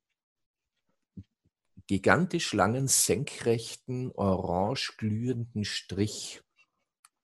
gigantisch 1.86 2.52
langen, 2.52 2.88
senkrechten, 2.88 4.12
orange 4.12 4.96
glühenden 4.96 5.64
Strich. 5.64 6.42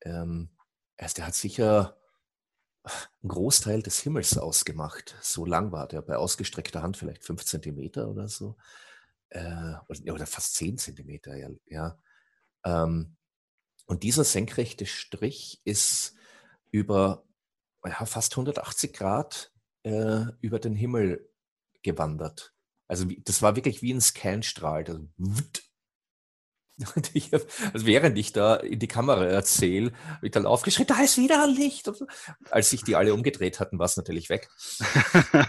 Ähm, 0.01 0.49
also 0.97 1.15
der 1.15 1.27
hat 1.27 1.35
sicher 1.35 1.96
einen 3.21 3.29
Großteil 3.29 3.81
des 3.81 3.99
Himmels 3.99 4.37
ausgemacht. 4.37 5.15
So 5.21 5.45
lang 5.45 5.71
war 5.71 5.87
der, 5.87 6.01
bei 6.01 6.17
ausgestreckter 6.17 6.81
Hand 6.81 6.97
vielleicht 6.97 7.23
fünf 7.23 7.45
Zentimeter 7.45 8.09
oder 8.09 8.27
so. 8.27 8.57
Äh, 9.29 9.73
oder, 9.87 10.25
fast 10.25 10.55
zehn 10.55 10.77
Zentimeter, 10.77 11.35
ja. 11.35 11.49
ja. 11.65 11.97
Ähm, 12.63 13.15
und 13.85 14.03
dieser 14.03 14.23
senkrechte 14.23 14.85
Strich 14.85 15.61
ist 15.63 16.15
über 16.71 17.23
ja, 17.85 18.05
fast 18.05 18.33
180 18.33 18.93
Grad 18.93 19.51
äh, 19.83 20.25
über 20.41 20.59
den 20.59 20.75
Himmel 20.75 21.29
gewandert. 21.83 22.53
Also 22.87 23.05
das 23.23 23.41
war 23.41 23.55
wirklich 23.55 23.81
wie 23.81 23.93
ein 23.93 24.01
Scanstrahl. 24.01 24.83
Das, 24.83 24.99
und 26.95 27.11
ich 27.15 27.31
hab, 27.33 27.41
also 27.73 27.85
während 27.85 28.17
ich 28.17 28.33
da 28.33 28.55
in 28.55 28.79
die 28.79 28.87
Kamera 28.87 29.25
erzähle, 29.25 29.91
habe 30.15 30.27
ich 30.27 30.31
dann 30.31 30.45
aufgeschrien, 30.45 30.87
da 30.87 31.01
ist 31.01 31.17
wieder 31.17 31.43
ein 31.43 31.55
Licht. 31.55 31.85
So. 31.85 32.07
Als 32.49 32.69
sich 32.69 32.83
die 32.83 32.95
alle 32.95 33.13
umgedreht 33.13 33.59
hatten, 33.59 33.79
war 33.79 33.85
es 33.85 33.97
natürlich 33.97 34.29
weg. 34.29 34.49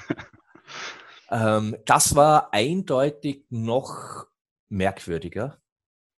ähm, 1.30 1.76
das 1.84 2.14
war 2.14 2.52
eindeutig 2.52 3.44
noch 3.50 4.26
merkwürdiger. 4.68 5.60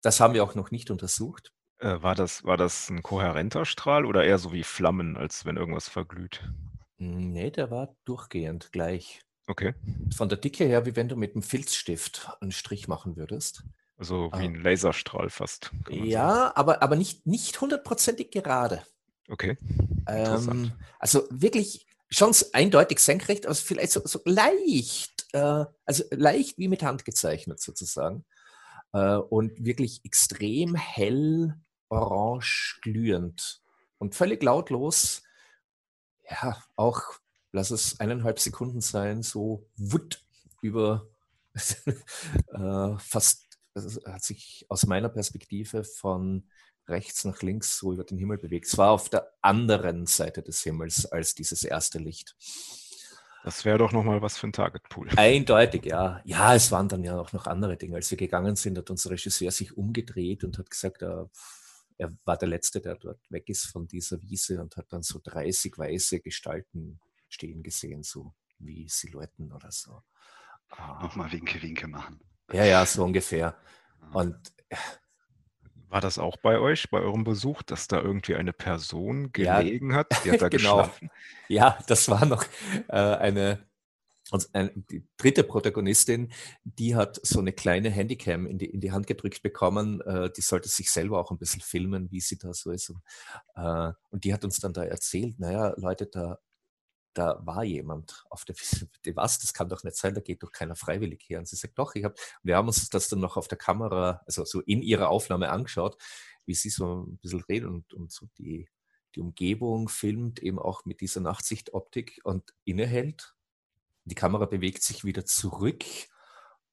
Das 0.02 0.20
haben 0.20 0.34
wir 0.34 0.44
auch 0.44 0.54
noch 0.54 0.70
nicht 0.70 0.90
untersucht. 0.90 1.52
Äh, 1.78 2.02
war, 2.02 2.14
das, 2.14 2.44
war 2.44 2.56
das 2.56 2.90
ein 2.90 3.02
kohärenter 3.02 3.64
Strahl 3.64 4.04
oder 4.04 4.24
eher 4.24 4.38
so 4.38 4.52
wie 4.52 4.64
Flammen, 4.64 5.16
als 5.16 5.44
wenn 5.44 5.56
irgendwas 5.56 5.88
verglüht? 5.88 6.42
Nee, 6.98 7.50
der 7.50 7.70
war 7.70 7.94
durchgehend 8.04 8.72
gleich. 8.72 9.20
Okay. 9.46 9.74
Von 10.14 10.28
der 10.28 10.38
Dicke 10.38 10.64
her, 10.64 10.84
wie 10.84 10.96
wenn 10.96 11.09
du 11.09 11.16
mit 11.16 11.34
einem 11.34 11.42
Filzstift 11.42 12.30
einen 12.40 12.52
Strich 12.52 12.88
machen 12.88 13.16
würdest. 13.16 13.64
Also 13.99 14.30
wie 14.32 14.36
ah. 14.36 14.38
ein 14.38 14.55
Laserstrahl 14.55 15.28
fast. 15.28 15.72
Ja, 15.90 16.53
aber, 16.55 16.82
aber 16.82 16.96
nicht, 16.96 17.26
nicht 17.26 17.61
hundertprozentig 17.61 18.30
gerade. 18.30 18.82
Okay. 19.28 19.59
Ähm, 20.07 20.72
also 20.99 21.26
wirklich 21.30 21.86
schon 22.09 22.34
eindeutig 22.53 23.01
senkrecht, 23.01 23.44
aber 23.46 23.55
vielleicht 23.55 23.92
so, 23.92 24.01
so 24.05 24.20
leicht, 24.24 25.26
äh, 25.32 25.64
also 25.84 26.05
leicht 26.11 26.59
wie 26.59 26.68
mit 26.68 26.82
Hand 26.82 27.05
gezeichnet 27.05 27.61
sozusagen. 27.61 28.24
Äh, 28.92 29.16
und 29.16 29.64
wirklich 29.64 30.05
extrem 30.05 30.74
hell, 30.74 31.55
orange 31.88 32.78
glühend 32.82 33.62
und 33.99 34.14
völlig 34.14 34.42
lautlos. 34.42 35.22
Ja, 36.30 36.62
auch, 36.76 37.03
lass 37.53 37.70
es 37.70 38.01
eineinhalb 38.01 38.38
Sekunden 38.38 38.80
sein, 38.80 39.22
so 39.22 39.66
wutt 39.76 40.22
über 40.62 41.07
äh, 41.55 42.99
fast, 42.99 43.47
hat 44.06 44.22
sich 44.22 44.66
aus 44.68 44.86
meiner 44.86 45.08
Perspektive 45.08 45.84
von 45.84 46.48
rechts 46.88 47.24
nach 47.24 47.42
links 47.42 47.78
so 47.78 47.92
über 47.92 48.04
den 48.04 48.18
Himmel 48.18 48.38
bewegt. 48.38 48.66
Es 48.66 48.78
war 48.78 48.90
auf 48.90 49.08
der 49.08 49.30
anderen 49.42 50.06
Seite 50.06 50.42
des 50.42 50.62
Himmels 50.62 51.06
als 51.06 51.34
dieses 51.34 51.64
erste 51.64 51.98
Licht. 51.98 52.36
Das 53.44 53.64
wäre 53.64 53.78
doch 53.78 53.92
nochmal 53.92 54.20
was 54.20 54.36
für 54.36 54.48
ein 54.48 54.52
Targetpool. 54.52 55.08
Eindeutig, 55.16 55.86
ja. 55.86 56.20
Ja, 56.24 56.54
es 56.54 56.72
waren 56.72 56.88
dann 56.88 57.04
ja 57.04 57.18
auch 57.18 57.32
noch 57.32 57.46
andere 57.46 57.76
Dinge. 57.76 57.96
Als 57.96 58.10
wir 58.10 58.18
gegangen 58.18 58.56
sind, 58.56 58.76
hat 58.76 58.90
unser 58.90 59.10
Regisseur 59.10 59.50
sich 59.50 59.76
umgedreht 59.76 60.44
und 60.44 60.58
hat 60.58 60.70
gesagt, 60.70 61.02
er, 61.02 61.30
er 61.98 62.12
war 62.24 62.36
der 62.36 62.48
Letzte, 62.48 62.80
der 62.80 62.96
dort 62.96 63.20
weg 63.30 63.48
ist 63.48 63.66
von 63.66 63.86
dieser 63.86 64.20
Wiese 64.22 64.60
und 64.60 64.76
hat 64.76 64.92
dann 64.92 65.02
so 65.02 65.20
30 65.22 65.78
weiße 65.78 66.20
Gestalten 66.20 67.00
stehen 67.28 67.62
gesehen, 67.62 68.02
so 68.02 68.34
wie 68.58 68.88
Silhouetten 68.88 69.52
oder 69.52 69.70
so. 69.70 70.02
Nochmal 71.00 71.30
Winke, 71.32 71.62
Winke 71.62 71.86
machen. 71.86 72.20
Ja, 72.53 72.64
ja, 72.64 72.86
so 72.86 73.05
ungefähr. 73.05 73.55
Und 74.12 74.36
war 75.88 76.01
das 76.01 76.18
auch 76.18 76.36
bei 76.36 76.59
euch, 76.59 76.90
bei 76.90 77.01
eurem 77.01 77.24
Besuch, 77.24 77.62
dass 77.62 77.88
da 77.88 78.01
irgendwie 78.01 78.34
eine 78.34 78.53
Person 78.53 79.32
gelegen 79.32 79.90
ja, 79.90 79.96
hat? 79.96 80.09
Die 80.24 80.30
hat 80.32 80.42
da 80.42 80.49
genau. 80.49 80.76
geschlafen? 80.82 81.11
Ja, 81.49 81.78
das 81.86 82.09
war 82.09 82.26
noch 82.26 82.44
äh, 82.88 82.96
eine, 82.96 83.66
also 84.30 84.49
eine, 84.53 84.70
die 84.74 85.07
dritte 85.16 85.44
Protagonistin, 85.44 86.30
die 86.64 86.94
hat 86.94 87.18
so 87.22 87.40
eine 87.40 87.53
kleine 87.53 87.90
Handycam 87.90 88.46
in 88.46 88.59
die, 88.59 88.66
in 88.66 88.80
die 88.80 88.92
Hand 88.92 89.07
gedrückt 89.07 89.42
bekommen. 89.42 90.03
Äh, 90.03 90.30
die 90.36 90.42
sollte 90.42 90.68
sich 90.68 90.90
selber 90.90 91.18
auch 91.18 91.30
ein 91.30 91.38
bisschen 91.38 91.62
filmen, 91.62 92.11
wie 92.11 92.20
sie 92.20 92.36
da 92.36 92.53
so 92.53 92.70
ist. 92.70 92.90
Und, 92.90 93.01
äh, 93.57 93.92
und 94.11 94.24
die 94.24 94.34
hat 94.34 94.44
uns 94.44 94.59
dann 94.61 94.74
da 94.74 94.84
erzählt, 94.84 95.38
naja, 95.38 95.74
Leute, 95.78 96.07
da 96.07 96.38
da 97.18 97.40
war 97.44 97.64
jemand 97.64 98.24
auf 98.30 98.44
der 98.44 98.54
Wiese. 98.56 98.88
Was? 99.16 99.40
Das 99.40 99.52
kann 99.52 99.68
doch 99.68 99.82
nicht 99.82 99.96
sein, 99.96 100.14
da 100.14 100.20
geht 100.20 100.42
doch 100.42 100.52
keiner 100.52 100.76
freiwillig 100.76 101.28
her. 101.28 101.40
Und 101.40 101.48
sie 101.48 101.56
sagt, 101.56 101.76
doch, 101.78 101.94
ich 101.96 102.04
habe, 102.04 102.14
wir 102.44 102.56
haben 102.56 102.68
uns 102.68 102.88
das 102.90 103.08
dann 103.08 103.18
noch 103.18 103.36
auf 103.36 103.48
der 103.48 103.58
Kamera, 103.58 104.22
also 104.24 104.44
so 104.44 104.60
in 104.60 104.82
ihrer 104.82 105.08
Aufnahme 105.08 105.50
angeschaut, 105.50 106.00
wie 106.46 106.54
sie 106.54 106.70
so 106.70 107.02
ein 107.02 107.18
bisschen 107.18 107.42
redet 107.42 107.68
und, 107.68 107.92
und 107.92 108.12
so 108.12 108.26
die, 108.38 108.68
die 109.16 109.20
Umgebung 109.20 109.88
filmt, 109.88 110.40
eben 110.40 110.60
auch 110.60 110.84
mit 110.84 111.00
dieser 111.00 111.20
Nachtsichtoptik 111.20 112.20
und 112.22 112.54
innehält. 112.64 113.34
Die 114.04 114.14
Kamera 114.14 114.46
bewegt 114.46 114.84
sich 114.84 115.04
wieder 115.04 115.24
zurück 115.24 115.84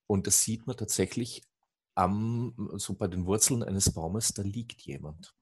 und 0.06 0.28
da 0.28 0.32
sieht 0.32 0.68
man 0.68 0.78
tatsächlich 0.78 1.44
am, 1.96 2.70
so 2.76 2.94
bei 2.94 3.08
den 3.08 3.26
Wurzeln 3.26 3.64
eines 3.64 3.92
Baumes, 3.92 4.34
da 4.34 4.44
liegt 4.44 4.82
jemand. 4.82 5.34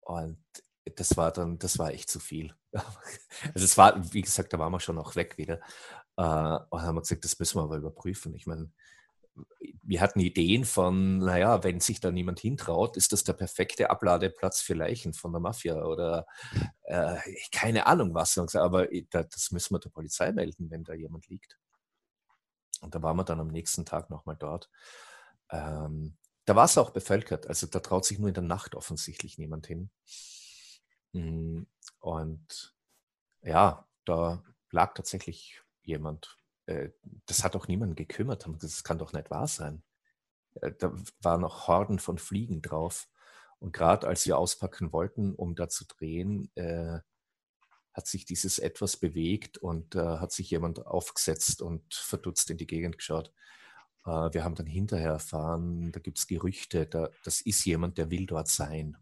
Und 0.00 0.42
das 0.96 1.16
war 1.16 1.32
dann, 1.32 1.58
das 1.58 1.78
war 1.78 1.92
echt 1.92 2.10
zu 2.10 2.20
viel. 2.20 2.54
Also 3.54 3.64
es 3.64 3.78
war, 3.78 4.12
wie 4.12 4.22
gesagt, 4.22 4.52
da 4.52 4.58
waren 4.58 4.72
wir 4.72 4.80
schon 4.80 4.98
auch 4.98 5.14
weg 5.14 5.38
wieder. 5.38 5.60
Äh, 6.16 6.22
und 6.22 6.82
haben 6.82 6.96
wir 6.96 7.02
gesagt, 7.02 7.24
das 7.24 7.38
müssen 7.38 7.58
wir 7.58 7.62
aber 7.62 7.76
überprüfen. 7.76 8.34
Ich 8.34 8.46
meine, 8.46 8.70
wir 9.82 10.00
hatten 10.00 10.20
Ideen 10.20 10.64
von, 10.64 11.18
naja, 11.18 11.62
wenn 11.64 11.80
sich 11.80 12.00
da 12.00 12.10
niemand 12.10 12.40
hintraut, 12.40 12.96
ist 12.96 13.12
das 13.12 13.24
der 13.24 13.32
perfekte 13.34 13.90
Abladeplatz 13.90 14.60
für 14.60 14.74
Leichen 14.74 15.14
von 15.14 15.32
der 15.32 15.40
Mafia 15.40 15.82
oder 15.84 16.26
äh, 16.82 17.16
keine 17.52 17.86
Ahnung 17.86 18.14
was. 18.14 18.36
Aber 18.56 18.88
das 19.10 19.50
müssen 19.50 19.74
wir 19.74 19.78
der 19.78 19.90
Polizei 19.90 20.32
melden, 20.32 20.70
wenn 20.70 20.84
da 20.84 20.94
jemand 20.94 21.28
liegt. 21.28 21.58
Und 22.80 22.94
da 22.94 23.02
waren 23.02 23.16
wir 23.16 23.24
dann 23.24 23.40
am 23.40 23.48
nächsten 23.48 23.84
Tag 23.84 24.10
nochmal 24.10 24.36
dort. 24.36 24.70
Ähm, 25.50 26.16
da 26.44 26.56
war 26.56 26.64
es 26.64 26.78
auch 26.78 26.90
bevölkert. 26.90 27.46
Also 27.46 27.66
da 27.66 27.80
traut 27.80 28.04
sich 28.04 28.18
nur 28.18 28.28
in 28.28 28.34
der 28.34 28.42
Nacht 28.42 28.74
offensichtlich 28.74 29.38
niemand 29.38 29.66
hin. 29.66 29.90
Mhm. 31.18 31.66
Und 32.00 32.74
ja, 33.42 33.86
da 34.04 34.42
lag 34.70 34.94
tatsächlich 34.94 35.62
jemand. 35.82 36.36
Äh, 36.66 36.90
das 37.26 37.44
hat 37.44 37.56
auch 37.56 37.68
niemand 37.68 37.96
gekümmert. 37.96 38.46
Das 38.60 38.84
kann 38.84 38.98
doch 38.98 39.12
nicht 39.12 39.30
wahr 39.30 39.48
sein. 39.48 39.82
Äh, 40.60 40.72
da 40.78 40.92
waren 41.20 41.40
noch 41.40 41.68
Horden 41.68 41.98
von 41.98 42.18
Fliegen 42.18 42.62
drauf. 42.62 43.08
Und 43.58 43.72
gerade 43.72 44.06
als 44.06 44.24
wir 44.26 44.38
auspacken 44.38 44.92
wollten, 44.92 45.34
um 45.34 45.54
da 45.56 45.68
zu 45.68 45.84
drehen, 45.86 46.50
äh, 46.54 47.00
hat 47.92 48.06
sich 48.06 48.24
dieses 48.24 48.60
etwas 48.60 48.96
bewegt 48.96 49.58
und 49.58 49.96
äh, 49.96 50.18
hat 50.18 50.30
sich 50.30 50.50
jemand 50.50 50.86
aufgesetzt 50.86 51.62
und 51.62 51.92
verdutzt 51.92 52.50
in 52.50 52.56
die 52.56 52.68
Gegend 52.68 52.98
geschaut. 52.98 53.32
Äh, 54.04 54.32
wir 54.32 54.44
haben 54.44 54.54
dann 54.54 54.66
hinterher 54.66 55.10
erfahren, 55.12 55.90
da 55.90 55.98
gibt 55.98 56.18
es 56.18 56.28
Gerüchte, 56.28 56.86
da, 56.86 57.10
das 57.24 57.40
ist 57.40 57.64
jemand, 57.64 57.98
der 57.98 58.10
will 58.10 58.26
dort 58.26 58.48
sein 58.48 58.96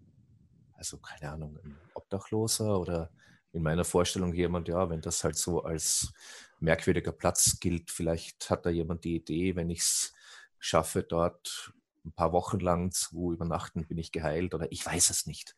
also 0.76 0.98
keine 0.98 1.32
Ahnung, 1.32 1.58
ein 1.64 1.76
Obdachloser 2.06 2.78
oder 2.78 3.10
in 3.52 3.62
meiner 3.62 3.84
Vorstellung 3.84 4.32
jemand, 4.34 4.68
ja, 4.68 4.90
wenn 4.90 5.00
das 5.00 5.24
halt 5.24 5.36
so 5.36 5.62
als 5.62 6.12
merkwürdiger 6.60 7.12
Platz 7.12 7.58
gilt, 7.60 7.90
vielleicht 7.90 8.50
hat 8.50 8.66
da 8.66 8.70
jemand 8.70 9.04
die 9.04 9.16
Idee, 9.16 9.56
wenn 9.56 9.70
ich 9.70 9.80
es 9.80 10.14
schaffe, 10.58 11.02
dort 11.02 11.72
ein 12.04 12.12
paar 12.12 12.32
Wochen 12.32 12.60
lang 12.60 12.92
zu 12.92 13.32
übernachten, 13.32 13.86
bin 13.86 13.98
ich 13.98 14.12
geheilt 14.12 14.54
oder 14.54 14.70
ich 14.70 14.84
weiß 14.84 15.10
es 15.10 15.26
nicht. 15.26 15.56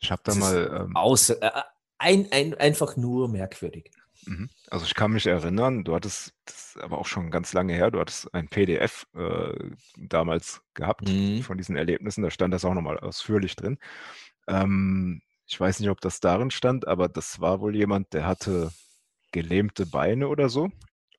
Ich 0.00 0.10
habe 0.10 0.22
da 0.24 0.32
das 0.32 0.38
mal. 0.38 0.80
Ähm, 0.80 0.96
außer, 0.96 1.40
äh, 1.40 1.62
ein, 1.98 2.30
ein, 2.32 2.54
einfach 2.54 2.96
nur 2.96 3.28
merkwürdig. 3.28 3.90
Mhm. 4.26 4.50
Also 4.70 4.84
ich 4.86 4.94
kann 4.94 5.12
mich 5.12 5.26
erinnern, 5.26 5.84
du 5.84 5.94
hattest, 5.94 6.34
das 6.44 6.76
ist 6.76 6.82
aber 6.82 6.98
auch 6.98 7.06
schon 7.06 7.30
ganz 7.30 7.52
lange 7.52 7.74
her, 7.74 7.90
du 7.90 8.00
hattest 8.00 8.32
ein 8.34 8.48
PDF 8.48 9.06
äh, 9.14 9.70
damals 9.96 10.62
gehabt 10.74 11.08
mhm. 11.08 11.42
von 11.42 11.58
diesen 11.58 11.76
Erlebnissen, 11.76 12.22
da 12.22 12.30
stand 12.30 12.52
das 12.54 12.64
auch 12.64 12.74
nochmal 12.74 12.98
ausführlich 12.98 13.54
drin. 13.56 13.78
Ähm, 14.46 15.22
ich 15.46 15.58
weiß 15.58 15.80
nicht, 15.80 15.90
ob 15.90 16.00
das 16.00 16.20
darin 16.20 16.50
stand, 16.50 16.86
aber 16.86 17.08
das 17.08 17.40
war 17.40 17.60
wohl 17.60 17.76
jemand, 17.76 18.12
der 18.12 18.26
hatte 18.26 18.72
gelähmte 19.32 19.86
Beine 19.86 20.28
oder 20.28 20.48
so 20.48 20.70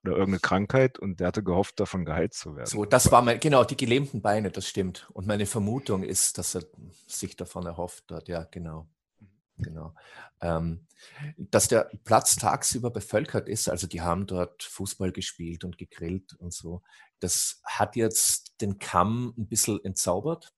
oder 0.03 0.13
irgendeine 0.13 0.39
Krankheit 0.39 0.99
und 0.99 1.19
der 1.19 1.27
hatte 1.27 1.43
gehofft, 1.43 1.79
davon 1.79 2.05
geheilt 2.05 2.33
zu 2.33 2.55
werden. 2.55 2.67
So, 2.67 2.85
das 2.85 3.11
war 3.11 3.21
mein, 3.21 3.39
genau, 3.39 3.63
die 3.63 3.77
gelähmten 3.77 4.21
Beine, 4.21 4.51
das 4.51 4.67
stimmt. 4.67 5.09
Und 5.13 5.27
meine 5.27 5.45
Vermutung 5.45 6.03
ist, 6.03 6.37
dass 6.37 6.55
er 6.55 6.63
sich 7.07 7.35
davon 7.35 7.65
erhofft 7.65 8.11
hat, 8.11 8.27
ja, 8.27 8.43
genau. 8.45 8.87
Genau. 9.57 9.95
Ähm, 10.41 10.85
dass 11.37 11.69
der 11.69 11.89
Platz 12.03 12.35
tagsüber 12.35 12.91
bevölkert 12.91 13.47
ist, 13.47 13.69
also 13.69 13.87
die 13.87 14.01
haben 14.01 14.27
dort 14.27 14.63
Fußball 14.63 15.13
gespielt 15.13 15.63
und 15.63 15.77
gegrillt 15.77 16.33
und 16.33 16.53
so, 16.53 16.81
das 17.19 17.61
hat 17.63 17.95
jetzt 17.95 18.59
den 18.59 18.79
Kamm 18.79 19.33
ein 19.37 19.47
bisschen 19.47 19.83
entzaubert 19.83 20.53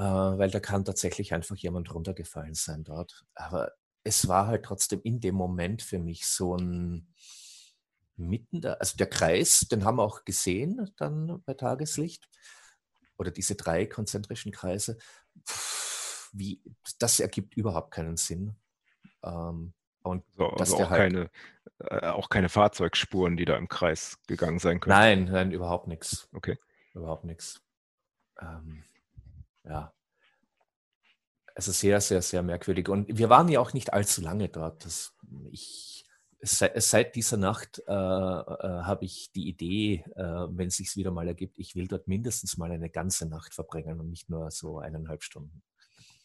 weil 0.00 0.50
da 0.50 0.60
kann 0.60 0.84
tatsächlich 0.84 1.34
einfach 1.34 1.56
jemand 1.56 1.94
runtergefallen 1.94 2.54
sein 2.54 2.84
dort. 2.84 3.24
Aber 3.34 3.72
es 4.02 4.28
war 4.28 4.46
halt 4.46 4.64
trotzdem 4.64 5.00
in 5.02 5.20
dem 5.20 5.34
Moment 5.34 5.82
für 5.82 5.98
mich 5.98 6.26
so 6.26 6.56
ein 6.56 7.14
mitten 8.16 8.60
da, 8.60 8.74
also 8.74 8.96
der 8.96 9.08
Kreis, 9.08 9.60
den 9.60 9.84
haben 9.84 9.96
wir 9.96 10.04
auch 10.04 10.24
gesehen 10.24 10.90
dann 10.96 11.42
bei 11.44 11.54
Tageslicht 11.54 12.28
oder 13.16 13.30
diese 13.30 13.54
drei 13.54 13.86
konzentrischen 13.86 14.52
Kreise. 14.52 14.98
Wie, 16.32 16.62
das 16.98 17.20
ergibt 17.20 17.56
überhaupt 17.56 17.92
keinen 17.92 18.16
Sinn. 18.16 18.56
Ähm, 19.22 19.72
und 20.02 20.24
so, 20.32 20.48
also 20.48 20.76
auch, 20.76 20.90
halt, 20.90 21.12
keine, 21.12 21.30
äh, 21.78 22.08
auch 22.08 22.28
keine 22.28 22.48
Fahrzeugspuren, 22.48 23.36
die 23.36 23.46
da 23.46 23.56
im 23.56 23.68
Kreis 23.68 24.18
gegangen 24.26 24.58
sein 24.58 24.80
können. 24.80 24.96
Nein, 24.96 25.24
nein, 25.24 25.52
überhaupt 25.52 25.88
nichts. 25.88 26.28
Okay. 26.32 26.58
Überhaupt 26.92 27.24
nichts. 27.24 27.62
Ähm, 28.40 28.84
ja. 29.64 29.92
Also 31.54 31.72
sehr, 31.72 32.00
sehr, 32.00 32.20
sehr 32.20 32.42
merkwürdig. 32.42 32.88
Und 32.88 33.16
wir 33.16 33.30
waren 33.30 33.48
ja 33.48 33.60
auch 33.60 33.72
nicht 33.72 33.92
allzu 33.92 34.20
lange 34.20 34.48
dort. 34.48 34.84
Das, 34.84 35.14
ich, 35.52 36.04
seit, 36.40 36.80
seit 36.82 37.14
dieser 37.14 37.36
Nacht 37.36 37.80
äh, 37.86 37.92
äh, 37.92 37.94
habe 37.94 39.04
ich 39.04 39.30
die 39.32 39.48
Idee, 39.48 40.04
äh, 40.16 40.22
wenn 40.22 40.68
es 40.68 40.76
sich 40.76 40.96
wieder 40.96 41.12
mal 41.12 41.28
ergibt, 41.28 41.58
ich 41.58 41.76
will 41.76 41.86
dort 41.86 42.08
mindestens 42.08 42.56
mal 42.56 42.72
eine 42.72 42.90
ganze 42.90 43.28
Nacht 43.28 43.54
verbringen 43.54 44.00
und 44.00 44.10
nicht 44.10 44.28
nur 44.30 44.50
so 44.50 44.78
eineinhalb 44.80 45.22
Stunden. 45.22 45.62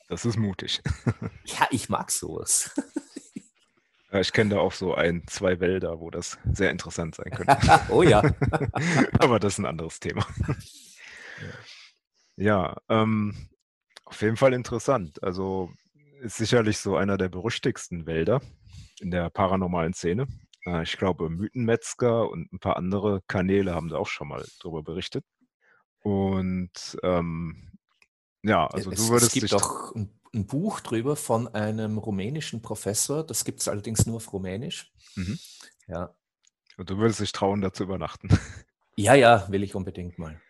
Das 0.07 0.25
ist 0.25 0.37
mutig. 0.37 0.81
ja, 1.45 1.67
ich 1.69 1.89
mag 1.89 2.09
sowas. 2.09 2.71
Ich 4.11 4.33
kenne 4.33 4.55
da 4.55 4.59
auch 4.59 4.73
so 4.73 4.95
ein, 4.95 5.21
zwei 5.27 5.59
Wälder, 5.59 5.99
wo 5.99 6.09
das 6.09 6.39
sehr 6.51 6.71
interessant 6.71 7.13
sein 7.13 7.29
könnte. 7.29 7.55
oh 7.89 8.01
ja. 8.01 8.23
Aber 9.19 9.39
das 9.39 9.53
ist 9.53 9.59
ein 9.59 9.67
anderes 9.67 9.99
Thema. 9.99 10.25
Ja, 10.47 11.53
ähm, 12.89 13.49
auf 14.05 14.21
jeden 14.21 14.37
Fall 14.37 14.53
interessant. 14.53 15.21
Also 15.21 15.71
ist 16.21 16.37
sicherlich 16.37 16.77
so 16.77 16.95
einer 16.95 17.17
der 17.17 17.29
berüchtigsten 17.29 18.05
Wälder 18.05 18.41
in 18.99 19.11
der 19.11 19.29
paranormalen 19.29 19.93
Szene. 19.93 20.27
Äh, 20.65 20.83
ich 20.83 20.97
glaube, 20.97 21.29
Mythenmetzger 21.29 22.29
und 22.29 22.51
ein 22.53 22.59
paar 22.59 22.77
andere 22.77 23.21
Kanäle 23.27 23.75
haben 23.75 23.89
da 23.89 23.97
auch 23.97 24.07
schon 24.07 24.29
mal 24.29 24.45
drüber 24.59 24.83
berichtet. 24.83 25.25
Und 25.99 26.97
ähm, 27.03 27.71
ja, 28.43 28.67
also 28.67 28.91
es, 28.91 28.99
du 28.99 29.09
würdest 29.09 29.27
es 29.27 29.33
gibt 29.33 29.51
dich. 29.51 29.53
auch 29.53 29.93
ein 29.93 30.45
Buch 30.45 30.79
drüber 30.79 31.15
von 31.15 31.47
einem 31.53 31.97
rumänischen 31.97 32.61
Professor. 32.61 33.25
Das 33.25 33.43
gibt 33.43 33.59
es 33.59 33.67
allerdings 33.67 34.05
nur 34.05 34.17
auf 34.17 34.31
Rumänisch. 34.31 34.93
Mhm. 35.15 35.39
Ja. 35.87 36.15
Und 36.77 36.89
du 36.89 36.97
würdest 36.97 37.19
dich 37.19 37.31
trauen, 37.31 37.61
da 37.61 37.73
zu 37.73 37.83
übernachten. 37.83 38.29
Ja, 38.95 39.13
ja, 39.13 39.47
will 39.49 39.63
ich 39.63 39.75
unbedingt 39.75 40.19
mal. 40.19 40.41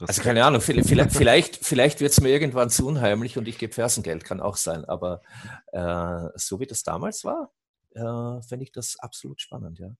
Respekt. 0.00 0.08
Also 0.08 0.22
keine 0.22 0.44
Ahnung, 0.44 0.60
vielleicht, 0.60 1.12
vielleicht, 1.12 1.64
vielleicht 1.64 2.00
wird 2.00 2.12
es 2.12 2.20
mir 2.20 2.30
irgendwann 2.30 2.70
zu 2.70 2.86
unheimlich 2.86 3.38
und 3.38 3.46
ich 3.48 3.58
gebe 3.58 3.72
Fersengeld, 3.72 4.24
kann 4.24 4.40
auch 4.40 4.56
sein. 4.56 4.84
Aber 4.84 5.22
äh, 5.72 6.28
so 6.36 6.60
wie 6.60 6.66
das 6.66 6.82
damals 6.82 7.24
war, 7.24 7.50
äh, 7.94 8.42
fände 8.42 8.64
ich 8.64 8.72
das 8.72 8.96
absolut 8.98 9.40
spannend, 9.40 9.78
ja. 9.78 9.90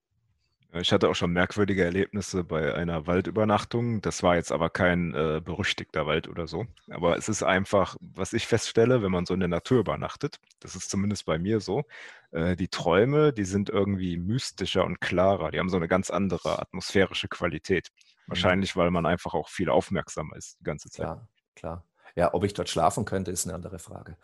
Ich 0.81 0.93
hatte 0.93 1.09
auch 1.09 1.15
schon 1.15 1.31
merkwürdige 1.31 1.85
Erlebnisse 1.85 2.43
bei 2.43 2.75
einer 2.75 3.07
Waldübernachtung. 3.07 4.03
Das 4.03 4.25
war 4.25 4.35
jetzt 4.35 4.51
aber 4.51 4.71
kein 4.71 5.15
äh, 5.15 5.41
berüchtigter 5.41 6.05
Wald 6.07 6.27
oder 6.27 6.49
so. 6.49 6.67
Aber 6.91 7.17
es 7.17 7.29
ist 7.29 7.45
einfach, 7.45 7.97
was 8.01 8.33
ich 8.33 8.49
feststelle, 8.49 9.01
wenn 9.01 9.13
man 9.13 9.25
so 9.25 9.35
in 9.35 9.41
der 9.41 9.49
Natur 9.49 9.79
übernachtet, 9.79 10.41
das 10.59 10.75
ist 10.75 10.91
zumindest 10.91 11.27
bei 11.27 11.39
mir 11.39 11.61
so, 11.61 11.85
äh, 12.33 12.57
die 12.57 12.67
Träume, 12.67 13.33
die 13.33 13.45
sind 13.45 13.71
irgendwie 13.71 14.17
mystischer 14.17 14.85
und 14.85 15.01
klarer. 15.01 15.53
Die 15.53 15.61
haben 15.61 15.69
so 15.69 15.77
eine 15.77 15.87
ganz 15.87 16.11
andere 16.11 16.61
atmosphärische 16.61 17.29
Qualität. 17.29 17.91
Mhm. 18.27 18.31
Wahrscheinlich, 18.31 18.77
weil 18.77 18.91
man 18.91 19.07
einfach 19.07 19.35
auch 19.35 19.49
viel 19.49 19.71
aufmerksamer 19.71 20.37
ist 20.37 20.59
die 20.61 20.65
ganze 20.65 20.91
Zeit. 20.91 21.07
Klar, 21.07 21.29
klar. 21.55 21.85
Ja, 22.17 22.33
ob 22.33 22.45
ich 22.45 22.55
dort 22.55 22.69
schlafen 22.69 23.05
könnte, 23.05 23.31
ist 23.31 23.47
eine 23.47 23.55
andere 23.55 23.79
Frage. 23.79 24.17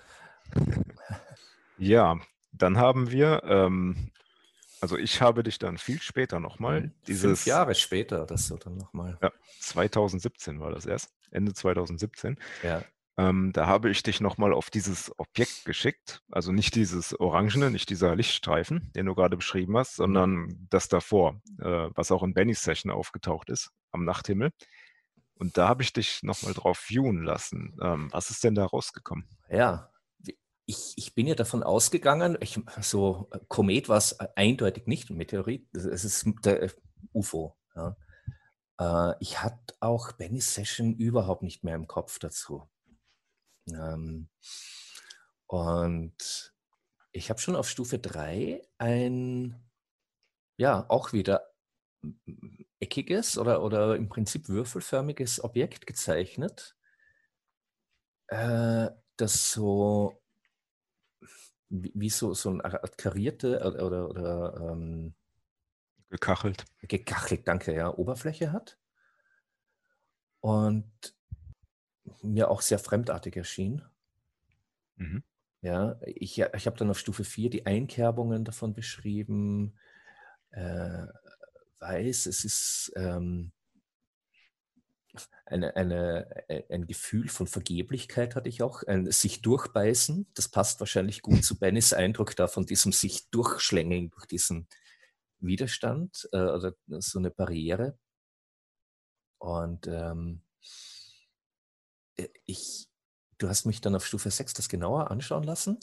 ja, 1.78 2.18
dann 2.53 2.78
haben 2.78 3.11
wir 3.11 3.42
ähm, 3.44 4.12
also 4.80 4.96
ich 4.96 5.20
habe 5.20 5.42
dich 5.42 5.59
dann 5.59 5.78
viel 5.78 6.01
später 6.01 6.40
nochmal. 6.40 6.82
Mhm. 6.82 6.92
Dieses, 7.07 7.22
Fünf 7.22 7.46
Jahre 7.46 7.74
später, 7.74 8.26
das 8.26 8.46
so 8.46 8.57
dann 8.57 8.76
nochmal. 8.76 9.18
Ja, 9.22 9.30
2017 9.61 10.61
war 10.61 10.70
das 10.70 10.86
erst, 10.86 11.12
Ende 11.30 11.53
2017. 11.53 12.38
Ja. 12.62 12.82
Ähm, 13.18 13.53
da 13.53 13.66
habe 13.66 13.90
ich 13.90 14.03
dich 14.03 14.20
nochmal 14.20 14.55
auf 14.55 14.70
dieses 14.70 15.12
Objekt 15.18 15.66
geschickt. 15.66 16.22
Also 16.30 16.53
nicht 16.53 16.74
dieses 16.74 17.18
Orangene, 17.18 17.70
nicht 17.70 17.90
dieser 17.90 18.16
Lichtstreifen, 18.16 18.90
den 18.94 19.07
du 19.07 19.14
gerade 19.14 19.36
beschrieben 19.36 19.76
hast, 19.76 19.98
mhm. 19.98 20.03
sondern 20.03 20.66
das 20.70 20.88
davor, 20.88 21.40
äh, 21.59 21.90
was 21.94 22.11
auch 22.11 22.22
in 22.22 22.32
Bennys 22.32 22.62
Session 22.62 22.90
aufgetaucht 22.90 23.51
ist, 23.51 23.72
am 23.93 24.05
Nachthimmel. 24.05 24.53
Und 25.34 25.57
da 25.57 25.68
habe 25.68 25.82
ich 25.82 25.93
dich 25.93 26.22
nochmal 26.22 26.53
drauf 26.53 26.78
viewen 26.78 27.22
lassen. 27.22 27.76
Ähm, 27.82 28.09
was 28.12 28.30
ist 28.30 28.45
denn 28.45 28.55
da 28.55 28.66
rausgekommen? 28.66 29.26
Ja, 29.49 29.91
ich, 30.70 30.93
ich 30.97 31.14
bin 31.14 31.26
ja 31.26 31.34
davon 31.34 31.62
ausgegangen, 31.62 32.38
ich, 32.41 32.61
so 32.80 33.28
Komet 33.49 33.88
war 33.88 33.97
es 33.97 34.20
eindeutig 34.36 34.86
nicht, 34.86 35.11
Meteorit, 35.11 35.66
es 35.74 36.05
ist 36.05 36.26
der 36.45 36.62
äh, 36.62 36.70
UFO. 37.12 37.57
Ja. 37.74 37.97
Äh, 38.78 39.14
ich 39.20 39.43
hatte 39.43 39.74
auch 39.80 40.12
Benny 40.12 40.41
Session 40.41 40.95
überhaupt 40.95 41.43
nicht 41.43 41.64
mehr 41.64 41.74
im 41.74 41.86
Kopf 41.86 42.18
dazu. 42.18 42.68
Ähm, 43.68 44.28
und 45.47 46.55
ich 47.12 47.30
habe 47.30 47.41
schon 47.41 47.57
auf 47.57 47.68
Stufe 47.68 47.99
3 47.99 48.62
ein, 48.78 49.61
ja, 50.57 50.86
auch 50.88 51.12
wieder 51.12 51.51
eckiges 52.80 53.38
oder, 53.38 53.62
oder 53.62 53.96
im 53.96 54.08
Prinzip 54.08 54.48
würfelförmiges 54.48 55.42
Objekt 55.44 55.86
gezeichnet, 55.86 56.76
äh, 58.28 58.88
das 59.16 59.52
so 59.52 60.20
wie, 61.68 62.10
so, 62.10 62.34
so 62.34 62.50
eine 62.50 62.64
Art 62.64 62.98
karierte 62.98 63.60
oder, 63.64 63.86
oder, 63.86 64.10
oder 64.10 64.70
ähm, 64.72 65.14
gekachelt. 66.10 66.64
Gekachelt, 66.82 67.46
danke, 67.46 67.74
ja, 67.74 67.92
Oberfläche 67.94 68.52
hat. 68.52 68.78
Und 70.40 71.14
mir 72.22 72.50
auch 72.50 72.62
sehr 72.62 72.78
fremdartig 72.78 73.36
erschien. 73.36 73.82
Mhm. 74.96 75.22
Ja, 75.62 76.00
ich, 76.06 76.38
ich 76.38 76.66
habe 76.66 76.76
dann 76.76 76.90
auf 76.90 76.98
Stufe 76.98 77.24
4 77.24 77.50
die 77.50 77.66
Einkerbungen 77.66 78.44
davon 78.44 78.72
beschrieben. 78.72 79.74
Äh, 80.50 81.06
weiß, 81.80 82.26
es 82.26 82.44
ist 82.44 82.92
ähm, 82.96 83.52
eine, 85.46 85.74
eine, 85.76 86.48
äh, 86.48 86.62
ein 86.72 86.86
Gefühl 86.86 87.28
von 87.28 87.46
Vergeblichkeit 87.46 88.36
hatte 88.36 88.48
ich 88.48 88.62
auch, 88.62 88.82
ein 88.84 89.10
sich 89.10 89.42
durchbeißen. 89.42 90.28
Das 90.34 90.48
passt 90.48 90.80
wahrscheinlich 90.80 91.22
gut 91.22 91.44
zu 91.44 91.58
Bennys 91.58 91.92
Eindruck 91.92 92.36
da 92.36 92.46
von 92.46 92.66
diesem 92.66 92.92
sich 92.92 93.28
durchschlängeln 93.30 94.10
durch 94.10 94.26
diesen 94.26 94.68
Widerstand 95.40 96.28
äh, 96.32 96.38
oder 96.38 96.74
so 96.86 97.18
eine 97.18 97.30
Barriere. 97.30 97.98
Und 99.38 99.86
ähm, 99.88 100.42
äh, 102.16 102.28
ich, 102.44 102.88
du 103.38 103.48
hast 103.48 103.64
mich 103.64 103.80
dann 103.80 103.96
auf 103.96 104.06
Stufe 104.06 104.30
6 104.30 104.54
das 104.54 104.68
genauer 104.68 105.10
anschauen 105.10 105.44
lassen. 105.44 105.80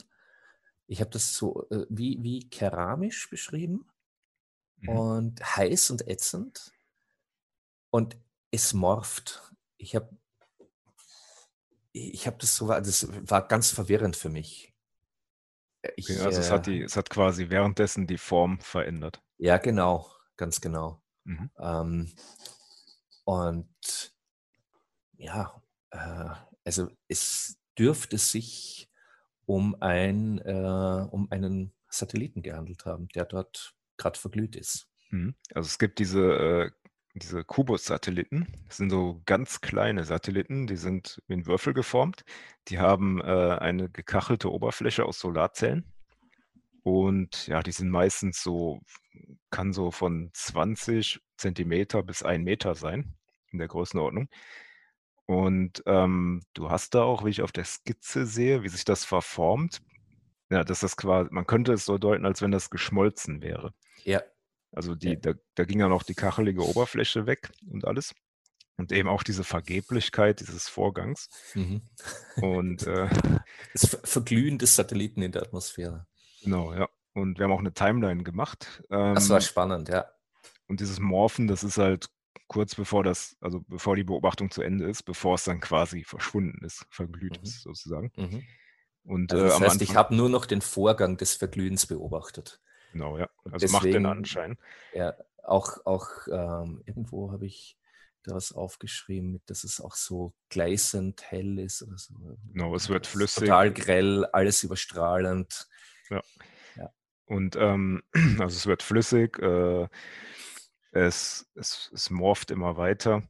Ich 0.87 1.01
habe 1.01 1.09
das 1.09 1.33
so 1.33 1.67
äh, 1.69 1.85
wie, 1.89 2.23
wie 2.23 2.49
keramisch 2.49 3.29
beschrieben 3.29 3.89
mhm. 4.77 4.89
und 4.89 5.57
heiß 5.57 5.91
und 5.91 6.07
ätzend. 6.07 6.71
Und 7.89 8.17
es 8.51 8.73
morpht. 8.73 9.41
Ich 9.77 9.95
habe 9.95 10.17
ich 11.93 12.27
habe 12.27 12.37
das 12.37 12.55
so, 12.55 12.67
das 12.67 13.07
war 13.29 13.47
ganz 13.47 13.71
verwirrend 13.71 14.15
für 14.15 14.29
mich. 14.29 14.73
Ich, 15.95 16.09
okay, 16.09 16.19
also 16.21 16.39
äh, 16.39 16.41
es, 16.41 16.51
hat 16.51 16.67
die, 16.67 16.81
es 16.81 16.95
hat 16.95 17.09
quasi 17.09 17.49
währenddessen 17.49 18.07
die 18.07 18.17
Form 18.17 18.59
verändert. 18.59 19.21
Ja, 19.37 19.57
genau, 19.57 20.11
ganz 20.35 20.61
genau. 20.61 21.01
Mhm. 21.23 21.49
Ähm, 21.59 22.13
und 23.23 24.15
ja, 25.17 25.61
äh, 25.91 26.29
also 26.63 26.89
es 27.07 27.57
dürfte 27.77 28.17
sich 28.17 28.89
um, 29.45 29.75
ein, 29.81 30.39
äh, 30.39 31.07
um 31.09 31.31
einen 31.31 31.73
Satelliten 31.89 32.41
gehandelt 32.41 32.85
haben, 32.85 33.07
der 33.09 33.25
dort 33.25 33.76
gerade 33.97 34.19
verglüht 34.19 34.55
ist. 34.55 34.87
Mhm. 35.09 35.35
Also 35.53 35.67
es 35.67 35.79
gibt 35.79 35.99
diese 35.99 36.21
äh, 36.21 36.71
diese 37.19 37.43
Kubus-Satelliten. 37.43 38.47
Das 38.67 38.77
sind 38.77 38.89
so 38.89 39.21
ganz 39.25 39.61
kleine 39.61 40.03
Satelliten, 40.03 40.67
die 40.67 40.75
sind 40.75 41.21
wie 41.27 41.33
ein 41.33 41.45
Würfel 41.45 41.73
geformt. 41.73 42.23
Die 42.67 42.79
haben 42.79 43.21
äh, 43.21 43.57
eine 43.59 43.89
gekachelte 43.89 44.51
Oberfläche 44.51 45.05
aus 45.05 45.19
Solarzellen. 45.19 45.91
Und 46.83 47.47
ja, 47.47 47.61
die 47.63 47.71
sind 47.71 47.89
meistens 47.89 48.41
so, 48.41 48.81
kann 49.49 49.73
so 49.73 49.91
von 49.91 50.29
20 50.33 51.19
Zentimeter 51.37 52.03
bis 52.03 52.23
1 52.23 52.43
Meter 52.43 52.75
sein, 52.75 53.15
in 53.51 53.59
der 53.59 53.67
Größenordnung. 53.67 54.29
Und 55.25 55.83
ähm, 55.85 56.41
du 56.53 56.69
hast 56.69 56.95
da 56.95 57.03
auch, 57.03 57.25
wie 57.25 57.31
ich 57.31 57.41
auf 57.41 57.51
der 57.51 57.65
Skizze 57.65 58.25
sehe, 58.25 58.63
wie 58.63 58.69
sich 58.69 58.85
das 58.85 59.03
verformt. 59.03 59.81
Ja, 60.49 60.63
das 60.63 60.83
ist 60.83 60.95
quasi, 60.95 61.29
man 61.33 61.45
könnte 61.45 61.73
es 61.73 61.83
so 61.83 61.97
deuten, 61.97 62.25
als 62.25 62.41
wenn 62.41 62.51
das 62.51 62.69
geschmolzen 62.69 63.41
wäre. 63.41 63.73
Ja, 64.03 64.21
also 64.71 64.95
die, 64.95 65.19
da, 65.19 65.33
da 65.55 65.63
ging 65.63 65.79
dann 65.79 65.91
auch 65.91 66.03
die 66.03 66.13
kachelige 66.13 66.67
Oberfläche 66.67 67.25
weg 67.25 67.51
und 67.69 67.85
alles. 67.85 68.13
Und 68.79 68.91
eben 68.91 69.09
auch 69.09 69.23
diese 69.23 69.43
Vergeblichkeit 69.43 70.39
dieses 70.39 70.69
Vorgangs. 70.69 71.29
Mhm. 71.55 71.81
Und 72.35 72.85
äh, 72.85 73.09
das 73.73 73.99
Verglühen 74.03 74.59
des 74.59 74.75
Satelliten 74.75 75.23
in 75.23 75.31
der 75.31 75.41
Atmosphäre. 75.41 76.05
Genau, 76.43 76.73
ja. 76.73 76.87
Und 77.13 77.39
wir 77.39 77.45
haben 77.45 77.53
auch 77.53 77.59
eine 77.59 77.73
Timeline 77.73 78.21
gemacht. 78.23 78.83
Ähm, 78.91 79.15
das 79.15 79.29
war 79.29 79.41
spannend, 79.41 79.89
ja. 79.89 80.05
Und 80.67 80.79
dieses 80.79 80.99
Morphen, 80.99 81.47
das 81.47 81.63
ist 81.63 81.79
halt 81.79 82.09
kurz 82.47 82.75
bevor 82.75 83.03
das, 83.03 83.35
also 83.41 83.61
bevor 83.67 83.95
die 83.95 84.03
Beobachtung 84.03 84.51
zu 84.51 84.61
Ende 84.61 84.85
ist, 84.87 85.03
bevor 85.03 85.35
es 85.35 85.43
dann 85.43 85.59
quasi 85.59 86.03
verschwunden 86.03 86.63
ist, 86.63 86.85
verglüht 86.91 87.37
mhm. 87.37 87.43
ist 87.43 87.61
sozusagen. 87.63 88.11
Mhm. 88.15 88.43
Und, 89.03 89.33
also 89.33 89.45
das 89.45 89.53
äh, 89.53 89.55
heißt, 89.55 89.71
Anfang, 89.71 89.87
ich 89.87 89.95
habe 89.95 90.15
nur 90.15 90.29
noch 90.29 90.45
den 90.45 90.61
Vorgang 90.61 91.17
des 91.17 91.33
Verglühens 91.33 91.87
beobachtet. 91.87 92.61
Genau, 92.91 93.17
ja. 93.17 93.29
Also 93.45 93.57
Deswegen, 93.57 93.71
macht 93.73 93.85
den 93.85 94.05
Anschein. 94.05 94.57
Ja, 94.93 95.13
auch, 95.43 95.85
auch 95.85 96.09
ähm, 96.31 96.81
irgendwo 96.85 97.31
habe 97.31 97.45
ich 97.45 97.77
da 98.23 98.35
was 98.35 98.51
aufgeschrieben, 98.51 99.41
dass 99.45 99.63
es 99.63 99.79
auch 99.79 99.95
so 99.95 100.33
gleißend 100.49 101.31
hell 101.31 101.59
ist 101.59 101.81
oder 101.81 101.97
so. 101.97 102.13
Genau, 102.51 102.75
es 102.75 102.89
wird 102.89 103.07
flüssig. 103.07 103.45
Total 103.45 103.71
grell, 103.71 104.25
alles 104.25 104.63
überstrahlend. 104.63 105.67
Ja. 106.09 106.21
ja. 106.75 106.91
Und 107.25 107.55
ähm, 107.55 108.03
also 108.39 108.55
es 108.55 108.67
wird 108.67 108.83
flüssig, 108.83 109.39
äh, 109.39 109.87
es, 110.91 111.49
es, 111.55 111.89
es 111.93 112.09
morpht 112.09 112.51
immer 112.51 112.77
weiter. 112.77 113.23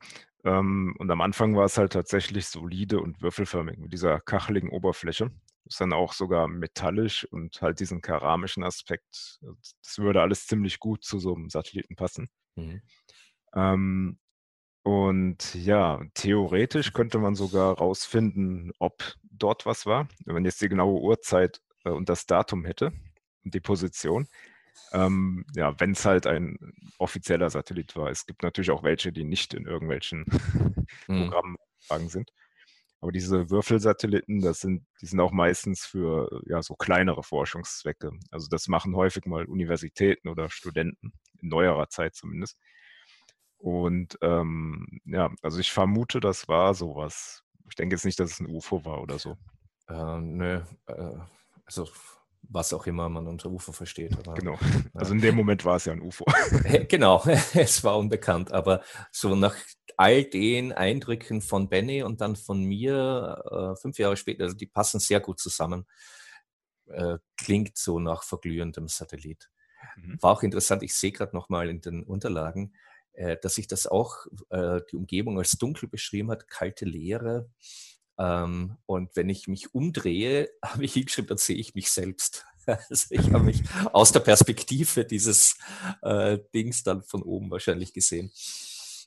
Ähm, 0.43 0.95
und 0.97 1.11
am 1.11 1.21
Anfang 1.21 1.55
war 1.55 1.65
es 1.65 1.77
halt 1.77 1.93
tatsächlich 1.93 2.47
solide 2.47 2.99
und 2.99 3.21
würfelförmig 3.21 3.77
mit 3.77 3.93
dieser 3.93 4.19
kacheligen 4.19 4.69
Oberfläche. 4.69 5.31
Ist 5.67 5.81
dann 5.81 5.93
auch 5.93 6.13
sogar 6.13 6.47
metallisch 6.47 7.25
und 7.25 7.61
halt 7.61 7.79
diesen 7.79 8.01
keramischen 8.01 8.63
Aspekt. 8.63 9.39
Das 9.83 9.97
würde 9.97 10.21
alles 10.21 10.47
ziemlich 10.47 10.79
gut 10.79 11.03
zu 11.03 11.19
so 11.19 11.35
einem 11.35 11.49
Satelliten 11.49 11.95
passen. 11.95 12.29
Mhm. 12.55 12.81
Ähm, 13.53 14.19
und 14.83 15.53
ja, 15.53 16.01
theoretisch 16.13 16.93
könnte 16.93 17.19
man 17.19 17.35
sogar 17.35 17.77
rausfinden, 17.77 18.71
ob 18.79 19.15
dort 19.23 19.65
was 19.65 19.85
war. 19.85 20.07
Wenn 20.25 20.35
man 20.35 20.45
jetzt 20.45 20.61
die 20.61 20.69
genaue 20.69 21.01
Uhrzeit 21.01 21.61
äh, 21.83 21.89
und 21.89 22.07
das 22.07 22.25
Datum 22.25 22.65
hätte 22.65 22.93
und 23.43 23.53
die 23.53 23.59
Position. 23.59 24.27
Ähm, 24.93 25.45
ja, 25.55 25.77
wenn 25.79 25.91
es 25.91 26.05
halt 26.05 26.27
ein 26.27 26.57
offizieller 26.99 27.49
Satellit 27.49 27.95
war. 27.95 28.09
Es 28.09 28.25
gibt 28.25 28.43
natürlich 28.43 28.71
auch 28.71 28.83
welche, 28.83 29.11
die 29.11 29.23
nicht 29.23 29.53
in 29.53 29.65
irgendwelchen 29.65 30.25
mhm. 31.07 31.29
Programmen 31.29 31.57
sind. 32.07 32.31
Aber 32.99 33.11
diese 33.11 33.49
Würfelsatelliten, 33.49 34.41
das 34.41 34.59
sind, 34.59 34.85
die 35.01 35.05
sind 35.05 35.19
auch 35.19 35.31
meistens 35.31 35.85
für 35.85 36.41
ja, 36.47 36.61
so 36.63 36.75
kleinere 36.75 37.21
Forschungszwecke. 37.23 38.11
Also 38.31 38.47
das 38.49 38.67
machen 38.67 38.95
häufig 38.95 39.25
mal 39.25 39.45
Universitäten 39.45 40.29
oder 40.29 40.49
Studenten, 40.49 41.13
in 41.41 41.49
neuerer 41.49 41.89
Zeit 41.89 42.15
zumindest. 42.15 42.57
Und 43.57 44.17
ähm, 44.21 44.99
ja, 45.05 45.31
also 45.41 45.59
ich 45.59 45.71
vermute, 45.71 46.19
das 46.19 46.47
war 46.47 46.73
sowas. 46.73 47.43
Ich 47.69 47.75
denke 47.75 47.95
jetzt 47.95 48.05
nicht, 48.05 48.19
dass 48.19 48.31
es 48.31 48.39
ein 48.39 48.47
UFO 48.47 48.83
war 48.85 49.01
oder 49.01 49.19
so. 49.19 49.37
Äh, 49.89 50.19
nö, 50.19 50.61
äh, 50.87 51.13
also 51.65 51.87
was 52.49 52.73
auch 52.73 52.87
immer 52.87 53.09
man 53.09 53.27
unter 53.27 53.49
UFO 53.49 53.71
versteht. 53.71 54.17
Aber, 54.17 54.33
genau. 54.35 54.57
Also 54.93 55.13
in 55.13 55.21
dem 55.21 55.35
Moment 55.35 55.65
war 55.65 55.77
es 55.77 55.85
ja 55.85 55.93
ein 55.93 56.01
UFO. 56.01 56.25
genau, 56.89 57.23
es 57.53 57.83
war 57.83 57.97
unbekannt. 57.97 58.51
Aber 58.51 58.81
so 59.11 59.35
nach 59.35 59.55
all 59.97 60.23
den 60.23 60.73
Eindrücken 60.73 61.41
von 61.41 61.69
Benny 61.69 62.03
und 62.03 62.21
dann 62.21 62.35
von 62.35 62.63
mir 62.63 63.43
äh, 63.75 63.81
fünf 63.81 63.97
Jahre 63.97 64.17
später, 64.17 64.43
also 64.43 64.55
die 64.55 64.67
passen 64.67 64.99
sehr 64.99 65.19
gut 65.19 65.39
zusammen, 65.39 65.85
äh, 66.87 67.17
klingt 67.35 67.77
so 67.77 67.99
nach 67.99 68.23
verglühendem 68.23 68.87
Satellit. 68.87 69.49
Mhm. 69.95 70.17
War 70.21 70.31
auch 70.31 70.43
interessant, 70.43 70.83
ich 70.83 70.95
sehe 70.95 71.11
gerade 71.11 71.35
nochmal 71.35 71.69
in 71.69 71.81
den 71.81 72.03
Unterlagen, 72.03 72.73
äh, 73.13 73.37
dass 73.41 73.55
sich 73.55 73.67
das 73.67 73.87
auch 73.87 74.27
äh, 74.49 74.81
die 74.91 74.95
Umgebung 74.95 75.37
als 75.39 75.51
dunkel 75.51 75.89
beschrieben 75.89 76.31
hat, 76.31 76.47
kalte 76.47 76.85
Leere. 76.85 77.49
Ähm, 78.19 78.77
und 78.85 79.15
wenn 79.15 79.29
ich 79.29 79.47
mich 79.47 79.73
umdrehe, 79.73 80.49
habe 80.65 80.85
ich 80.85 80.93
hingeschrieben, 80.93 81.29
dann 81.29 81.37
sehe 81.37 81.57
ich 81.57 81.75
mich 81.75 81.91
selbst. 81.91 82.45
Also 82.67 83.15
ich 83.15 83.31
habe 83.31 83.45
mich 83.45 83.63
aus 83.93 84.11
der 84.11 84.19
Perspektive 84.19 85.05
dieses 85.05 85.57
äh, 86.01 86.37
Dings 86.53 86.83
dann 86.83 87.01
von 87.01 87.23
oben 87.23 87.49
wahrscheinlich 87.49 87.93
gesehen. 87.93 88.29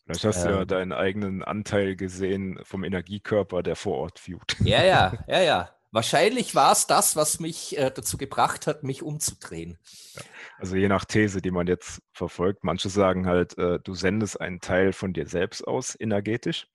Vielleicht 0.06 0.24
hast 0.24 0.38
ähm, 0.38 0.44
du 0.44 0.50
ja 0.54 0.60
ähm. 0.62 0.66
deinen 0.66 0.92
eigenen 0.92 1.44
Anteil 1.44 1.94
gesehen 1.94 2.58
vom 2.62 2.84
Energiekörper, 2.84 3.62
der 3.62 3.76
vor 3.76 3.98
Ort 3.98 4.18
viewt. 4.18 4.56
Ja, 4.60 4.82
ja, 4.82 5.12
ja, 5.28 5.42
ja. 5.42 5.70
Wahrscheinlich 5.92 6.54
war 6.54 6.72
es 6.72 6.86
das, 6.86 7.16
was 7.16 7.38
mich 7.38 7.76
äh, 7.76 7.90
dazu 7.90 8.16
gebracht 8.16 8.66
hat, 8.66 8.82
mich 8.82 9.02
umzudrehen. 9.02 9.76
Ja. 10.14 10.22
Also 10.58 10.76
je 10.76 10.88
nach 10.88 11.04
These, 11.04 11.42
die 11.42 11.50
man 11.50 11.66
jetzt 11.66 12.00
verfolgt. 12.12 12.64
Manche 12.64 12.88
sagen 12.88 13.26
halt, 13.26 13.58
äh, 13.58 13.78
du 13.80 13.94
sendest 13.94 14.40
einen 14.40 14.60
Teil 14.60 14.94
von 14.94 15.12
dir 15.12 15.26
selbst 15.26 15.66
aus 15.66 15.98
energetisch 16.00 16.66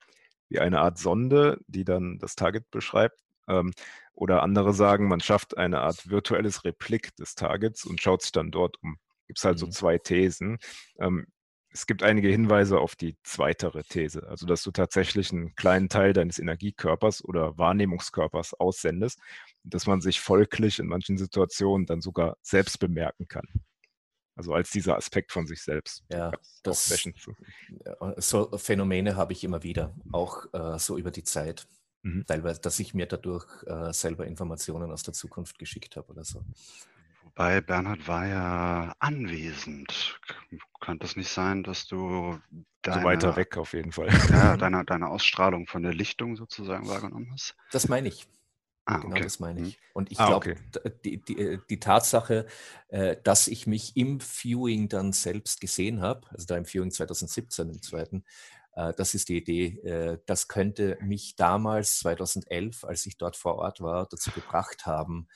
wie 0.48 0.60
eine 0.60 0.80
Art 0.80 0.98
Sonde, 0.98 1.60
die 1.66 1.84
dann 1.84 2.18
das 2.18 2.36
Target 2.36 2.70
beschreibt. 2.70 3.20
Ähm, 3.48 3.72
oder 4.12 4.42
andere 4.42 4.72
sagen, 4.72 5.08
man 5.08 5.20
schafft 5.20 5.56
eine 5.56 5.80
Art 5.80 6.08
virtuelles 6.08 6.64
Replik 6.64 7.14
des 7.16 7.34
Targets 7.34 7.84
und 7.84 8.00
schaut 8.00 8.22
sich 8.22 8.32
dann 8.32 8.50
dort 8.50 8.82
um. 8.82 8.96
Gibt 9.26 9.38
es 9.38 9.44
halt 9.44 9.56
mhm. 9.56 9.60
so 9.60 9.66
zwei 9.68 9.98
Thesen. 9.98 10.58
Ähm, 10.98 11.26
es 11.70 11.86
gibt 11.86 12.02
einige 12.02 12.28
Hinweise 12.28 12.78
auf 12.78 12.96
die 12.96 13.18
zweitere 13.22 13.82
These, 13.82 14.26
also 14.26 14.46
dass 14.46 14.62
du 14.62 14.70
tatsächlich 14.70 15.30
einen 15.30 15.54
kleinen 15.56 15.90
Teil 15.90 16.14
deines 16.14 16.38
Energiekörpers 16.38 17.22
oder 17.22 17.58
Wahrnehmungskörpers 17.58 18.54
aussendest 18.54 19.20
dass 19.66 19.86
man 19.86 20.00
sich 20.00 20.20
folglich 20.20 20.78
in 20.78 20.86
manchen 20.86 21.18
Situationen 21.18 21.86
dann 21.86 22.00
sogar 22.00 22.36
selbst 22.42 22.78
bemerken 22.78 23.28
kann. 23.28 23.46
Also 24.36 24.52
als 24.52 24.70
dieser 24.70 24.96
Aspekt 24.96 25.32
von 25.32 25.46
sich 25.46 25.62
selbst. 25.62 26.04
Ja, 26.10 26.30
das, 26.62 26.94
so 28.18 28.58
Phänomene 28.58 29.16
habe 29.16 29.32
ich 29.32 29.42
immer 29.42 29.62
wieder, 29.62 29.94
auch 30.12 30.44
äh, 30.52 30.78
so 30.78 30.98
über 30.98 31.10
die 31.10 31.24
Zeit. 31.24 31.66
Mhm. 32.02 32.24
Teilweise, 32.26 32.60
dass 32.60 32.78
ich 32.78 32.92
mir 32.92 33.06
dadurch 33.06 33.46
äh, 33.66 33.92
selber 33.92 34.26
Informationen 34.26 34.92
aus 34.92 35.02
der 35.02 35.14
Zukunft 35.14 35.58
geschickt 35.58 35.96
habe 35.96 36.12
oder 36.12 36.22
so. 36.22 36.44
Wobei 37.22 37.60
Bernhard 37.60 38.06
war 38.06 38.26
ja 38.26 38.94
anwesend. 38.98 40.20
Könnte 40.80 41.06
es 41.06 41.16
nicht 41.16 41.30
sein, 41.30 41.62
dass 41.62 41.86
du 41.86 42.38
deine, 42.82 43.00
so 43.00 43.04
weiter 43.04 43.36
weg 43.36 43.56
auf 43.56 43.72
jeden 43.72 43.92
Fall. 43.92 44.08
Ja, 44.30 44.56
deine, 44.56 44.84
deine 44.84 45.08
Ausstrahlung 45.08 45.66
von 45.66 45.82
der 45.82 45.92
Lichtung 45.92 46.36
sozusagen 46.36 46.86
wahrgenommen 46.88 47.30
hast? 47.32 47.56
Das 47.72 47.88
meine 47.88 48.08
ich. 48.08 48.26
Ah, 48.86 48.98
genau 48.98 49.16
okay. 49.16 49.24
das 49.24 49.40
meine 49.40 49.62
ich. 49.62 49.76
Mhm. 49.76 49.82
Und 49.94 50.12
ich 50.12 50.20
ah, 50.20 50.26
glaube, 50.28 50.52
okay. 50.52 50.90
die, 51.04 51.20
die, 51.20 51.38
äh, 51.38 51.58
die, 51.68 51.80
Tatsache, 51.80 52.46
äh, 52.88 53.16
dass 53.24 53.48
ich 53.48 53.66
mich 53.66 53.96
im 53.96 54.20
Viewing 54.20 54.88
dann 54.88 55.12
selbst 55.12 55.60
gesehen 55.60 56.00
habe, 56.00 56.28
also 56.30 56.46
da 56.46 56.56
im 56.56 56.64
Viewing 56.64 56.92
2017 56.92 57.68
im 57.68 57.82
zweiten, 57.82 58.24
äh, 58.76 58.92
das 58.96 59.14
ist 59.14 59.28
die 59.28 59.38
Idee, 59.38 60.18
das 60.26 60.46
könnte 60.46 60.98
mich 61.00 61.34
damals, 61.34 61.98
2011, 61.98 62.84
als 62.84 63.04
ich 63.06 63.18
dort 63.18 63.36
vor 63.36 63.56
Ort 63.56 63.80
war, 63.80 64.06
dazu 64.06 64.30
gebracht 64.30 64.86
haben, 64.86 65.28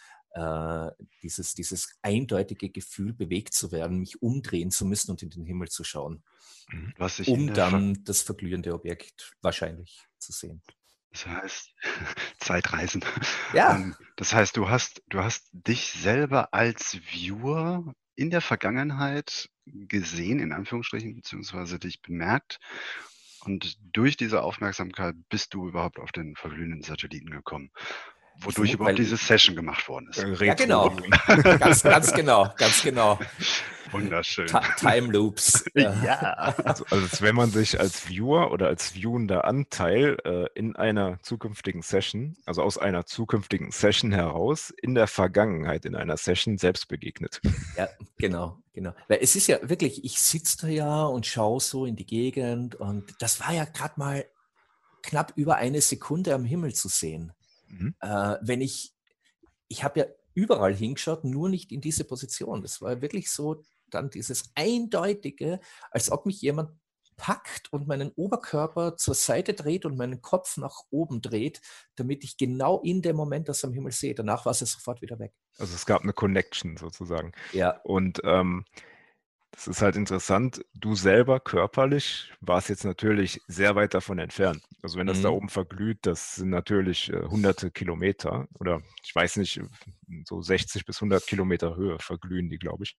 dieses, 1.25 1.55
dieses 1.55 1.99
eindeutige 2.03 2.71
Gefühl, 2.71 3.13
bewegt 3.13 3.53
zu 3.53 3.73
werden, 3.73 3.99
mich 3.99 4.23
umdrehen 4.23 4.71
zu 4.71 4.87
müssen 4.87 5.11
und 5.11 5.25
in 5.25 5.31
den 5.31 5.45
Himmel 5.45 5.69
zu 5.71 5.83
schauen, 5.83 6.23
mhm. 6.71 6.95
um 7.27 7.53
dann 7.53 8.05
das 8.05 8.23
verglühende 8.23 8.73
Objekt 8.73 9.33
wahrscheinlich 9.43 10.07
zu 10.21 10.31
sehen. 10.31 10.63
Das 11.13 11.27
heißt, 11.27 11.75
Zeitreisen. 12.39 13.05
Ja. 13.53 13.75
Ähm, 13.75 13.97
das 14.17 14.33
heißt, 14.33 14.57
du 14.57 14.69
hast, 14.69 15.03
du 15.09 15.23
hast 15.23 15.49
dich 15.53 15.93
selber 15.93 16.55
als 16.55 16.99
Viewer 17.03 17.95
in 18.15 18.31
der 18.31 18.41
Vergangenheit 18.41 19.51
gesehen, 19.65 20.41
in 20.41 20.53
Anführungsstrichen, 20.53 21.15
beziehungsweise 21.15 21.79
dich 21.79 22.03
bemerkt. 22.03 22.59
Und 23.43 23.79
durch 23.97 24.17
diese 24.17 24.43
Aufmerksamkeit 24.43 25.17
bist 25.31 25.55
du 25.55 25.69
überhaupt 25.69 25.99
auf 25.99 26.13
den 26.13 26.37
verglühenden 26.37 26.83
Satelliten 26.83 27.31
gekommen 27.31 27.71
wodurch 28.43 28.75
überhaupt 28.75 28.99
diese 28.99 29.17
Session 29.17 29.57
gemacht 29.57 29.89
worden 29.89 30.09
ist. 30.11 30.19
Äh, 30.19 30.47
ja, 30.47 30.55
genau. 30.55 30.95
ganz, 31.59 31.83
ganz 31.83 32.13
genau, 32.13 32.53
ganz 32.57 32.83
genau. 32.83 33.19
Wunderschön. 33.93 34.47
Time 34.79 35.13
Loops. 35.13 35.65
ja. 35.75 36.55
Also, 36.65 36.85
also 36.91 37.21
wenn 37.21 37.35
man 37.35 37.51
sich 37.51 37.81
als 37.81 38.09
Viewer 38.09 38.53
oder 38.53 38.69
als 38.69 38.91
viewender 38.91 39.45
Anteil 39.45 40.17
äh, 40.25 40.47
in 40.55 40.77
einer 40.77 41.19
zukünftigen 41.23 41.83
Session, 41.83 42.37
also 42.47 42.63
aus 42.63 42.79
einer 42.79 43.07
zukünftigen 43.07 43.73
Session 43.73 44.13
heraus, 44.13 44.73
in 44.83 44.95
der 44.95 45.07
Vergangenheit 45.07 45.85
in 45.85 45.95
einer 45.95 46.17
Session 46.17 46.59
selbst 46.59 46.89
begegnet. 46.89 47.41
Ja, 47.77 47.89
genau, 48.17 48.59
genau. 48.73 48.93
Weil 49.09 49.19
es 49.23 49.37
ist 49.37 49.47
ja 49.49 49.59
wirklich, 49.69 50.05
ich 50.05 50.21
sitze 50.21 50.59
da 50.63 50.69
ja 50.69 51.05
und 51.05 51.27
schaue 51.27 51.61
so 51.61 51.85
in 51.85 51.97
die 51.97 52.07
Gegend 52.07 52.77
und 52.77 53.15
das 53.19 53.41
war 53.41 53.53
ja 53.53 53.65
gerade 53.65 53.95
mal 53.97 54.25
knapp 55.03 55.33
über 55.37 55.57
eine 55.57 55.81
Sekunde 55.81 56.35
am 56.35 56.45
Himmel 56.45 56.75
zu 56.75 56.89
sehen. 56.89 57.33
Mhm. 57.71 57.95
Äh, 58.01 58.37
wenn 58.43 58.61
ich, 58.61 58.95
ich 59.69 59.85
habe 59.85 60.01
ja 60.01 60.07
überall 60.35 60.75
hingeschaut, 60.75 61.25
nur 61.25 61.49
nicht 61.49 61.73
in 61.73 61.81
diese 61.81 62.05
Position. 62.05 62.63
Das 62.63 62.81
war 62.81 63.03
wirklich 63.03 63.31
so 63.31 63.63
dann 63.91 64.11
dieses 64.11 64.53
Eindeutige, 64.55 65.61
als 65.91 66.11
ob 66.11 66.27
mich 66.27 66.41
jemand 66.41 66.71
packt 67.17 67.71
und 67.71 67.87
meinen 67.87 68.13
Oberkörper 68.13 68.97
zur 68.97 69.15
Seite 69.15 69.53
dreht 69.53 69.85
und 69.85 69.99
meinen 69.99 70.23
Kopf 70.23 70.57
nach 70.57 70.85
oben 70.91 71.21
dreht, 71.21 71.61
damit 71.97 72.25
ich 72.25 72.39
genau 72.39 72.81
in 72.81 73.03
dem 73.03 73.17
Moment 73.17 73.49
das 73.49 73.63
am 73.63 73.75
Himmel 73.75 73.93
sehe. 73.93 74.15
Danach 74.15 74.47
war 74.47 74.53
es 74.53 74.61
sofort 74.61 75.03
wieder 75.03 75.19
weg. 75.19 75.35
Also 75.59 75.75
es 75.75 75.85
gab 75.85 76.03
eine 76.03 76.15
Connection 76.15 76.79
sozusagen. 76.79 77.33
Ja. 77.53 77.79
Und 77.85 78.23
ähm, 78.25 78.65
das 79.53 79.67
ist 79.67 79.83
halt 79.83 79.97
interessant. 79.97 80.65
Du 80.75 80.95
selber 80.95 81.41
körperlich 81.41 82.33
warst 82.41 82.69
jetzt 82.69 82.85
natürlich 82.85 83.41
sehr 83.49 83.75
weit 83.75 83.95
davon 83.95 84.19
entfernt. 84.19 84.63
Also 84.83 84.99
wenn 84.99 85.07
das 85.07 85.19
mhm. 85.19 85.23
da 85.23 85.29
oben 85.31 85.49
verglüht, 85.49 85.99
das 86.03 86.37
sind 86.37 86.51
natürlich 86.51 87.13
äh, 87.13 87.23
hunderte 87.27 87.71
Kilometer 87.71 88.47
oder 88.59 88.81
ich 89.05 89.15
weiß 89.15 89.37
nicht, 89.37 89.61
so 90.25 90.41
60 90.41 90.85
bis 90.87 90.97
100 90.99 91.27
Kilometer 91.27 91.77
Höhe 91.77 91.99
verglühen 91.99 92.49
die, 92.49 92.59
glaube 92.59 92.85
ich, 92.85 92.97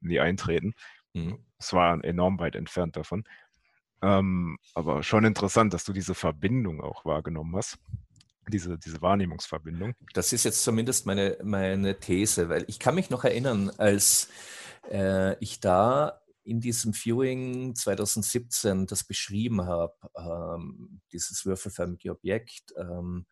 wenn 0.00 0.10
die 0.10 0.20
eintreten. 0.20 0.74
Mhm. 1.14 1.44
Es 1.58 1.72
war 1.72 2.02
enorm 2.04 2.38
weit 2.38 2.54
entfernt 2.54 2.96
davon. 2.96 3.24
Ähm, 4.00 4.58
aber 4.74 5.02
schon 5.02 5.24
interessant, 5.24 5.74
dass 5.74 5.84
du 5.84 5.92
diese 5.92 6.14
Verbindung 6.14 6.80
auch 6.80 7.04
wahrgenommen 7.04 7.56
hast. 7.56 7.78
Diese, 8.50 8.78
diese 8.78 9.02
Wahrnehmungsverbindung. 9.02 9.94
Das 10.14 10.32
ist 10.32 10.44
jetzt 10.44 10.62
zumindest 10.62 11.04
meine, 11.04 11.36
meine 11.42 11.98
These, 12.00 12.48
weil 12.48 12.64
ich 12.66 12.78
kann 12.78 12.94
mich 12.94 13.10
noch 13.10 13.24
erinnern, 13.24 13.70
als 13.76 14.30
äh, 14.88 15.36
ich 15.40 15.60
da 15.60 16.20
in 16.44 16.60
diesem 16.60 16.94
Viewing 16.94 17.74
2017 17.74 18.86
das 18.86 19.04
beschrieben 19.04 19.66
habe, 19.66 19.94
ähm, 20.16 21.00
dieses 21.12 21.44
würfelförmige 21.44 22.10
Objekt, 22.10 22.72
ähm, 22.76 23.26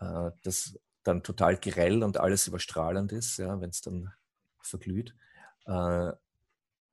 äh, 0.00 0.30
das 0.42 0.78
dann 1.04 1.22
total 1.22 1.56
grell 1.56 2.02
und 2.02 2.18
alles 2.18 2.46
überstrahlend 2.48 3.12
ist, 3.12 3.38
ja, 3.38 3.60
wenn 3.60 3.70
es 3.70 3.80
dann 3.80 4.12
verglüht. 4.60 5.14
Äh, 5.66 6.12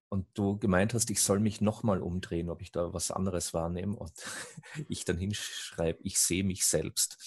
und 0.09 0.28
du 0.36 0.57
gemeint 0.57 0.93
hast, 0.93 1.09
ich 1.09 1.22
soll 1.22 1.39
mich 1.39 1.59
nochmal 1.59 2.01
umdrehen, 2.01 2.49
ob 2.49 2.61
ich 2.61 2.72
da 2.72 2.93
was 2.93 3.11
anderes 3.11 3.53
wahrnehme. 3.53 3.95
Und 3.97 4.13
ich 4.89 5.05
dann 5.05 5.18
hinschreibe, 5.18 5.99
ich 6.03 6.20
sehe 6.20 6.43
mich 6.43 6.66
selbst. 6.66 7.18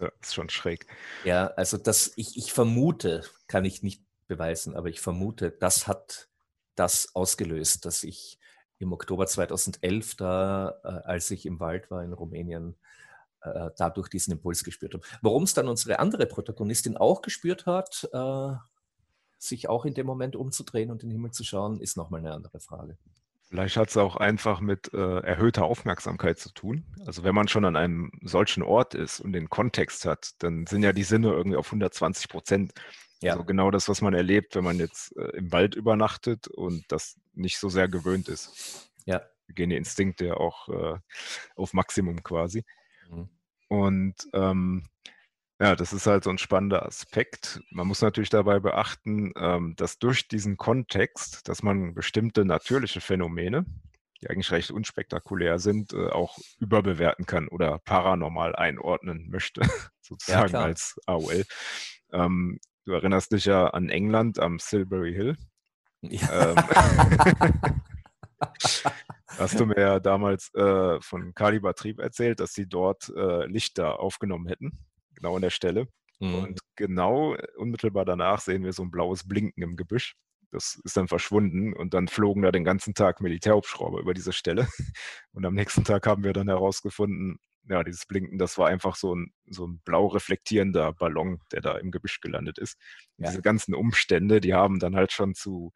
Ja, 0.00 0.10
ist 0.20 0.34
schon 0.34 0.48
schräg. 0.48 0.86
Ja, 1.24 1.48
also 1.48 1.76
das, 1.76 2.12
ich, 2.16 2.36
ich 2.36 2.52
vermute, 2.52 3.24
kann 3.46 3.64
ich 3.64 3.82
nicht 3.82 4.05
beweisen, 4.26 4.76
aber 4.76 4.88
ich 4.88 5.00
vermute, 5.00 5.50
das 5.50 5.86
hat 5.86 6.28
das 6.74 7.14
ausgelöst, 7.14 7.84
dass 7.84 8.02
ich 8.02 8.38
im 8.78 8.92
Oktober 8.92 9.26
2011 9.26 10.16
da, 10.16 10.74
äh, 10.84 10.88
als 10.88 11.30
ich 11.30 11.46
im 11.46 11.60
Wald 11.60 11.90
war 11.90 12.04
in 12.04 12.12
Rumänien, 12.12 12.76
äh, 13.40 13.70
dadurch 13.76 14.08
diesen 14.08 14.32
Impuls 14.32 14.64
gespürt 14.64 14.94
habe. 14.94 15.06
Warum 15.22 15.44
es 15.44 15.54
dann 15.54 15.68
unsere 15.68 15.98
andere 15.98 16.26
Protagonistin 16.26 16.96
auch 16.96 17.22
gespürt 17.22 17.66
hat, 17.66 18.08
äh, 18.12 18.52
sich 19.38 19.68
auch 19.68 19.84
in 19.84 19.94
dem 19.94 20.06
Moment 20.06 20.36
umzudrehen 20.36 20.90
und 20.90 21.02
in 21.02 21.10
den 21.10 21.16
Himmel 21.16 21.30
zu 21.30 21.44
schauen, 21.44 21.80
ist 21.80 21.96
nochmal 21.96 22.20
eine 22.20 22.32
andere 22.32 22.60
Frage. 22.60 22.98
Vielleicht 23.48 23.76
hat 23.76 23.90
es 23.90 23.96
auch 23.96 24.16
einfach 24.16 24.60
mit 24.60 24.92
äh, 24.92 25.20
erhöhter 25.20 25.66
Aufmerksamkeit 25.66 26.38
zu 26.38 26.50
tun. 26.52 26.84
Also 27.06 27.22
wenn 27.22 27.34
man 27.34 27.46
schon 27.46 27.64
an 27.64 27.76
einem 27.76 28.10
solchen 28.22 28.64
Ort 28.64 28.94
ist 28.94 29.20
und 29.20 29.32
den 29.32 29.48
Kontext 29.48 30.04
hat, 30.04 30.32
dann 30.38 30.66
sind 30.66 30.82
ja 30.82 30.92
die 30.92 31.04
Sinne 31.04 31.28
irgendwie 31.28 31.56
auf 31.56 31.66
120 31.66 32.28
Prozent. 32.28 32.72
Ja. 33.22 33.32
Also 33.32 33.44
genau 33.44 33.70
das, 33.70 33.88
was 33.88 34.02
man 34.02 34.14
erlebt, 34.14 34.54
wenn 34.56 34.64
man 34.64 34.78
jetzt 34.78 35.16
äh, 35.16 35.36
im 35.36 35.52
Wald 35.52 35.74
übernachtet 35.74 36.48
und 36.48 36.84
das 36.88 37.16
nicht 37.32 37.58
so 37.58 37.68
sehr 37.68 37.88
gewöhnt 37.88 38.28
ist. 38.28 38.90
Ja. 39.06 39.22
Gehen 39.48 39.70
die 39.70 39.76
Instinkte 39.76 40.26
ja 40.26 40.34
auch 40.34 40.68
äh, 40.68 40.98
auf 41.54 41.72
Maximum 41.72 42.22
quasi. 42.22 42.64
Mhm. 43.08 43.28
Und 43.68 44.14
ähm, 44.32 44.88
ja, 45.58 45.74
das 45.74 45.92
ist 45.94 46.06
halt 46.06 46.24
so 46.24 46.30
ein 46.30 46.38
spannender 46.38 46.84
Aspekt. 46.84 47.60
Man 47.70 47.86
muss 47.86 48.02
natürlich 48.02 48.28
dabei 48.28 48.60
beachten, 48.60 49.32
ähm, 49.36 49.74
dass 49.76 49.98
durch 49.98 50.28
diesen 50.28 50.58
Kontext, 50.58 51.48
dass 51.48 51.62
man 51.62 51.94
bestimmte 51.94 52.44
natürliche 52.44 53.00
Phänomene, 53.00 53.64
die 54.20 54.28
eigentlich 54.28 54.50
recht 54.50 54.70
unspektakulär 54.70 55.58
sind, 55.58 55.94
äh, 55.94 56.08
auch 56.08 56.38
überbewerten 56.58 57.24
kann 57.24 57.48
oder 57.48 57.78
paranormal 57.78 58.54
einordnen 58.54 59.30
möchte, 59.30 59.62
sozusagen 60.02 60.52
ja, 60.52 60.60
als 60.60 61.00
AOL. 61.06 61.44
Ähm, 62.12 62.60
du 62.86 62.92
erinnerst 62.92 63.32
dich 63.32 63.44
ja 63.44 63.68
an 63.68 63.90
England 63.90 64.38
am 64.38 64.58
Silbury 64.58 65.12
Hill. 65.12 65.36
Ja. 66.00 66.52
Ähm, 66.52 66.56
hast 69.38 69.60
du 69.60 69.66
mir 69.66 69.80
ja 69.80 70.00
damals 70.00 70.52
äh, 70.54 71.00
von 71.00 71.34
Kaliber 71.34 71.74
Trieb 71.74 72.00
erzählt, 72.00 72.40
dass 72.40 72.54
sie 72.54 72.66
dort 72.66 73.12
äh, 73.14 73.46
Lichter 73.46 74.00
aufgenommen 74.00 74.46
hätten 74.46 74.86
genau 75.16 75.34
an 75.34 75.42
der 75.42 75.50
Stelle. 75.50 75.88
Mhm. 76.20 76.34
Und 76.34 76.60
genau 76.76 77.36
unmittelbar 77.56 78.04
danach 78.04 78.40
sehen 78.40 78.62
wir 78.62 78.72
so 78.72 78.82
ein 78.82 78.90
blaues 78.90 79.26
Blinken 79.26 79.62
im 79.62 79.76
Gebüsch. 79.76 80.14
Das 80.52 80.80
ist 80.84 80.96
dann 80.96 81.08
verschwunden 81.08 81.74
und 81.74 81.92
dann 81.92 82.06
flogen 82.06 82.42
da 82.42 82.52
den 82.52 82.64
ganzen 82.64 82.94
Tag 82.94 83.20
Militärhubschrauber 83.20 84.00
über 84.00 84.14
diese 84.14 84.32
Stelle. 84.32 84.68
Und 85.32 85.44
am 85.44 85.54
nächsten 85.54 85.82
Tag 85.82 86.06
haben 86.06 86.22
wir 86.22 86.32
dann 86.32 86.48
herausgefunden, 86.48 87.40
ja, 87.68 87.82
dieses 87.82 88.06
Blinken, 88.06 88.38
das 88.38 88.58
war 88.58 88.68
einfach 88.68 88.96
so 88.96 89.14
ein, 89.14 89.32
so 89.46 89.66
ein 89.66 89.80
blau 89.84 90.06
reflektierender 90.06 90.92
Ballon, 90.92 91.40
der 91.52 91.60
da 91.60 91.76
im 91.78 91.90
Gebüsch 91.90 92.20
gelandet 92.20 92.58
ist. 92.58 92.76
Ja. 93.18 93.30
Diese 93.30 93.42
ganzen 93.42 93.74
Umstände, 93.74 94.40
die 94.40 94.54
haben 94.54 94.78
dann 94.78 94.96
halt 94.96 95.12
schon 95.12 95.34
zu 95.34 95.72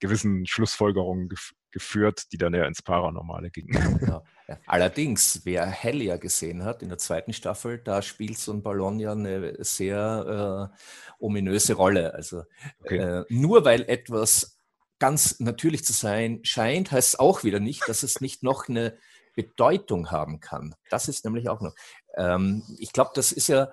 gewissen 0.00 0.46
Schlussfolgerungen 0.46 1.28
gef 1.28 1.52
geführt, 1.70 2.32
die 2.32 2.38
dann 2.38 2.54
ja 2.54 2.64
ins 2.64 2.80
Paranormale 2.80 3.50
gingen. 3.50 4.00
Ja. 4.06 4.22
Allerdings, 4.66 5.42
wer 5.44 5.66
Hell 5.66 6.02
ja 6.02 6.16
gesehen 6.16 6.64
hat 6.64 6.82
in 6.82 6.88
der 6.88 6.96
zweiten 6.96 7.34
Staffel, 7.34 7.76
da 7.76 8.00
spielt 8.00 8.38
so 8.38 8.54
ein 8.54 8.62
Ballon 8.62 8.98
ja 8.98 9.12
eine 9.12 9.54
sehr 9.62 10.70
äh, 10.72 10.76
ominöse 11.18 11.74
Rolle. 11.74 12.14
Also 12.14 12.44
okay. 12.80 12.96
äh, 12.96 13.24
nur 13.28 13.66
weil 13.66 13.82
etwas 13.82 14.58
ganz 14.98 15.40
natürlich 15.40 15.84
zu 15.84 15.92
sein 15.92 16.40
scheint, 16.42 16.90
heißt 16.90 17.08
es 17.08 17.18
auch 17.18 17.44
wieder 17.44 17.60
nicht, 17.60 17.86
dass 17.86 18.02
es 18.02 18.22
nicht 18.22 18.42
noch 18.42 18.68
eine 18.68 18.96
Bedeutung 19.38 20.10
haben 20.10 20.40
kann. 20.40 20.74
Das 20.90 21.06
ist 21.06 21.24
nämlich 21.24 21.48
auch 21.48 21.60
noch. 21.60 21.72
Ähm, 22.16 22.64
ich 22.80 22.92
glaube, 22.92 23.12
das 23.14 23.30
ist 23.30 23.46
ja 23.46 23.72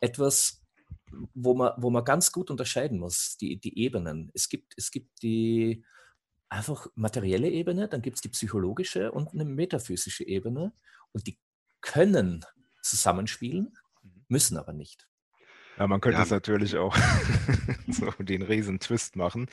etwas, 0.00 0.60
wo 1.34 1.54
man, 1.54 1.72
wo 1.76 1.88
man 1.88 2.04
ganz 2.04 2.32
gut 2.32 2.50
unterscheiden 2.50 2.98
muss, 2.98 3.36
die, 3.36 3.56
die 3.60 3.78
Ebenen. 3.78 4.32
Es 4.34 4.48
gibt, 4.48 4.74
es 4.76 4.90
gibt 4.90 5.22
die 5.22 5.84
einfach 6.48 6.88
materielle 6.96 7.48
Ebene, 7.48 7.86
dann 7.86 8.02
gibt 8.02 8.16
es 8.16 8.22
die 8.22 8.28
psychologische 8.28 9.12
und 9.12 9.32
eine 9.32 9.44
metaphysische 9.44 10.26
Ebene 10.26 10.72
und 11.12 11.28
die 11.28 11.38
können 11.80 12.44
zusammenspielen, 12.82 13.72
mhm. 14.02 14.24
müssen 14.26 14.56
aber 14.56 14.72
nicht. 14.72 15.06
Ja, 15.78 15.86
man 15.86 16.00
könnte 16.00 16.18
ja. 16.18 16.24
es 16.24 16.30
natürlich 16.30 16.76
auch 16.76 16.96
so 17.88 18.10
den 18.18 18.42
riesen 18.42 18.80
Twist 18.80 19.14
machen, 19.14 19.46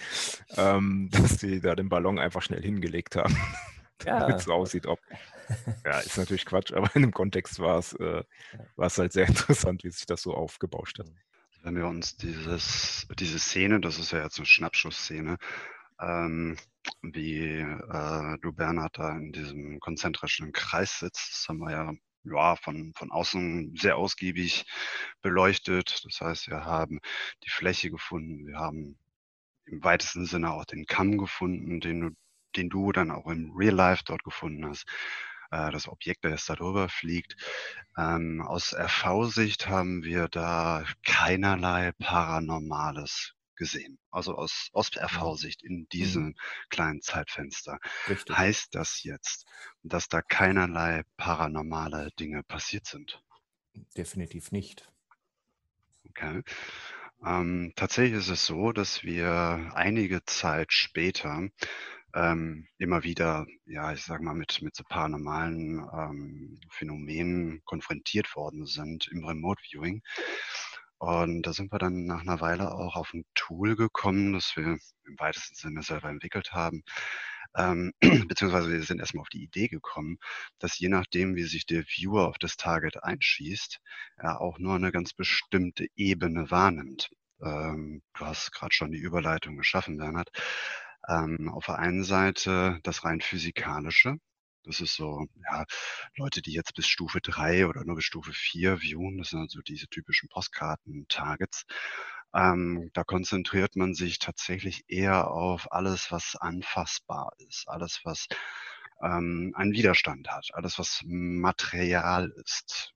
ähm, 0.58 1.12
dass 1.12 1.38
die 1.38 1.62
da 1.62 1.76
den 1.76 1.90
Ballon 1.90 2.18
einfach 2.18 2.42
schnell 2.42 2.64
hingelegt 2.64 3.16
haben. 3.16 3.38
Damit 4.06 4.38
es 4.38 4.44
so 4.46 4.54
aussieht, 4.54 4.86
ob. 4.88 5.00
Ja, 5.86 6.00
ist 6.00 6.18
natürlich 6.18 6.46
Quatsch, 6.46 6.72
aber 6.72 6.96
in 6.96 7.02
dem 7.02 7.12
Kontext 7.12 7.60
war 7.60 7.78
es, 7.78 7.92
äh, 7.94 8.24
war 8.78 8.88
es 8.88 8.98
halt 8.98 9.12
sehr 9.12 9.28
interessant, 9.28 9.84
wie 9.84 9.92
sich 9.92 10.06
das 10.06 10.22
so 10.22 10.34
aufgebauscht 10.34 11.00
hat. 11.00 11.08
Wenn 11.64 11.76
wir 11.76 11.88
uns 11.88 12.16
dieses, 12.16 13.06
diese 13.20 13.38
Szene, 13.38 13.82
das 13.82 14.00
ist 14.00 14.12
ja 14.12 14.24
jetzt 14.24 14.38
eine 14.38 14.46
Schnappschussszene, 14.46 15.38
ähm, 16.00 16.58
wie 17.02 17.60
äh, 17.60 18.38
du 18.42 18.54
Bernhard 18.54 18.98
da 18.98 19.16
in 19.16 19.32
diesem 19.32 19.80
konzentrischen 19.80 20.52
Kreis 20.52 21.00
sitzt. 21.00 21.32
Das 21.32 21.46
haben 21.48 21.60
wir 21.60 21.72
ja, 21.72 21.94
ja 22.24 22.56
von, 22.56 22.94
von 22.96 23.12
außen 23.12 23.76
sehr 23.76 23.98
ausgiebig 23.98 24.66
beleuchtet. 25.22 26.02
Das 26.06 26.22
heißt, 26.22 26.48
wir 26.50 26.66
haben 26.66 27.00
die 27.44 27.50
Fläche 27.50 27.92
gefunden, 27.92 28.48
wir 28.48 28.58
haben 28.58 28.98
im 29.66 29.84
weitesten 29.84 30.26
Sinne 30.26 30.52
auch 30.52 30.66
den 30.66 30.86
Kamm 30.86 31.18
gefunden, 31.18 31.80
den 31.80 32.02
du, 32.02 32.10
den 32.56 32.70
du 32.70 32.92
dann 32.92 33.12
auch 33.12 33.28
im 33.28 33.52
Real 33.56 33.76
Life 33.76 34.04
dort 34.06 34.24
gefunden 34.24 34.66
hast. 34.68 34.86
Äh, 35.52 35.72
das 35.72 35.88
Objekt, 35.88 36.24
das 36.26 36.46
da 36.46 36.56
drüber 36.56 36.90
fliegt. 36.90 37.36
Ähm, 37.98 38.42
aus 38.42 38.74
RV-Sicht 38.74 39.68
haben 39.68 40.04
wir 40.04 40.28
da 40.28 40.86
keinerlei 41.04 41.92
Paranormales 42.00 43.34
gesehen, 43.62 44.00
also 44.10 44.36
aus, 44.36 44.70
aus 44.74 44.90
RV-Sicht 44.98 45.62
in 45.62 45.88
diesem 45.90 46.24
mhm. 46.24 46.36
kleinen 46.70 47.02
Zeitfenster. 47.02 47.80
Richtig. 48.10 48.36
Heißt 48.36 48.74
das 48.74 49.04
jetzt, 49.04 49.46
dass 49.84 50.08
da 50.08 50.24
keinerlei 50.24 51.04
paranormale 51.16 52.10
Dinge 52.20 52.42
passiert 52.42 52.88
sind? 52.88 53.22
Definitiv 53.96 54.52
nicht. 54.52 54.92
Okay. 56.10 56.42
Ähm, 57.24 57.74
tatsächlich 57.76 58.18
ist 58.20 58.30
es 58.30 58.48
so, 58.48 58.72
dass 58.72 59.04
wir 59.04 59.72
einige 59.76 60.24
Zeit 60.26 60.74
später 60.74 61.48
ähm, 62.14 62.68
immer 62.78 63.04
wieder, 63.04 63.46
ja, 63.66 63.94
ich 63.94 64.04
sage 64.04 64.24
mal, 64.24 64.34
mit, 64.34 64.62
mit 64.62 64.76
so 64.76 64.84
paranormalen 64.88 65.86
ähm, 65.94 66.60
Phänomenen 66.70 67.62
konfrontiert 67.66 68.36
worden 68.36 68.66
sind 68.66 69.08
im 69.12 69.26
Remote 69.26 69.62
Viewing. 69.64 70.02
Und 70.98 71.44
da 71.44 71.54
sind 71.54 71.72
wir 71.72 71.80
dann 71.80 72.06
nach 72.06 72.22
einer 72.22 72.42
Weile 72.42 72.74
auch 72.74 72.96
auf 72.96 73.14
ein 73.14 73.26
Tool 73.34 73.76
gekommen, 73.76 74.34
das 74.34 74.56
wir 74.56 74.78
im 75.06 75.20
weitesten 75.20 75.56
Sinne 75.56 75.82
selber 75.82 76.10
entwickelt 76.10 76.54
haben. 76.54 76.84
Ähm, 77.56 77.92
beziehungsweise 78.28 78.70
wir 78.72 78.84
sind 78.84 79.00
erstmal 79.00 79.22
auf 79.22 79.30
die 79.30 79.44
Idee 79.44 79.68
gekommen, 79.68 80.18
dass 80.60 80.78
je 80.80 80.90
nachdem, 80.90 81.36
wie 81.36 81.44
sich 81.44 81.66
der 81.66 81.84
Viewer 81.86 82.28
auf 82.28 82.38
das 82.38 82.56
Target 82.56 83.04
einschießt, 83.04 83.80
er 84.18 84.42
auch 84.42 84.60
nur 84.60 84.76
eine 84.76 84.92
ganz 84.92 85.14
bestimmte 85.14 85.88
Ebene 85.96 86.52
wahrnimmt. 86.52 87.10
Ähm, 87.44 88.04
du 88.14 88.26
hast 88.26 88.52
gerade 88.52 88.74
schon 88.74 88.92
die 88.92 89.00
Überleitung 89.00 89.58
geschaffen, 89.58 89.98
Bernhard. 89.98 90.30
Ähm, 91.08 91.50
auf 91.50 91.66
der 91.66 91.80
einen 91.80 92.04
Seite 92.04 92.80
das 92.84 93.04
rein 93.04 93.22
physikalische, 93.22 94.18
das 94.64 94.80
ist 94.80 94.96
so, 94.96 95.26
ja, 95.50 95.66
Leute, 96.16 96.42
die 96.42 96.54
jetzt 96.54 96.76
bis 96.76 96.88
Stufe 96.88 97.20
3 97.22 97.66
oder 97.68 97.84
nur 97.84 97.96
bis 97.96 98.06
Stufe 98.06 98.32
4 98.34 98.80
viewen, 98.82 99.18
das 99.18 99.30
sind 99.30 99.40
also 99.40 99.62
diese 99.62 99.88
typischen 99.88 100.30
Postkarten-Targets. 100.30 101.66
Ähm, 102.34 102.90
da 102.94 103.04
konzentriert 103.04 103.76
man 103.76 103.94
sich 103.96 104.20
tatsächlich 104.20 104.84
eher 104.88 105.30
auf 105.32 105.72
alles, 105.72 106.12
was 106.12 106.36
anfassbar 106.38 107.32
ist, 107.40 107.68
alles, 107.68 108.02
was 108.04 108.28
ähm, 109.02 109.54
einen 109.56 109.74
Widerstand 109.74 110.30
hat, 110.30 110.50
alles, 110.54 110.80
was 110.80 111.02
Material 111.06 112.32
ist. 112.46 112.94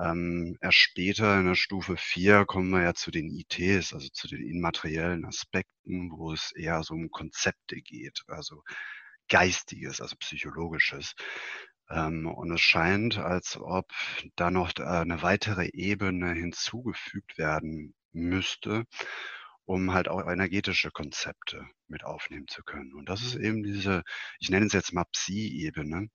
Hm. 0.00 0.10
Ähm, 0.10 0.58
erst 0.60 0.78
später 0.78 1.38
in 1.38 1.46
der 1.46 1.54
Stufe 1.54 1.96
4 1.96 2.44
kommen 2.46 2.70
wir 2.70 2.82
ja 2.82 2.94
zu 2.94 3.10
den 3.10 3.30
ITs, 3.30 3.92
also 3.94 4.08
zu 4.08 4.28
den 4.28 4.42
immateriellen 4.48 5.24
Aspekten, 5.24 6.10
wo 6.12 6.32
es 6.32 6.52
eher 6.52 6.82
so 6.82 6.94
um 6.94 7.10
Konzepte 7.10 7.76
geht. 7.76 8.22
Also 8.28 8.62
Geistiges, 9.28 10.00
also 10.00 10.16
Psychologisches. 10.16 11.14
Ähm, 11.90 12.26
und 12.26 12.52
es 12.52 12.60
scheint, 12.60 13.18
als 13.18 13.56
ob 13.58 13.92
da 14.36 14.50
noch 14.50 14.72
äh, 14.78 14.82
eine 14.84 15.22
weitere 15.22 15.68
Ebene 15.72 16.32
hinzugefügt 16.34 17.38
werden 17.38 17.94
müsste, 18.12 18.84
um 19.64 19.92
halt 19.92 20.08
auch 20.08 20.20
energetische 20.28 20.90
Konzepte 20.90 21.66
mit 21.88 22.04
aufnehmen 22.04 22.48
zu 22.48 22.62
können. 22.64 22.94
Und 22.94 23.08
das 23.08 23.22
ist 23.22 23.36
eben 23.36 23.62
diese, 23.62 24.02
ich 24.40 24.50
nenne 24.50 24.66
es 24.66 24.72
jetzt 24.72 24.92
mal 24.92 25.04
Psi-Ebene, 25.12 26.08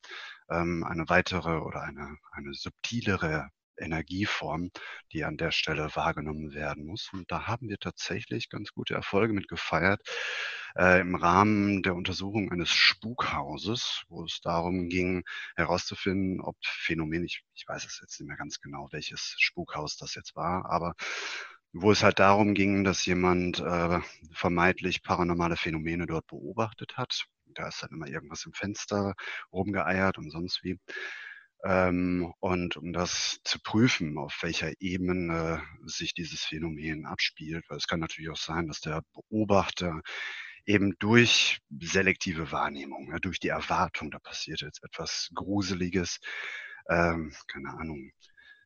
ähm, 0.49 0.83
eine 0.83 1.09
weitere 1.09 1.57
oder 1.59 1.83
eine, 1.83 2.17
eine 2.31 2.53
subtilere 2.53 3.49
Energieform, 3.77 4.71
die 5.11 5.23
an 5.23 5.37
der 5.37 5.51
Stelle 5.51 5.89
wahrgenommen 5.95 6.53
werden 6.53 6.85
muss. 6.85 7.09
Und 7.13 7.31
da 7.31 7.47
haben 7.47 7.69
wir 7.69 7.77
tatsächlich 7.77 8.49
ganz 8.49 8.71
gute 8.71 8.93
Erfolge 8.93 9.33
mit 9.33 9.47
gefeiert 9.47 10.01
äh, 10.77 11.01
im 11.01 11.15
Rahmen 11.15 11.83
der 11.83 11.95
Untersuchung 11.95 12.51
eines 12.51 12.69
Spukhauses, 12.69 14.03
wo 14.09 14.25
es 14.25 14.41
darum 14.41 14.89
ging, 14.89 15.23
herauszufinden, 15.55 16.41
ob 16.41 16.57
Phänomene, 16.63 17.25
ich, 17.25 17.43
ich 17.53 17.67
weiß 17.67 17.85
es 17.85 17.99
jetzt 18.01 18.19
nicht 18.19 18.27
mehr 18.27 18.37
ganz 18.37 18.59
genau, 18.59 18.89
welches 18.91 19.35
Spukhaus 19.39 19.97
das 19.97 20.15
jetzt 20.15 20.35
war, 20.35 20.65
aber 20.69 20.95
wo 21.73 21.91
es 21.91 22.03
halt 22.03 22.19
darum 22.19 22.53
ging, 22.53 22.83
dass 22.83 23.05
jemand 23.05 23.59
äh, 23.59 23.99
vermeintlich 24.31 25.03
paranormale 25.03 25.57
Phänomene 25.57 26.05
dort 26.07 26.27
beobachtet 26.27 26.95
hat. 26.97 27.25
Da 27.47 27.67
ist 27.67 27.83
dann 27.83 27.91
immer 27.91 28.07
irgendwas 28.07 28.45
im 28.45 28.53
Fenster 28.53 29.13
rumgeeiert 29.51 30.17
und 30.17 30.29
sonst 30.31 30.63
wie. 30.63 30.79
Ähm, 31.65 32.31
und 32.41 32.77
um 32.77 32.93
das 32.93 33.39
zu 33.43 33.59
prüfen, 33.59 34.19
auf 34.19 34.37
welcher 34.43 34.71
Ebene 34.79 35.63
sich 35.85 36.13
dieses 36.13 36.43
Phänomen 36.43 37.07
abspielt, 37.07 37.65
weil 37.69 37.77
es 37.77 37.87
kann 37.87 37.99
natürlich 37.99 38.29
auch 38.29 38.37
sein, 38.37 38.67
dass 38.67 38.81
der 38.81 39.01
Beobachter 39.13 40.01
eben 40.67 40.93
durch 40.99 41.59
selektive 41.79 42.51
Wahrnehmung, 42.51 43.09
ja, 43.11 43.17
durch 43.19 43.39
die 43.39 43.49
Erwartung, 43.49 44.11
da 44.11 44.19
passiert 44.19 44.61
jetzt 44.61 44.83
etwas 44.83 45.31
Gruseliges, 45.33 46.19
ähm, 46.87 47.33
keine 47.47 47.69
Ahnung, 47.71 48.11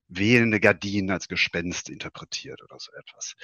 wehende 0.10 0.60
Gardinen 0.60 1.12
als 1.12 1.30
Gespenst 1.30 1.90
interpretiert 1.90 2.62
oder 2.64 2.80
so 2.80 2.92
etwas, 2.94 3.36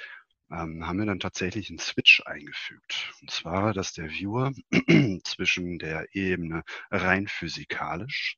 ähm, 0.51 0.85
haben 0.85 0.99
wir 0.99 1.05
dann 1.05 1.19
tatsächlich 1.21 1.69
einen 1.69 1.79
Switch 1.79 2.21
eingefügt. 2.25 3.13
Und 3.21 3.31
zwar, 3.31 3.73
dass 3.73 3.93
der 3.93 4.09
Viewer 4.09 4.51
zwischen 5.23 5.79
der 5.79 6.07
Ebene 6.13 6.63
rein 6.91 7.27
physikalisch, 7.27 8.37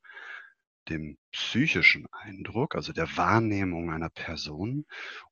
dem 0.90 1.18
psychischen 1.32 2.08
Eindruck, 2.12 2.76
also 2.76 2.94
der 2.94 3.18
Wahrnehmung 3.18 3.92
einer 3.92 4.10
Person 4.10 4.86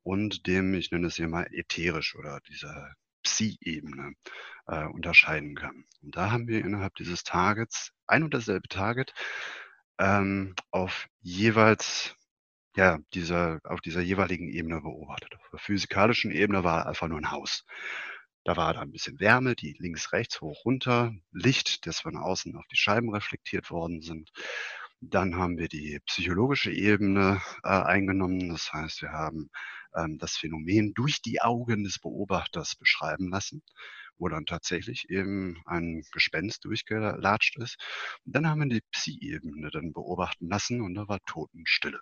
und 0.04 0.48
dem, 0.48 0.74
ich 0.74 0.92
nenne 0.92 1.08
es 1.08 1.16
hier 1.16 1.28
mal 1.28 1.48
ätherisch 1.52 2.16
oder 2.16 2.40
dieser 2.48 2.94
Psi-Ebene 3.24 4.14
äh, 4.68 4.86
unterscheiden 4.86 5.56
kann. 5.56 5.86
Und 6.02 6.16
da 6.16 6.32
haben 6.32 6.48
wir 6.48 6.64
innerhalb 6.64 6.96
dieses 6.96 7.24
Targets 7.24 7.92
ein 8.08 8.24
und 8.24 8.34
dasselbe 8.34 8.68
Target 8.68 9.14
ähm, 10.00 10.56
auf 10.72 11.08
jeweils 11.22 12.16
ja, 12.76 13.00
dieser, 13.14 13.60
auf 13.64 13.82
dieser 13.82 14.02
jeweiligen 14.02 14.50
Ebene 14.50 14.82
beobachtet. 14.82 15.34
Auf 15.36 15.50
der 15.52 15.60
physikalischen 15.60 16.32
Ebene 16.32 16.64
war 16.64 16.86
einfach 16.86 17.08
nur 17.08 17.18
ein 17.18 17.32
Haus. 17.32 17.66
Da 18.44 18.58
war 18.58 18.74
da 18.74 18.82
ein 18.82 18.92
bisschen 18.92 19.20
Wärme, 19.20 19.56
die 19.56 19.76
links, 19.80 20.12
rechts, 20.12 20.40
hoch, 20.42 20.66
runter, 20.66 21.14
Licht, 21.32 21.88
das 21.88 22.02
von 22.02 22.18
außen 22.18 22.56
auf 22.56 22.66
die 22.68 22.76
Scheiben 22.76 23.10
reflektiert 23.12 23.72
worden 23.72 24.02
sind. 24.02 24.32
Dann 25.02 25.36
haben 25.36 25.58
wir 25.58 25.68
die 25.68 26.00
psychologische 26.06 26.72
Ebene 26.72 27.42
äh, 27.64 27.70
eingenommen. 27.70 28.50
Das 28.50 28.74
heißt, 28.74 29.02
wir 29.02 29.12
haben 29.12 29.50
ähm, 29.96 30.18
das 30.18 30.38
Phänomen 30.38 30.94
durch 30.94 31.22
die 31.22 31.42
Augen 31.42 31.84
des 31.84 32.00
Beobachters 32.00 32.76
beschreiben 32.76 33.30
lassen, 33.30 33.62
wo 34.18 34.28
dann 34.30 34.46
tatsächlich 34.46 35.10
eben 35.10 35.62
ein 35.66 36.04
Gespenst 36.12 36.66
durchgelatscht 36.66 37.58
ist. 37.58 37.78
Und 38.26 38.36
dann 38.36 38.48
haben 38.48 38.62
wir 38.62 38.70
die 38.70 38.84
Psi-Ebene 38.92 39.70
dann 39.72 39.94
beobachten 39.94 40.50
lassen 40.50 40.82
und 40.82 40.96
da 40.96 41.08
war 41.08 41.20
Totenstille. 41.26 42.00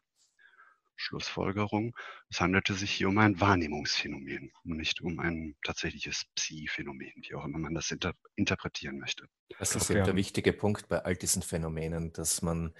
Schlussfolgerung, 0.96 1.96
es 2.30 2.39
handelte 2.41 2.74
sich 2.74 2.91
hier 2.91 3.10
um 3.10 3.18
ein 3.18 3.39
Wahrnehmungsphänomen 3.39 4.52
und 4.64 4.78
nicht 4.78 5.02
um 5.02 5.20
ein 5.20 5.56
tatsächliches 5.64 6.26
Psi-Phänomen, 6.36 7.14
wie 7.18 7.36
auch 7.36 7.46
immer 7.46 7.60
man 7.60 7.74
das 7.74 7.91
inter 7.91 8.14
interpretieren 8.36 9.00
möchte. 9.00 9.28
Das 9.60 9.76
ist 9.76 9.89
ja 9.89 10.04
der 10.04 10.16
wichtige 10.16 10.54
Punkt 10.54 10.88
bei 10.88 11.00
all 11.04 11.16
diesen 11.16 11.41
Phänomenen, 11.41 12.14
dass 12.14 12.41
man, 12.41 12.74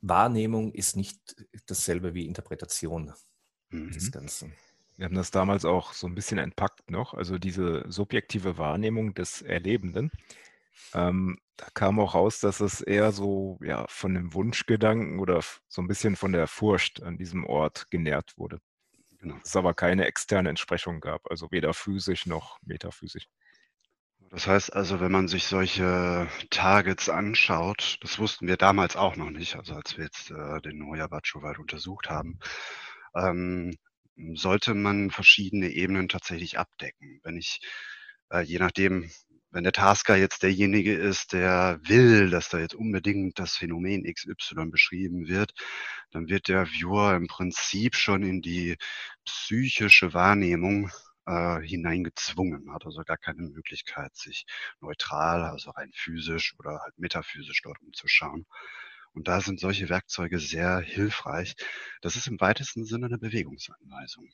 Wahrnehmung 0.00 0.72
ist 0.72 0.96
nicht 0.96 1.18
dasselbe 1.66 2.14
wie 2.14 2.26
Interpretation 2.26 3.12
mhm. 3.70 3.90
des 3.90 4.12
Ganzen. 4.12 4.54
Wir 4.96 5.04
haben 5.04 5.14
das 5.14 5.30
damals 5.30 5.64
auch 5.64 5.92
so 5.92 6.06
ein 6.06 6.14
bisschen 6.14 6.38
entpackt 6.38 6.90
noch, 6.90 7.12
also 7.12 7.36
diese 7.36 7.84
subjektive 7.90 8.56
Wahrnehmung 8.56 9.12
des 9.14 9.42
Erlebenden. 9.42 10.10
Ähm, 10.94 11.38
da 11.56 11.66
kam 11.74 11.98
auch 12.00 12.14
raus, 12.14 12.40
dass 12.40 12.60
es 12.60 12.80
eher 12.80 13.12
so 13.12 13.58
ja, 13.62 13.86
von 13.88 14.14
dem 14.14 14.34
Wunschgedanken 14.34 15.18
oder 15.20 15.42
so 15.68 15.82
ein 15.82 15.88
bisschen 15.88 16.16
von 16.16 16.32
der 16.32 16.46
Furcht 16.46 17.02
an 17.02 17.16
diesem 17.18 17.44
Ort 17.44 17.90
genährt 17.90 18.34
wurde. 18.36 18.60
Genau. 19.18 19.36
Dass 19.38 19.48
es 19.48 19.56
aber 19.56 19.74
keine 19.74 20.06
externe 20.06 20.50
Entsprechung 20.50 21.00
gab, 21.00 21.30
also 21.30 21.50
weder 21.50 21.72
physisch 21.74 22.26
noch 22.26 22.58
metaphysisch. 22.62 23.26
Das 24.30 24.46
heißt 24.46 24.72
also, 24.74 25.00
wenn 25.00 25.12
man 25.12 25.28
sich 25.28 25.46
solche 25.46 26.28
Targets 26.50 27.08
anschaut, 27.08 27.98
das 28.02 28.18
wussten 28.18 28.48
wir 28.48 28.56
damals 28.56 28.96
auch 28.96 29.16
noch 29.16 29.30
nicht, 29.30 29.56
also 29.56 29.74
als 29.74 29.96
wir 29.96 30.04
jetzt 30.04 30.30
äh, 30.30 30.60
den 30.62 30.78
Noyabacho-Wald 30.78 31.58
untersucht 31.58 32.10
haben, 32.10 32.38
ähm, 33.14 33.76
sollte 34.34 34.74
man 34.74 35.10
verschiedene 35.10 35.68
Ebenen 35.68 36.08
tatsächlich 36.08 36.58
abdecken. 36.58 37.20
Wenn 37.22 37.36
ich, 37.36 37.60
äh, 38.30 38.40
je 38.40 38.58
nachdem, 38.58 39.10
wenn 39.56 39.64
der 39.64 39.72
Tasker 39.72 40.16
jetzt 40.16 40.42
derjenige 40.42 40.94
ist, 40.94 41.32
der 41.32 41.80
will, 41.82 42.28
dass 42.28 42.50
da 42.50 42.58
jetzt 42.58 42.74
unbedingt 42.74 43.38
das 43.38 43.56
Phänomen 43.56 44.04
XY 44.04 44.66
beschrieben 44.66 45.28
wird, 45.28 45.54
dann 46.10 46.28
wird 46.28 46.48
der 46.48 46.66
Viewer 46.66 47.16
im 47.16 47.26
Prinzip 47.26 47.96
schon 47.96 48.22
in 48.22 48.42
die 48.42 48.76
psychische 49.24 50.12
Wahrnehmung 50.12 50.90
äh, 51.24 51.58
hineingezwungen, 51.62 52.70
hat 52.74 52.84
also 52.84 53.02
gar 53.02 53.16
keine 53.16 53.44
Möglichkeit, 53.44 54.14
sich 54.14 54.44
neutral, 54.82 55.44
also 55.44 55.70
rein 55.70 55.90
physisch 55.94 56.54
oder 56.58 56.80
halt 56.82 56.98
metaphysisch 56.98 57.62
dort 57.62 57.80
umzuschauen. 57.80 58.44
Und 59.14 59.26
da 59.26 59.40
sind 59.40 59.58
solche 59.58 59.88
Werkzeuge 59.88 60.38
sehr 60.38 60.80
hilfreich. 60.80 61.56
Das 62.02 62.16
ist 62.16 62.26
im 62.26 62.38
weitesten 62.42 62.84
Sinne 62.84 63.06
eine 63.06 63.16
Bewegungsanweisung. 63.16 64.28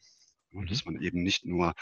Und 0.53 0.71
dass 0.71 0.85
mhm. 0.85 0.95
man 0.95 1.03
eben 1.03 1.23
nicht 1.23 1.45
nur 1.45 1.75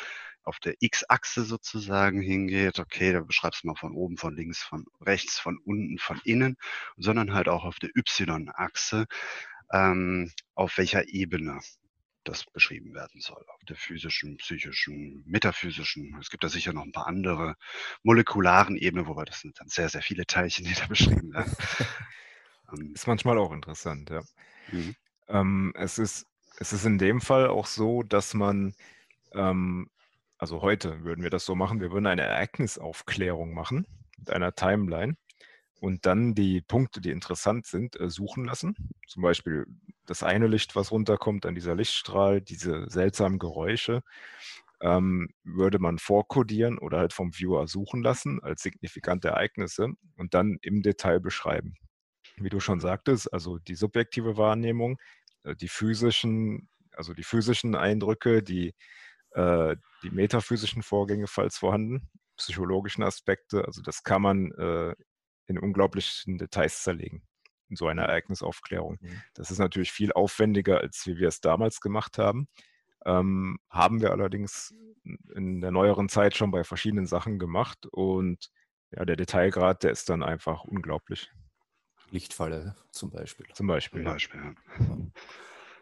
auf 0.42 0.58
der 0.60 0.74
X-Achse 0.80 1.44
sozusagen 1.44 2.20
hingeht, 2.20 2.78
okay, 2.78 3.12
da 3.12 3.20
beschreibst 3.20 3.62
du 3.62 3.68
mal 3.68 3.76
von 3.76 3.92
oben, 3.92 4.16
von 4.16 4.34
links, 4.34 4.62
von 4.62 4.86
rechts, 5.00 5.38
von 5.38 5.58
unten, 5.58 5.98
von 5.98 6.20
innen, 6.24 6.56
sondern 6.96 7.34
halt 7.34 7.48
auch 7.48 7.64
auf 7.64 7.78
der 7.78 7.90
Y-Achse, 7.96 9.06
ähm, 9.72 10.30
auf 10.54 10.78
welcher 10.78 11.08
Ebene 11.08 11.60
das 12.24 12.44
beschrieben 12.44 12.94
werden 12.94 13.20
soll. 13.20 13.44
Auf 13.48 13.64
der 13.64 13.76
physischen, 13.76 14.36
psychischen, 14.36 15.22
metaphysischen. 15.26 16.16
Es 16.20 16.30
gibt 16.30 16.44
da 16.44 16.48
sicher 16.48 16.72
noch 16.72 16.84
ein 16.84 16.92
paar 16.92 17.06
andere 17.06 17.56
molekularen 18.02 18.76
Ebenen, 18.76 19.06
wobei 19.06 19.24
das 19.24 19.40
sind 19.40 19.58
dann 19.60 19.68
sehr, 19.68 19.88
sehr 19.88 20.02
viele 20.02 20.26
Teilchen, 20.26 20.66
die 20.66 20.74
da 20.74 20.86
beschrieben 20.88 21.32
werden. 21.32 21.54
Ähm, 22.72 22.92
ist 22.94 23.08
manchmal 23.08 23.36
auch 23.36 23.52
interessant, 23.52 24.10
ja. 24.10 24.22
Mhm. 24.70 24.94
Ähm, 25.26 25.72
es 25.74 25.98
ist 25.98 26.29
es 26.61 26.74
ist 26.74 26.84
in 26.84 26.98
dem 26.98 27.20
Fall 27.20 27.48
auch 27.48 27.66
so, 27.66 28.02
dass 28.02 28.34
man, 28.34 28.74
ähm, 29.32 29.90
also 30.38 30.62
heute 30.62 31.04
würden 31.04 31.24
wir 31.24 31.30
das 31.30 31.46
so 31.46 31.54
machen, 31.54 31.80
wir 31.80 31.90
würden 31.90 32.06
eine 32.06 32.22
Ereignisaufklärung 32.22 33.54
machen 33.54 33.86
mit 34.18 34.30
einer 34.30 34.54
Timeline 34.54 35.16
und 35.80 36.04
dann 36.04 36.34
die 36.34 36.61
Punkte, 36.61 37.00
die 37.00 37.11
interessant 37.11 37.66
sind, 37.66 37.98
äh, 37.98 38.11
suchen 38.11 38.44
lassen. 38.44 38.76
Zum 39.08 39.22
Beispiel 39.22 39.66
das 40.04 40.22
eine 40.22 40.48
Licht, 40.48 40.76
was 40.76 40.92
runterkommt, 40.92 41.46
dann 41.46 41.54
dieser 41.54 41.74
Lichtstrahl, 41.74 42.42
diese 42.42 42.90
seltsamen 42.90 43.38
Geräusche, 43.38 44.02
ähm, 44.82 45.30
würde 45.44 45.78
man 45.78 45.98
vorkodieren 45.98 46.78
oder 46.78 46.98
halt 46.98 47.14
vom 47.14 47.32
Viewer 47.32 47.66
suchen 47.68 48.02
lassen 48.02 48.38
als 48.42 48.62
signifikante 48.62 49.28
Ereignisse 49.28 49.88
und 50.16 50.34
dann 50.34 50.58
im 50.61 50.82
Detail 50.82 51.20
beschreiben. 51.20 51.74
Wie 52.36 52.50
du 52.50 52.61
schon 52.61 52.80
sagtest, 52.80 53.32
also 53.32 53.58
die 53.58 53.74
subjektive 53.74 54.36
Wahrnehmung, 54.36 54.98
die 55.45 55.68
physischen, 55.68 56.68
also 56.93 57.14
die 57.14 57.24
physischen 57.24 57.74
Eindrücke, 57.74 58.43
die, 58.43 58.74
äh, 59.32 59.76
die 60.03 60.11
metaphysischen 60.11 60.82
Vorgänge, 60.82 61.26
falls 61.26 61.59
vorhanden, 61.59 62.09
psychologischen 62.36 63.03
Aspekte, 63.03 63.64
also 63.64 63.82
das 63.82 64.03
kann 64.03 64.22
man 64.22 64.53
äh, 64.53 64.95
in 65.47 65.59
unglaublichen 65.59 66.38
Details 66.38 66.82
zerlegen 66.82 67.22
in 67.68 67.76
so 67.76 67.86
einer 67.86 68.03
Ereignisaufklärung. 68.03 68.99
Mhm. 69.01 69.22
Das 69.34 69.51
ist 69.51 69.59
natürlich 69.59 69.93
viel 69.93 70.12
aufwendiger, 70.12 70.80
als 70.80 71.07
wie 71.07 71.16
wir 71.16 71.28
es 71.28 71.41
damals 71.41 71.80
gemacht 71.80 72.18
haben. 72.18 72.49
Ähm, 73.07 73.59
haben 73.70 74.01
wir 74.03 74.11
allerdings 74.11 74.74
in 75.34 75.61
der 75.61 75.70
neueren 75.70 76.09
Zeit 76.09 76.36
schon 76.36 76.51
bei 76.51 76.64
verschiedenen 76.64 77.07
Sachen 77.07 77.38
gemacht 77.38 77.86
und 77.86 78.51
ja, 78.91 79.05
der 79.05 79.16
Detailgrad, 79.16 79.84
der 79.84 79.93
ist 79.93 80.11
dann 80.11 80.22
einfach 80.22 80.64
unglaublich. 80.64 81.30
Lichtfalle 82.11 82.76
zum 82.90 83.11
Beispiel. 83.11 83.46
Zum 83.54 83.66
Beispiel. 83.66 84.02
Zum 84.02 84.12
Beispiel 84.12 84.40
ja. 84.40 84.96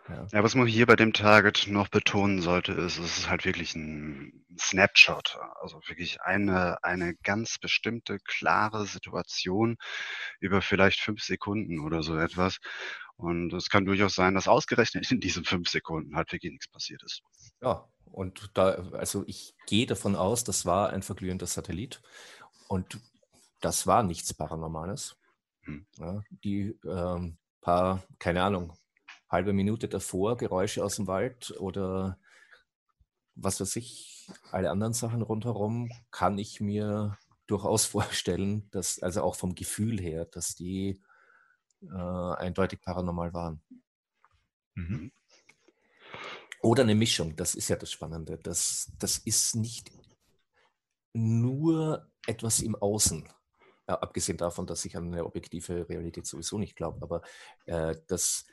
Ja. 0.09 0.27
ja. 0.33 0.43
was 0.43 0.55
man 0.55 0.67
hier 0.67 0.87
bei 0.87 0.97
dem 0.97 1.13
Target 1.13 1.67
noch 1.69 1.89
betonen 1.89 2.41
sollte, 2.41 2.73
ist, 2.73 2.99
es 2.99 3.19
ist 3.19 3.29
halt 3.29 3.45
wirklich 3.45 3.75
ein 3.75 4.45
Snapshot, 4.59 5.39
also 5.61 5.81
wirklich 5.87 6.23
eine, 6.23 6.83
eine 6.83 7.15
ganz 7.17 7.59
bestimmte, 7.59 8.19
klare 8.25 8.87
Situation 8.87 9.77
über 10.41 10.63
vielleicht 10.63 11.01
fünf 11.01 11.23
Sekunden 11.23 11.81
oder 11.81 12.03
so 12.03 12.17
etwas. 12.17 12.59
Und 13.17 13.53
es 13.53 13.69
kann 13.69 13.85
durchaus 13.85 14.15
sein, 14.15 14.35
dass 14.35 14.49
ausgerechnet 14.49 15.11
in 15.11 15.21
diesen 15.21 15.45
fünf 15.45 15.69
Sekunden 15.69 16.17
halt 16.17 16.33
wirklich 16.33 16.53
nichts 16.53 16.69
passiert 16.69 17.03
ist. 17.03 17.23
Ja, 17.61 17.89
und 18.05 18.51
da, 18.55 18.71
also 18.93 19.25
ich 19.27 19.55
gehe 19.67 19.87
davon 19.87 20.17
aus, 20.17 20.45
das 20.45 20.65
war 20.65 20.91
ein 20.91 21.03
verglühender 21.03 21.47
Satellit 21.47 22.01
und 22.69 23.01
das 23.61 23.87
war 23.87 24.03
nichts 24.03 24.33
Paranormales. 24.35 25.17
Hm. 25.69 25.87
Ja, 25.99 26.23
die 26.31 26.79
ähm, 26.87 27.37
paar, 27.61 28.03
keine 28.19 28.43
Ahnung, 28.43 28.73
halbe 29.29 29.53
Minute 29.53 29.87
davor 29.87 30.39
Geräusche 30.39 30.83
aus 30.83 30.97
dem 30.97 31.07
Wald 31.07 31.55
oder 31.61 32.19
was 33.35 33.61
weiß 33.61 33.77
ich, 33.77 34.31
alle 34.51 34.71
anderen 34.71 34.95
Sachen 34.95 35.23
rundherum, 35.23 35.91
kann 36.11 36.39
ich 36.39 36.61
mir 36.61 37.19
durchaus 37.47 37.85
vorstellen, 37.97 38.69
dass, 38.71 38.99
also 39.01 39.23
auch 39.23 39.37
vom 39.37 39.55
Gefühl 39.55 40.01
her, 40.01 40.25
dass 40.25 40.55
die 40.55 41.03
äh, 41.83 42.35
eindeutig 42.37 42.81
paranormal 42.81 43.35
waren. 43.35 43.63
Mhm. 44.75 45.13
Oder 46.63 46.83
eine 46.83 46.95
Mischung, 46.95 47.37
das 47.37 47.55
ist 47.55 47.69
ja 47.69 47.77
das 47.77 47.93
Spannende. 47.93 48.39
Das, 48.39 48.91
das 48.99 49.19
ist 49.19 49.55
nicht 49.55 49.93
nur 51.13 52.11
etwas 52.27 52.61
im 52.61 52.75
Außen, 52.75 53.29
äh, 53.89 53.93
abgesehen 53.93 54.39
davon, 54.39 54.67
dass 54.67 54.85
ich 54.85 54.97
an 54.97 55.07
eine 55.13 55.25
objektive 55.25 55.89
Realität 55.89 56.27
sowieso 56.27 56.59
nicht 56.59 56.77
glaube, 56.77 56.99
aber 57.03 57.23
äh, 57.67 57.97
das 58.07 58.47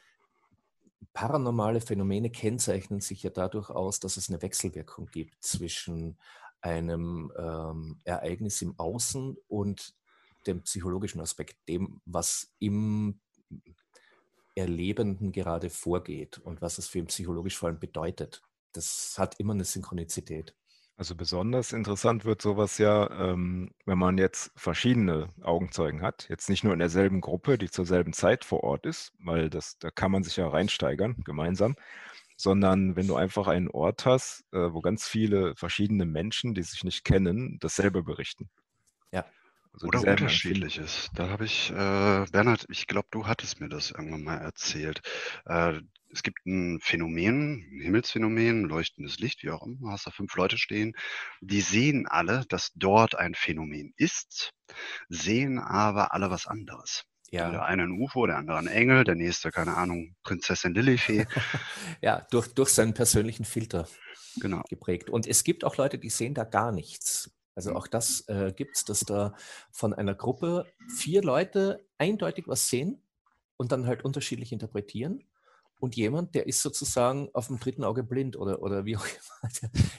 paranormale 1.13 1.81
Phänomene 1.81 2.29
kennzeichnen 2.29 3.01
sich 3.01 3.21
ja 3.23 3.29
dadurch 3.29 3.69
aus, 3.69 3.99
dass 3.99 4.17
es 4.17 4.29
eine 4.29 4.41
Wechselwirkung 4.41 5.07
gibt 5.07 5.43
zwischen 5.43 6.17
einem 6.61 7.31
ähm, 7.37 7.99
Ereignis 8.05 8.61
im 8.61 8.79
Außen 8.79 9.37
und 9.47 9.93
dem 10.47 10.61
psychologischen 10.63 11.21
Aspekt, 11.21 11.67
dem, 11.67 12.01
was 12.05 12.53
im 12.59 13.19
Erlebenden 14.55 15.31
gerade 15.31 15.69
vorgeht 15.69 16.37
und 16.39 16.61
was 16.61 16.77
es 16.77 16.87
für 16.87 16.99
ihn 16.99 17.07
psychologisch 17.07 17.57
vor 17.57 17.69
allem 17.69 17.79
bedeutet. 17.79 18.41
Das 18.71 19.15
hat 19.17 19.39
immer 19.39 19.53
eine 19.53 19.65
Synchronizität. 19.65 20.55
Also 20.97 21.13
besonders 21.13 21.73
interessant 21.73 22.23
wird 22.23 22.41
sowas 22.41 22.77
ja, 22.77 23.09
ähm, 23.11 23.71
wenn 23.85 23.97
man 23.97 24.17
jetzt 24.17 24.51
verschiedene 24.55 25.29
Augenzeugen 25.41 26.01
hat, 26.01 26.27
jetzt 26.29 26.49
nicht 26.49 26.63
nur 26.63 26.71
in 26.71 26.79
derselben 26.79 27.19
Gruppe, 27.19 27.57
die 27.57 27.69
zur 27.69 27.85
selben 27.85 28.13
Zeit 28.13 28.45
vor 28.45 28.63
Ort 28.63 28.85
ist, 28.85 29.11
weil 29.19 29.49
das, 29.49 29.77
da 29.77 29.91
kann 29.91 30.11
man 30.11 30.23
sich 30.23 30.37
ja 30.37 30.47
reinsteigern 30.47 31.17
gemeinsam, 31.25 31.75
sondern 32.37 32.95
wenn 32.95 33.07
du 33.07 33.17
einfach 33.17 33.47
einen 33.47 33.69
Ort 33.69 34.05
hast, 34.05 34.45
äh, 34.53 34.71
wo 34.71 34.79
ganz 34.79 35.05
viele 35.05 35.53
verschiedene 35.55 36.05
Menschen, 36.05 36.53
die 36.53 36.63
sich 36.63 36.85
nicht 36.85 37.03
kennen, 37.03 37.57
dasselbe 37.59 38.01
berichten. 38.01 38.49
Ja. 39.11 39.25
Also 39.73 39.87
Oder 39.87 39.99
unterschiedliches. 39.99 41.09
Da 41.13 41.27
habe 41.27 41.43
ich, 41.43 41.71
äh, 41.71 42.25
Bernhard, 42.31 42.65
ich 42.69 42.87
glaube, 42.87 43.09
du 43.11 43.27
hattest 43.27 43.59
mir 43.59 43.67
das 43.67 43.91
irgendwann 43.91 44.23
mal 44.23 44.37
erzählt. 44.37 45.01
Äh, 45.45 45.81
es 46.15 46.23
gibt 46.23 46.45
ein 46.45 46.79
Phänomen, 46.79 47.67
ein 47.71 47.81
Himmelsphänomen, 47.81 48.63
leuchtendes 48.63 49.19
Licht, 49.19 49.43
wie 49.43 49.49
auch 49.49 49.65
immer, 49.65 49.91
hast 49.91 50.07
da 50.07 50.11
fünf 50.11 50.33
Leute 50.35 50.57
stehen, 50.57 50.93
die 51.41 51.59
sehen 51.59 52.07
alle, 52.07 52.45
dass 52.47 52.71
dort 52.75 53.15
ein 53.15 53.35
Phänomen 53.35 53.93
ist, 53.97 54.51
sehen 55.09 55.59
aber 55.59 56.13
alle 56.13 56.29
was 56.29 56.47
anderes. 56.47 57.03
Ja. 57.31 57.51
Der 57.51 57.65
eine 57.65 57.83
ein 57.83 57.91
UFO, 57.91 58.27
der 58.27 58.37
andere 58.37 58.57
ein 58.57 58.67
Engel, 58.67 59.03
der 59.03 59.15
nächste, 59.15 59.51
keine 59.51 59.75
Ahnung, 59.75 60.15
Prinzessin 60.23 60.73
Lilifee. 60.73 61.25
ja, 62.01 62.25
durch, 62.31 62.47
durch 62.53 62.69
seinen 62.69 62.93
persönlichen 62.93 63.43
Filter 63.43 63.89
genau. 64.39 64.61
geprägt. 64.69 65.09
Und 65.09 65.27
es 65.27 65.43
gibt 65.43 65.65
auch 65.65 65.75
Leute, 65.75 65.97
die 65.97 66.09
sehen 66.09 66.33
da 66.33 66.45
gar 66.45 66.71
nichts. 66.71 67.31
Also 67.55 67.71
mhm. 67.71 67.77
auch 67.77 67.87
das 67.87 68.21
äh, 68.29 68.53
gibt 68.55 68.77
es, 68.77 68.85
dass 68.85 69.01
da 69.01 69.33
von 69.71 69.93
einer 69.93 70.15
Gruppe 70.15 70.65
vier 70.87 71.21
Leute 71.23 71.85
eindeutig 71.97 72.47
was 72.47 72.69
sehen 72.69 73.01
und 73.57 73.73
dann 73.73 73.85
halt 73.85 74.05
unterschiedlich 74.05 74.53
interpretieren. 74.53 75.25
Und 75.85 75.95
jemand, 75.95 76.33
der 76.33 76.47
ist 76.47 76.63
sozusagen 76.63 77.29
auf 77.33 77.45
dem 77.45 77.59
dritten 77.59 77.83
Auge 77.83 78.01
blind 78.01 78.37
oder, 78.37 78.59
oder 78.63 78.85
wie 78.85 78.97
auch 78.97 79.05
immer, 79.41 79.51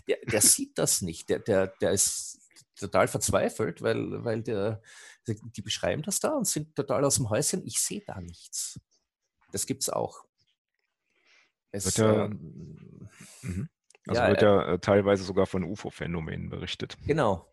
der, 0.08 0.16
der, 0.26 0.40
sieht 0.40 0.76
das 0.76 1.00
nicht. 1.00 1.28
Der, 1.28 1.38
der, 1.38 1.68
der 1.80 1.92
ist 1.92 2.40
total 2.74 3.06
verzweifelt, 3.06 3.82
weil, 3.82 4.24
weil 4.24 4.42
der, 4.42 4.82
die 5.28 5.62
beschreiben 5.62 6.02
das 6.02 6.18
da 6.18 6.30
und 6.30 6.48
sind 6.48 6.74
total 6.74 7.04
aus 7.04 7.14
dem 7.14 7.30
Häuschen. 7.30 7.64
Ich 7.64 7.78
sehe 7.78 8.02
da 8.04 8.20
nichts. 8.20 8.80
Das 9.52 9.64
gibt 9.64 9.82
es 9.84 9.88
auch. 9.88 10.24
Es, 11.70 11.96
ja, 11.96 12.24
ähm, 12.24 13.08
mhm. 13.42 13.68
Also 14.08 14.22
ja, 14.22 14.28
wird 14.28 14.42
ja 14.42 14.72
äh, 14.72 14.78
teilweise 14.80 15.22
sogar 15.22 15.46
von 15.46 15.62
UFO-Phänomenen 15.62 16.50
berichtet. 16.50 16.98
Genau. 17.06 17.48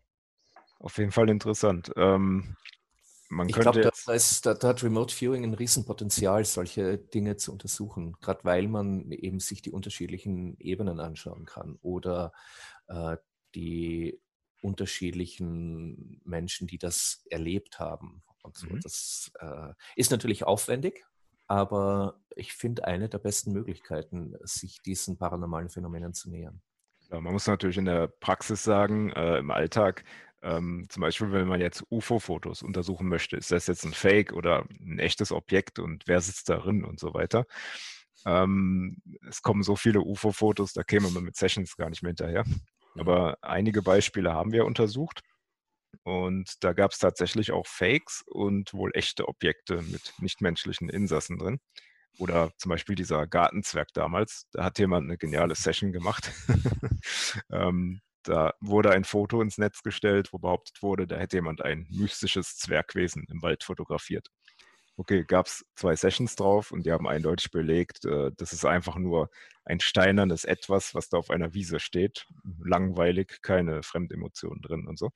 Auf 0.80 0.98
jeden 0.98 1.12
Fall 1.12 1.30
interessant. 1.30 1.92
Ähm, 1.94 2.56
man 3.28 3.48
ich 3.48 3.54
glaube, 3.54 3.80
da, 3.80 3.90
da, 3.90 4.54
da, 4.54 4.68
hat 4.68 4.82
Remote 4.82 5.14
Viewing 5.14 5.44
ein 5.44 5.54
Riesenpotenzial, 5.54 6.44
solche 6.44 6.98
Dinge 6.98 7.36
zu 7.36 7.52
untersuchen, 7.52 8.16
gerade 8.20 8.44
weil 8.44 8.68
man 8.68 9.10
eben 9.10 9.40
sich 9.40 9.62
die 9.62 9.70
unterschiedlichen 9.70 10.58
Ebenen 10.58 11.00
anschauen 11.00 11.44
kann 11.44 11.78
oder 11.82 12.32
äh, 12.88 13.16
die 13.54 14.20
unterschiedlichen 14.62 16.20
Menschen, 16.24 16.66
die 16.66 16.78
das 16.78 17.24
erlebt 17.30 17.78
haben. 17.78 18.22
Und 18.42 18.56
so. 18.56 18.68
Mhm. 18.68 18.80
Das 18.80 19.32
äh, 19.40 19.72
ist 19.96 20.10
natürlich 20.10 20.44
aufwendig, 20.44 21.04
aber 21.46 22.20
ich 22.34 22.52
finde 22.52 22.84
eine 22.84 23.08
der 23.08 23.18
besten 23.18 23.52
Möglichkeiten, 23.52 24.34
sich 24.42 24.82
diesen 24.82 25.16
paranormalen 25.16 25.70
Phänomenen 25.70 26.14
zu 26.14 26.30
nähern. 26.30 26.62
Ja, 27.10 27.20
man 27.20 27.32
muss 27.32 27.46
natürlich 27.46 27.78
in 27.78 27.84
der 27.84 28.08
Praxis 28.08 28.64
sagen, 28.64 29.10
äh, 29.12 29.38
im 29.38 29.50
Alltag, 29.50 30.04
ähm, 30.44 30.86
zum 30.90 31.00
Beispiel, 31.00 31.32
wenn 31.32 31.48
man 31.48 31.60
jetzt 31.60 31.84
UFO-Fotos 31.90 32.62
untersuchen 32.62 33.08
möchte, 33.08 33.36
ist 33.36 33.50
das 33.50 33.66
jetzt 33.66 33.84
ein 33.84 33.94
Fake 33.94 34.32
oder 34.32 34.66
ein 34.80 34.98
echtes 34.98 35.32
Objekt 35.32 35.78
und 35.78 36.04
wer 36.06 36.20
sitzt 36.20 36.50
darin 36.50 36.84
und 36.84 37.00
so 37.00 37.14
weiter. 37.14 37.46
Ähm, 38.26 39.02
es 39.28 39.42
kommen 39.42 39.62
so 39.62 39.74
viele 39.74 40.00
UFO-Fotos, 40.00 40.74
da 40.74 40.82
käme 40.82 41.10
man 41.10 41.24
mit 41.24 41.36
Sessions 41.36 41.76
gar 41.76 41.88
nicht 41.90 42.02
mehr 42.02 42.10
hinterher. 42.10 42.44
Aber 42.96 43.38
einige 43.40 43.82
Beispiele 43.82 44.32
haben 44.32 44.52
wir 44.52 44.66
untersucht. 44.66 45.22
Und 46.02 46.62
da 46.62 46.72
gab 46.74 46.92
es 46.92 46.98
tatsächlich 46.98 47.52
auch 47.52 47.66
Fakes 47.66 48.22
und 48.26 48.74
wohl 48.74 48.90
echte 48.94 49.28
Objekte 49.28 49.82
mit 49.82 50.12
nichtmenschlichen 50.18 50.88
Insassen 50.90 51.38
drin. 51.38 51.60
Oder 52.18 52.52
zum 52.58 52.70
Beispiel 52.70 52.94
dieser 52.94 53.26
Gartenzwerg 53.26 53.88
damals. 53.94 54.46
Da 54.52 54.64
hat 54.64 54.78
jemand 54.78 55.04
eine 55.04 55.18
geniale 55.18 55.54
Session 55.54 55.92
gemacht. 55.92 56.30
ähm, 57.50 58.00
da 58.24 58.54
wurde 58.60 58.90
ein 58.90 59.04
Foto 59.04 59.40
ins 59.40 59.58
Netz 59.58 59.82
gestellt, 59.82 60.32
wo 60.32 60.38
behauptet 60.38 60.82
wurde, 60.82 61.06
da 61.06 61.16
hätte 61.16 61.36
jemand 61.36 61.62
ein 61.62 61.86
mystisches 61.90 62.56
Zwergwesen 62.56 63.26
im 63.30 63.42
Wald 63.42 63.64
fotografiert. 63.64 64.28
Okay, 64.96 65.24
gab 65.26 65.46
es 65.46 65.64
zwei 65.74 65.96
Sessions 65.96 66.36
drauf 66.36 66.70
und 66.70 66.86
die 66.86 66.92
haben 66.92 67.08
eindeutig 67.08 67.50
belegt, 67.50 68.04
äh, 68.04 68.30
das 68.36 68.52
ist 68.52 68.64
einfach 68.64 68.96
nur 68.96 69.28
ein 69.64 69.80
steinernes 69.80 70.44
Etwas, 70.44 70.94
was 70.94 71.08
da 71.08 71.18
auf 71.18 71.30
einer 71.30 71.52
Wiese 71.52 71.80
steht. 71.80 72.26
Langweilig, 72.64 73.40
keine 73.42 73.82
Fremdemotionen 73.82 74.62
drin 74.62 74.86
und 74.86 74.98
so. 74.98 75.10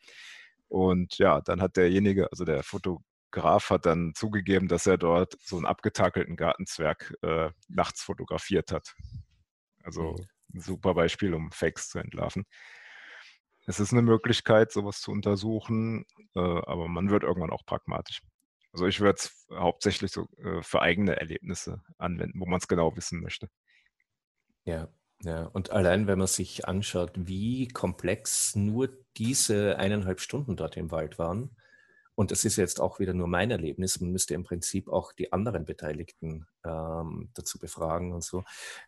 Und 0.68 1.18
ja, 1.18 1.40
dann 1.40 1.62
hat 1.62 1.76
derjenige, 1.76 2.30
also 2.32 2.44
der 2.44 2.62
Fotograf 2.64 3.70
hat 3.70 3.86
dann 3.86 4.12
zugegeben, 4.14 4.68
dass 4.68 4.86
er 4.86 4.98
dort 4.98 5.36
so 5.40 5.56
einen 5.56 5.66
abgetakelten 5.66 6.36
Gartenzwerg 6.36 7.14
äh, 7.22 7.50
nachts 7.68 8.02
fotografiert 8.02 8.72
hat. 8.72 8.94
Also 9.84 10.12
mhm. 10.12 10.26
ein 10.54 10.60
super 10.60 10.94
Beispiel, 10.94 11.34
um 11.34 11.52
Fakes 11.52 11.88
zu 11.88 11.98
entlarven. 12.00 12.44
Es 13.68 13.80
ist 13.80 13.92
eine 13.92 14.00
Möglichkeit, 14.00 14.72
sowas 14.72 15.02
zu 15.02 15.10
untersuchen, 15.10 16.06
äh, 16.34 16.40
aber 16.40 16.88
man 16.88 17.10
wird 17.10 17.22
irgendwann 17.22 17.50
auch 17.50 17.66
pragmatisch. 17.66 18.22
Also 18.72 18.86
ich 18.86 19.00
würde 19.00 19.18
es 19.18 19.46
hauptsächlich 19.52 20.10
so 20.10 20.26
äh, 20.38 20.62
für 20.62 20.80
eigene 20.80 21.16
Erlebnisse 21.16 21.82
anwenden, 21.98 22.40
wo 22.40 22.46
man 22.46 22.60
es 22.60 22.66
genau 22.66 22.96
wissen 22.96 23.20
möchte. 23.20 23.50
Ja, 24.64 24.88
ja. 25.20 25.44
Und 25.44 25.70
allein, 25.70 26.06
wenn 26.06 26.16
man 26.16 26.28
sich 26.28 26.66
anschaut, 26.66 27.12
wie 27.14 27.68
komplex 27.68 28.56
nur 28.56 28.88
diese 29.18 29.76
eineinhalb 29.76 30.20
Stunden 30.20 30.56
dort 30.56 30.78
im 30.78 30.90
Wald 30.90 31.18
waren, 31.18 31.54
und 32.14 32.30
das 32.30 32.46
ist 32.46 32.56
jetzt 32.56 32.80
auch 32.80 32.98
wieder 33.00 33.12
nur 33.12 33.28
mein 33.28 33.50
Erlebnis, 33.50 34.00
man 34.00 34.12
müsste 34.12 34.32
im 34.32 34.44
Prinzip 34.44 34.88
auch 34.88 35.12
die 35.12 35.30
anderen 35.30 35.66
Beteiligten 35.66 36.46
ähm, 36.64 37.30
dazu 37.34 37.58
befragen 37.58 38.14
und 38.14 38.24
so. 38.24 38.44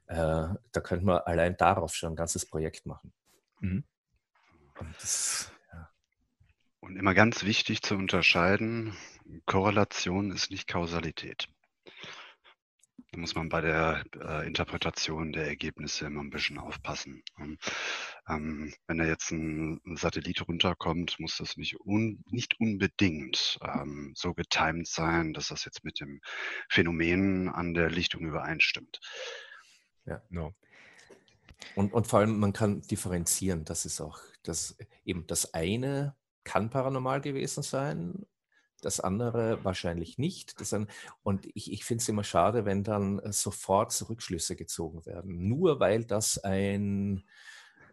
Äh, 0.07 0.49
da 0.72 0.81
könnte 0.83 1.05
man 1.05 1.18
allein 1.18 1.59
darauf 1.59 1.95
schon 1.95 2.14
ein 2.14 2.16
ganzes 2.16 2.47
Projekt 2.47 2.87
machen. 2.87 3.12
Mhm. 3.61 3.85
Und 6.81 6.97
immer 6.97 7.14
ganz 7.14 7.45
wichtig 7.45 7.83
zu 7.83 7.95
unterscheiden, 7.95 8.97
Korrelation 9.47 10.33
ist 10.33 10.51
nicht 10.51 10.66
Kausalität. 10.66 11.49
Da 13.12 13.18
muss 13.18 13.35
man 13.35 13.49
bei 13.49 13.61
der 13.61 14.05
äh, 14.20 14.47
Interpretation 14.47 15.33
der 15.33 15.47
Ergebnisse 15.47 16.07
immer 16.07 16.22
ein 16.22 16.31
bisschen 16.31 16.59
aufpassen. 16.59 17.24
Und, 17.39 17.59
ähm, 18.28 18.72
wenn 18.87 18.99
da 18.99 19.05
jetzt 19.05 19.33
ein, 19.33 19.81
ein, 19.85 19.97
Satellit 19.97 20.47
runterkommt, 20.47 21.18
muss 21.18 21.37
das 21.37 21.57
nicht, 21.57 21.81
un, 21.81 22.22
nicht 22.31 22.61
unbedingt 22.61 23.59
ähm, 23.62 24.12
so 24.14 24.33
getimed 24.33 24.87
sein, 24.87 25.33
dass 25.33 25.49
das 25.49 25.64
jetzt 25.64 25.85
mit 25.85 26.01
dem 26.01 26.20
Phänomen 26.68 27.49
an 27.49 27.74
der 27.74 27.91
Lichtung 27.91 28.22
übereinstimmt. 28.22 29.01
Ja, 30.05 30.22
no. 30.28 30.55
Und, 31.75 31.93
und 31.93 32.07
vor 32.07 32.21
allem, 32.21 32.39
man 32.39 32.53
kann 32.53 32.83
differenzieren. 32.83 33.65
Das 33.65 33.85
ist 33.85 34.01
auch 34.01 34.19
das, 34.43 34.77
eben 35.05 35.27
das 35.27 35.55
eine 35.55 36.17
kann 36.45 36.71
paranormal 36.71 37.21
gewesen 37.21 37.63
sein, 37.63 38.27
das 38.81 39.01
andere 39.01 39.63
wahrscheinlich 39.63 40.19
nicht. 40.19 40.61
Das 40.61 40.73
ein, 40.73 40.89
und 41.23 41.47
ich, 41.55 41.73
ich 41.73 41.85
finde 41.85 42.03
es 42.03 42.09
immer 42.09 42.25
schade, 42.25 42.65
wenn 42.65 42.83
dann 42.83 43.19
äh, 43.19 43.33
sofort 43.33 44.09
Rückschlüsse 44.09 44.57
gezogen 44.57 45.05
werden. 45.07 45.49
Nur 45.49 45.81
weil 45.81 46.05
das 46.05 46.39
ein 46.39 47.25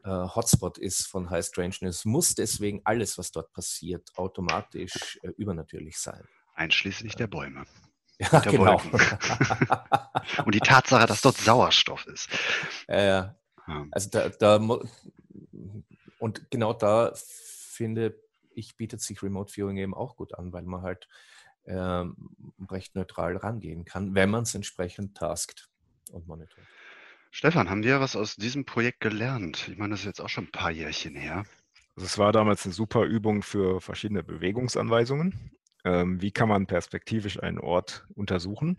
äh, 0.04 0.10
Hotspot 0.10 0.78
ist 0.78 1.08
von 1.08 1.30
High 1.30 1.46
Strangeness, 1.46 2.06
muss 2.06 2.36
deswegen 2.36 2.82
alles, 2.86 3.18
was 3.18 3.32
dort 3.32 3.52
passiert, 3.52 4.18
automatisch 4.18 5.20
äh, 5.24 5.30
übernatürlich 5.38 5.98
sein. 5.98 6.24
Einschließlich 6.56 7.16
der 7.16 7.28
Bäume. 7.28 7.66
Ja, 8.20 8.40
der 8.40 8.52
genau. 8.52 8.82
und 10.46 10.56
die 10.56 10.60
Tatsache, 10.60 11.06
dass 11.06 11.22
dort 11.22 11.38
Sauerstoff 11.38 12.08
ist. 12.08 12.28
Äh, 12.88 13.26
also 13.92 14.10
da, 14.10 14.30
da 14.30 14.80
und 16.20 16.52
genau 16.52 16.74
da 16.74 17.14
finde 17.16 18.20
ich, 18.52 18.76
bietet 18.76 19.02
sich 19.02 19.22
Remote 19.22 19.52
Viewing 19.54 19.78
eben 19.78 19.94
auch 19.94 20.16
gut 20.16 20.34
an, 20.34 20.52
weil 20.52 20.64
man 20.64 20.82
halt 20.82 21.08
ähm, 21.66 22.16
recht 22.72 22.96
neutral 22.96 23.38
rangehen 23.38 23.86
kann, 23.86 24.16
wenn 24.16 24.30
man 24.30 24.44
es 24.44 24.56
entsprechend 24.56 25.16
taskt 25.16 25.70
und 26.12 26.28
monitort. 26.28 26.66
Stefan, 27.30 27.70
haben 27.70 27.84
wir 27.84 28.00
was 28.00 28.16
aus 28.16 28.36
diesem 28.36 28.66
Projekt 28.66 29.02
gelernt? 29.02 29.68
Ich 29.70 29.78
meine, 29.78 29.92
das 29.92 30.00
ist 30.00 30.06
jetzt 30.06 30.22
auch 30.22 30.30
schon 30.30 30.46
ein 30.46 30.52
paar 30.52 30.72
Jährchen 30.72 31.16
her. 31.16 31.46
Also 31.96 32.06
es 32.06 32.18
war 32.18 32.32
damals 32.32 32.66
eine 32.66 32.74
super 32.74 33.04
Übung 33.04 33.44
für 33.44 33.82
verschiedene 33.82 34.24
Bewegungsanweisungen. 34.24 35.52
Ähm, 35.84 36.22
wie 36.22 36.32
kann 36.32 36.50
man 36.50 36.68
perspektivisch 36.68 37.42
einen 37.42 37.60
Ort 37.60 38.08
untersuchen? 38.16 38.78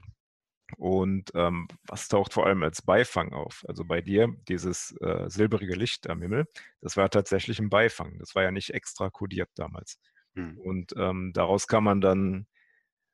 Und 0.76 1.30
ähm, 1.34 1.68
was 1.86 2.08
taucht 2.08 2.32
vor 2.34 2.46
allem 2.46 2.62
als 2.62 2.82
Beifang 2.82 3.32
auf? 3.32 3.64
Also 3.66 3.84
bei 3.84 4.00
dir, 4.00 4.34
dieses 4.48 4.92
äh, 5.00 5.28
silbrige 5.28 5.74
Licht 5.74 6.08
am 6.10 6.20
Himmel, 6.20 6.46
das 6.80 6.96
war 6.96 7.08
tatsächlich 7.10 7.58
ein 7.58 7.70
Beifang. 7.70 8.18
Das 8.18 8.34
war 8.34 8.42
ja 8.42 8.50
nicht 8.50 8.74
extra 8.74 9.10
kodiert 9.10 9.50
damals. 9.54 9.98
Hm. 10.34 10.58
Und 10.58 10.94
ähm, 10.96 11.32
daraus 11.34 11.66
kann 11.66 11.84
man 11.84 12.00
dann 12.00 12.46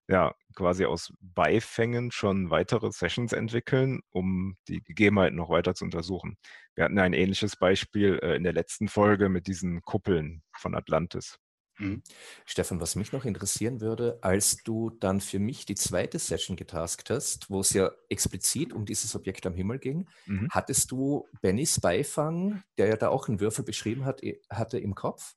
ja 0.09 0.35
quasi 0.55 0.85
aus 0.85 1.13
Beifängen 1.21 2.11
schon 2.11 2.51
weitere 2.51 2.93
Sessions 2.93 3.33
entwickeln, 3.33 4.01
um 4.11 4.57
die 4.69 4.83
Gegebenheiten 4.83 5.37
noch 5.37 5.51
weiter 5.51 5.75
zu 5.75 5.85
untersuchen. 5.85 6.37
Wir 6.75 6.85
hatten 6.85 6.99
ein 6.99 7.15
ähnliches 7.15 7.57
Beispiel 7.57 8.19
äh, 8.23 8.37
in 8.37 8.43
der 8.43 8.53
letzten 8.53 8.89
Folge 8.89 9.29
mit 9.29 9.47
diesen 9.47 9.83
Kuppeln 9.83 10.43
von 10.53 10.75
Atlantis. 10.75 11.39
Mhm. 11.79 12.03
Stefan, 12.45 12.81
was 12.81 12.97
mich 12.97 13.13
noch 13.13 13.25
interessieren 13.25 13.81
würde, 13.81 14.19
als 14.23 14.59
du 14.65 14.91
dann 14.91 15.21
für 15.21 15.39
mich 15.39 15.67
die 15.67 15.75
zweite 15.75 16.19
Session 16.19 16.57
getaskt 16.57 17.11
hast, 17.11 17.51
wo 17.51 17.61
es 17.61 17.73
ja 17.73 17.91
explizit 18.09 18.73
um 18.73 18.85
dieses 18.85 19.15
Objekt 19.17 19.47
am 19.47 19.55
Himmel 19.55 19.79
ging, 19.79 20.07
mhm. 20.27 20.49
hattest 20.51 20.91
du 20.91 21.27
Bennys 21.41 21.81
Beifang, 21.81 22.63
der 22.79 22.89
ja 22.89 22.97
da 22.97 23.09
auch 23.09 23.29
einen 23.29 23.41
Würfel 23.41 23.65
beschrieben 23.65 24.05
hat, 24.05 24.23
hatte 24.51 24.79
im 24.79 24.95
Kopf? 24.95 25.35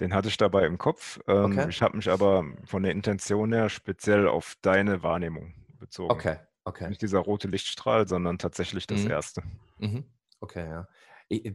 Den 0.00 0.14
hatte 0.14 0.28
ich 0.28 0.36
dabei 0.36 0.66
im 0.66 0.78
Kopf. 0.78 1.20
Ähm, 1.26 1.52
okay. 1.52 1.66
Ich 1.68 1.82
habe 1.82 1.96
mich 1.96 2.08
aber 2.08 2.44
von 2.64 2.82
der 2.82 2.92
Intention 2.92 3.52
her 3.52 3.68
speziell 3.68 4.28
auf 4.28 4.56
deine 4.62 5.02
Wahrnehmung 5.02 5.54
bezogen. 5.78 6.10
Okay, 6.10 6.38
okay. 6.64 6.88
Nicht 6.88 7.02
dieser 7.02 7.20
rote 7.20 7.48
Lichtstrahl, 7.48 8.08
sondern 8.08 8.38
tatsächlich 8.38 8.86
das 8.86 9.02
mhm. 9.02 9.10
erste. 9.10 9.42
Mhm. 9.78 10.04
Okay, 10.40 10.66
ja. 10.68 10.88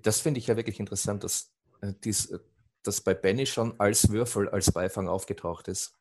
Das 0.02 0.22
finde 0.22 0.40
ich 0.40 0.48
ja 0.48 0.58
wirklich 0.58 0.80
interessant, 0.80 1.24
dass 1.24 1.54
äh, 1.82 1.94
dies, 2.04 2.28
äh, 2.28 2.40
das 2.90 3.02
bei 3.02 3.14
Benny 3.14 3.46
schon 3.46 3.80
als 3.80 4.10
Würfel, 4.10 4.50
als 4.50 4.72
Beifang 4.72 5.08
aufgetaucht 5.08 5.68
ist. 5.68 5.94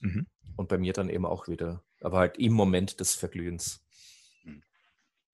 Mhm. 0.00 0.26
Und 0.56 0.68
bei 0.68 0.78
mir 0.78 0.92
dann 0.92 1.08
eben 1.08 1.26
auch 1.26 1.48
wieder. 1.48 1.82
Aber 2.00 2.18
halt 2.18 2.38
im 2.38 2.52
Moment 2.52 3.00
des 3.00 3.14
Verglühens. 3.14 3.82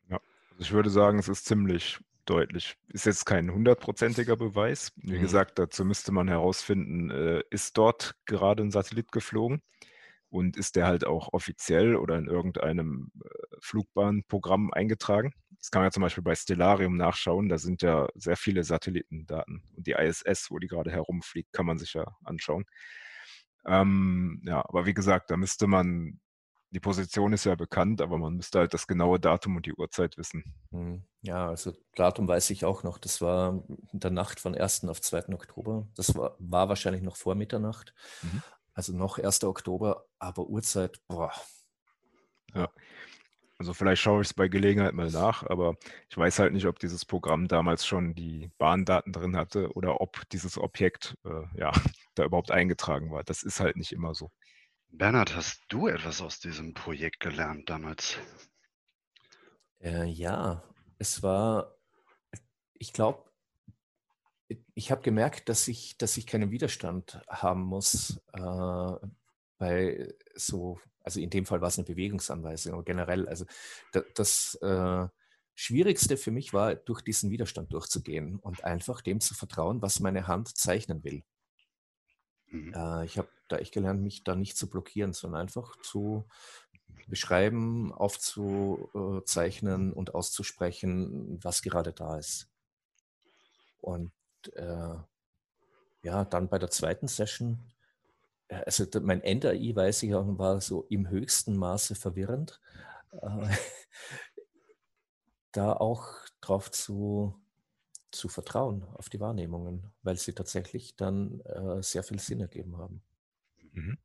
Ja, 0.08 0.20
also 0.50 0.60
ich 0.60 0.72
würde 0.72 0.90
sagen, 0.90 1.18
es 1.18 1.28
ist 1.28 1.44
ziemlich 1.44 1.98
deutlich. 2.24 2.76
Ist 2.88 3.06
jetzt 3.06 3.26
kein 3.26 3.52
hundertprozentiger 3.52 4.36
Beweis. 4.36 4.92
Wie 4.96 5.18
mhm. 5.18 5.22
gesagt, 5.22 5.58
dazu 5.58 5.84
müsste 5.84 6.12
man 6.12 6.28
herausfinden, 6.28 7.10
äh, 7.10 7.42
ist 7.50 7.76
dort 7.76 8.14
gerade 8.24 8.62
ein 8.62 8.70
Satellit 8.70 9.12
geflogen 9.12 9.62
und 10.30 10.56
ist 10.56 10.76
der 10.76 10.86
halt 10.86 11.06
auch 11.06 11.32
offiziell 11.32 11.96
oder 11.96 12.16
in 12.16 12.26
irgendeinem 12.26 13.10
äh, 13.24 13.28
Flugbahnprogramm 13.60 14.72
eingetragen. 14.72 15.34
Das 15.62 15.70
kann 15.70 15.80
man 15.80 15.86
ja 15.86 15.92
zum 15.92 16.02
Beispiel 16.02 16.24
bei 16.24 16.34
Stellarium 16.34 16.96
nachschauen. 16.96 17.48
Da 17.48 17.56
sind 17.56 17.82
ja 17.82 18.08
sehr 18.16 18.36
viele 18.36 18.64
Satellitendaten. 18.64 19.62
Und 19.76 19.86
die 19.86 19.92
ISS, 19.92 20.50
wo 20.50 20.58
die 20.58 20.66
gerade 20.66 20.90
herumfliegt, 20.90 21.52
kann 21.52 21.66
man 21.66 21.78
sich 21.78 21.94
ja 21.94 22.16
anschauen. 22.24 22.64
Ähm, 23.64 24.42
ja, 24.44 24.58
aber 24.68 24.86
wie 24.86 24.94
gesagt, 24.94 25.30
da 25.30 25.36
müsste 25.36 25.68
man, 25.68 26.20
die 26.70 26.80
Position 26.80 27.32
ist 27.32 27.44
ja 27.44 27.54
bekannt, 27.54 28.00
aber 28.00 28.18
man 28.18 28.34
müsste 28.34 28.58
halt 28.58 28.74
das 28.74 28.88
genaue 28.88 29.20
Datum 29.20 29.54
und 29.54 29.64
die 29.64 29.74
Uhrzeit 29.74 30.18
wissen. 30.18 30.42
Hm, 30.72 31.04
ja, 31.20 31.48
also 31.48 31.72
Datum 31.94 32.26
weiß 32.26 32.50
ich 32.50 32.64
auch 32.64 32.82
noch. 32.82 32.98
Das 32.98 33.20
war 33.20 33.62
in 33.92 34.00
der 34.00 34.10
Nacht 34.10 34.40
von 34.40 34.56
1. 34.56 34.88
auf 34.88 35.00
2. 35.00 35.28
Oktober. 35.32 35.86
Das 35.94 36.16
war, 36.16 36.34
war 36.40 36.70
wahrscheinlich 36.70 37.02
noch 37.02 37.16
vor 37.16 37.36
Mitternacht. 37.36 37.94
Mhm. 38.22 38.42
Also 38.74 38.96
noch 38.96 39.16
1. 39.18 39.44
Oktober, 39.44 40.06
aber 40.18 40.48
Uhrzeit, 40.48 41.00
boah. 41.06 41.32
Ja. 42.52 42.68
Also 43.62 43.74
vielleicht 43.74 44.02
schaue 44.02 44.22
ich 44.22 44.26
es 44.26 44.34
bei 44.34 44.48
Gelegenheit 44.48 44.92
mal 44.92 45.08
nach, 45.12 45.44
aber 45.44 45.76
ich 46.10 46.16
weiß 46.16 46.40
halt 46.40 46.52
nicht, 46.52 46.66
ob 46.66 46.80
dieses 46.80 47.04
Programm 47.04 47.46
damals 47.46 47.86
schon 47.86 48.12
die 48.12 48.50
Bahndaten 48.58 49.12
drin 49.12 49.36
hatte 49.36 49.70
oder 49.74 50.00
ob 50.00 50.28
dieses 50.30 50.58
Objekt 50.58 51.16
äh, 51.24 51.44
ja, 51.56 51.70
da 52.16 52.24
überhaupt 52.24 52.50
eingetragen 52.50 53.12
war. 53.12 53.22
Das 53.22 53.44
ist 53.44 53.60
halt 53.60 53.76
nicht 53.76 53.92
immer 53.92 54.16
so. 54.16 54.32
Bernhard, 54.88 55.36
hast 55.36 55.62
du 55.68 55.86
etwas 55.86 56.20
aus 56.20 56.40
diesem 56.40 56.74
Projekt 56.74 57.20
gelernt 57.20 57.70
damals? 57.70 58.18
Äh, 59.78 60.06
ja, 60.06 60.64
es 60.98 61.22
war, 61.22 61.76
ich 62.72 62.92
glaube, 62.92 63.30
ich 64.74 64.90
habe 64.90 65.02
gemerkt, 65.02 65.48
dass 65.48 65.68
ich, 65.68 65.96
dass 65.98 66.16
ich 66.16 66.26
keinen 66.26 66.50
Widerstand 66.50 67.22
haben 67.28 67.62
muss 67.62 68.20
äh, 68.32 69.06
bei 69.58 70.12
so 70.34 70.80
also 71.04 71.20
in 71.20 71.30
dem 71.30 71.46
Fall 71.46 71.60
war 71.60 71.68
es 71.68 71.78
eine 71.78 71.86
Bewegungsanweisung, 71.86 72.74
aber 72.74 72.84
generell, 72.84 73.28
also 73.28 73.44
das, 73.92 74.04
das 74.14 74.54
äh, 74.62 75.08
Schwierigste 75.54 76.16
für 76.16 76.30
mich 76.30 76.52
war, 76.52 76.74
durch 76.74 77.02
diesen 77.02 77.30
Widerstand 77.30 77.72
durchzugehen 77.72 78.38
und 78.38 78.64
einfach 78.64 79.00
dem 79.00 79.20
zu 79.20 79.34
vertrauen, 79.34 79.82
was 79.82 80.00
meine 80.00 80.26
Hand 80.26 80.56
zeichnen 80.56 81.04
will. 81.04 81.22
Mhm. 82.46 82.72
Äh, 82.74 83.04
ich 83.04 83.18
habe 83.18 83.28
da 83.48 83.58
echt 83.58 83.72
gelernt, 83.72 84.02
mich 84.02 84.24
da 84.24 84.34
nicht 84.34 84.56
zu 84.56 84.68
blockieren, 84.68 85.12
sondern 85.12 85.42
einfach 85.42 85.76
zu 85.82 86.26
beschreiben, 87.08 87.92
aufzuzeichnen 87.92 89.92
und 89.92 90.14
auszusprechen, 90.14 91.38
was 91.42 91.62
gerade 91.62 91.92
da 91.92 92.18
ist. 92.18 92.48
Und 93.80 94.12
äh, 94.54 94.96
ja, 96.02 96.24
dann 96.24 96.48
bei 96.48 96.58
der 96.58 96.70
zweiten 96.70 97.08
Session 97.08 97.58
also 98.66 98.86
mein 99.00 99.22
End-AI, 99.22 99.74
weiß 99.74 100.02
ich 100.04 100.14
auch, 100.14 100.26
war 100.38 100.60
so 100.60 100.86
im 100.88 101.08
höchsten 101.08 101.56
Maße 101.56 101.94
verwirrend. 101.94 102.60
Äh, 103.12 103.48
da 105.52 105.72
auch 105.74 106.06
drauf 106.40 106.70
zu, 106.70 107.38
zu 108.10 108.28
vertrauen, 108.28 108.84
auf 108.94 109.08
die 109.08 109.20
Wahrnehmungen, 109.20 109.92
weil 110.02 110.16
sie 110.16 110.32
tatsächlich 110.32 110.96
dann 110.96 111.40
äh, 111.40 111.82
sehr 111.82 112.02
viel 112.02 112.18
Sinn 112.18 112.40
ergeben 112.40 112.78
haben. 112.78 113.02
Mhm. 113.72 113.98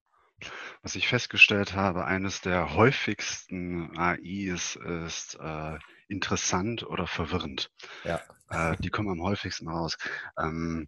Was 0.83 0.95
ich 0.95 1.07
festgestellt 1.07 1.73
habe, 1.73 2.05
eines 2.05 2.41
der 2.41 2.75
häufigsten 2.75 3.97
AIs 3.97 4.75
ist 4.75 5.35
äh, 5.39 5.79
interessant 6.07 6.83
oder 6.83 7.07
verwirrend. 7.07 7.71
Ja. 8.03 8.21
Äh, 8.49 8.77
die 8.77 8.89
kommen 8.89 9.09
am 9.09 9.21
häufigsten 9.21 9.67
raus. 9.67 9.97
Ähm, 10.37 10.87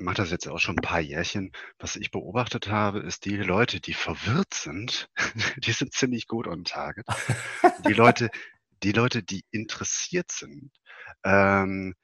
mache 0.00 0.16
das 0.16 0.30
jetzt 0.30 0.48
auch 0.48 0.58
schon 0.58 0.78
ein 0.78 0.82
paar 0.82 1.00
Jährchen. 1.00 1.52
Was 1.78 1.96
ich 1.96 2.10
beobachtet 2.10 2.68
habe, 2.68 3.00
ist 3.00 3.24
die 3.24 3.36
Leute, 3.36 3.80
die 3.80 3.94
verwirrt 3.94 4.54
sind, 4.54 5.08
die 5.58 5.72
sind 5.72 5.92
ziemlich 5.92 6.26
gut 6.26 6.46
on 6.46 6.64
target. 6.64 7.06
Die 7.86 7.92
Leute, 7.92 8.30
die 8.82 8.92
Leute, 8.92 9.22
die 9.22 9.44
interessiert 9.50 10.30
sind, 10.30 10.70
ähm, 11.24 11.94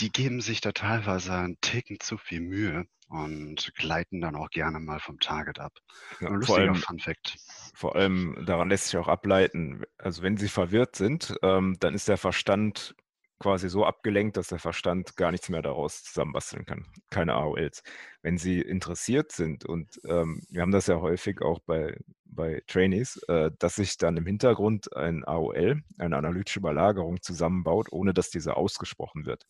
die 0.00 0.10
geben 0.10 0.40
sich 0.40 0.60
da 0.60 0.72
teilweise 0.72 1.32
einen 1.34 1.60
Ticken 1.60 1.98
zu 2.00 2.18
viel 2.18 2.40
Mühe 2.40 2.86
und 3.08 3.72
gleiten 3.74 4.20
dann 4.20 4.36
auch 4.36 4.50
gerne 4.50 4.80
mal 4.80 5.00
vom 5.00 5.18
Target 5.20 5.58
ab. 5.58 5.72
Ja, 6.20 6.28
Ein 6.28 6.34
lustiger 6.34 6.60
allem, 6.60 6.74
Fun 6.76 6.98
Fact. 6.98 7.36
Vor 7.74 7.94
allem 7.94 8.42
daran 8.46 8.68
lässt 8.68 8.86
sich 8.86 8.96
auch 8.96 9.08
ableiten, 9.08 9.84
also 9.98 10.22
wenn 10.22 10.36
sie 10.36 10.48
verwirrt 10.48 10.96
sind, 10.96 11.34
ähm, 11.42 11.76
dann 11.80 11.94
ist 11.94 12.08
der 12.08 12.16
Verstand 12.16 12.94
quasi 13.42 13.68
so 13.68 13.84
abgelenkt, 13.84 14.36
dass 14.36 14.46
der 14.46 14.60
Verstand 14.60 15.16
gar 15.16 15.32
nichts 15.32 15.48
mehr 15.48 15.62
daraus 15.62 16.04
zusammenbasteln 16.04 16.64
kann. 16.64 16.86
Keine 17.10 17.34
AOLs. 17.34 17.82
Wenn 18.22 18.38
sie 18.38 18.60
interessiert 18.60 19.32
sind, 19.32 19.64
und 19.64 20.00
ähm, 20.04 20.42
wir 20.48 20.62
haben 20.62 20.70
das 20.70 20.86
ja 20.86 21.00
häufig 21.00 21.42
auch 21.42 21.58
bei, 21.66 21.98
bei 22.24 22.62
Trainees, 22.68 23.16
äh, 23.26 23.50
dass 23.58 23.74
sich 23.76 23.96
dann 23.98 24.16
im 24.16 24.26
Hintergrund 24.26 24.96
ein 24.96 25.24
AOL, 25.24 25.82
eine 25.98 26.16
analytische 26.16 26.60
Überlagerung 26.60 27.20
zusammenbaut, 27.20 27.88
ohne 27.90 28.14
dass 28.14 28.30
diese 28.30 28.56
ausgesprochen 28.56 29.26
wird. 29.26 29.44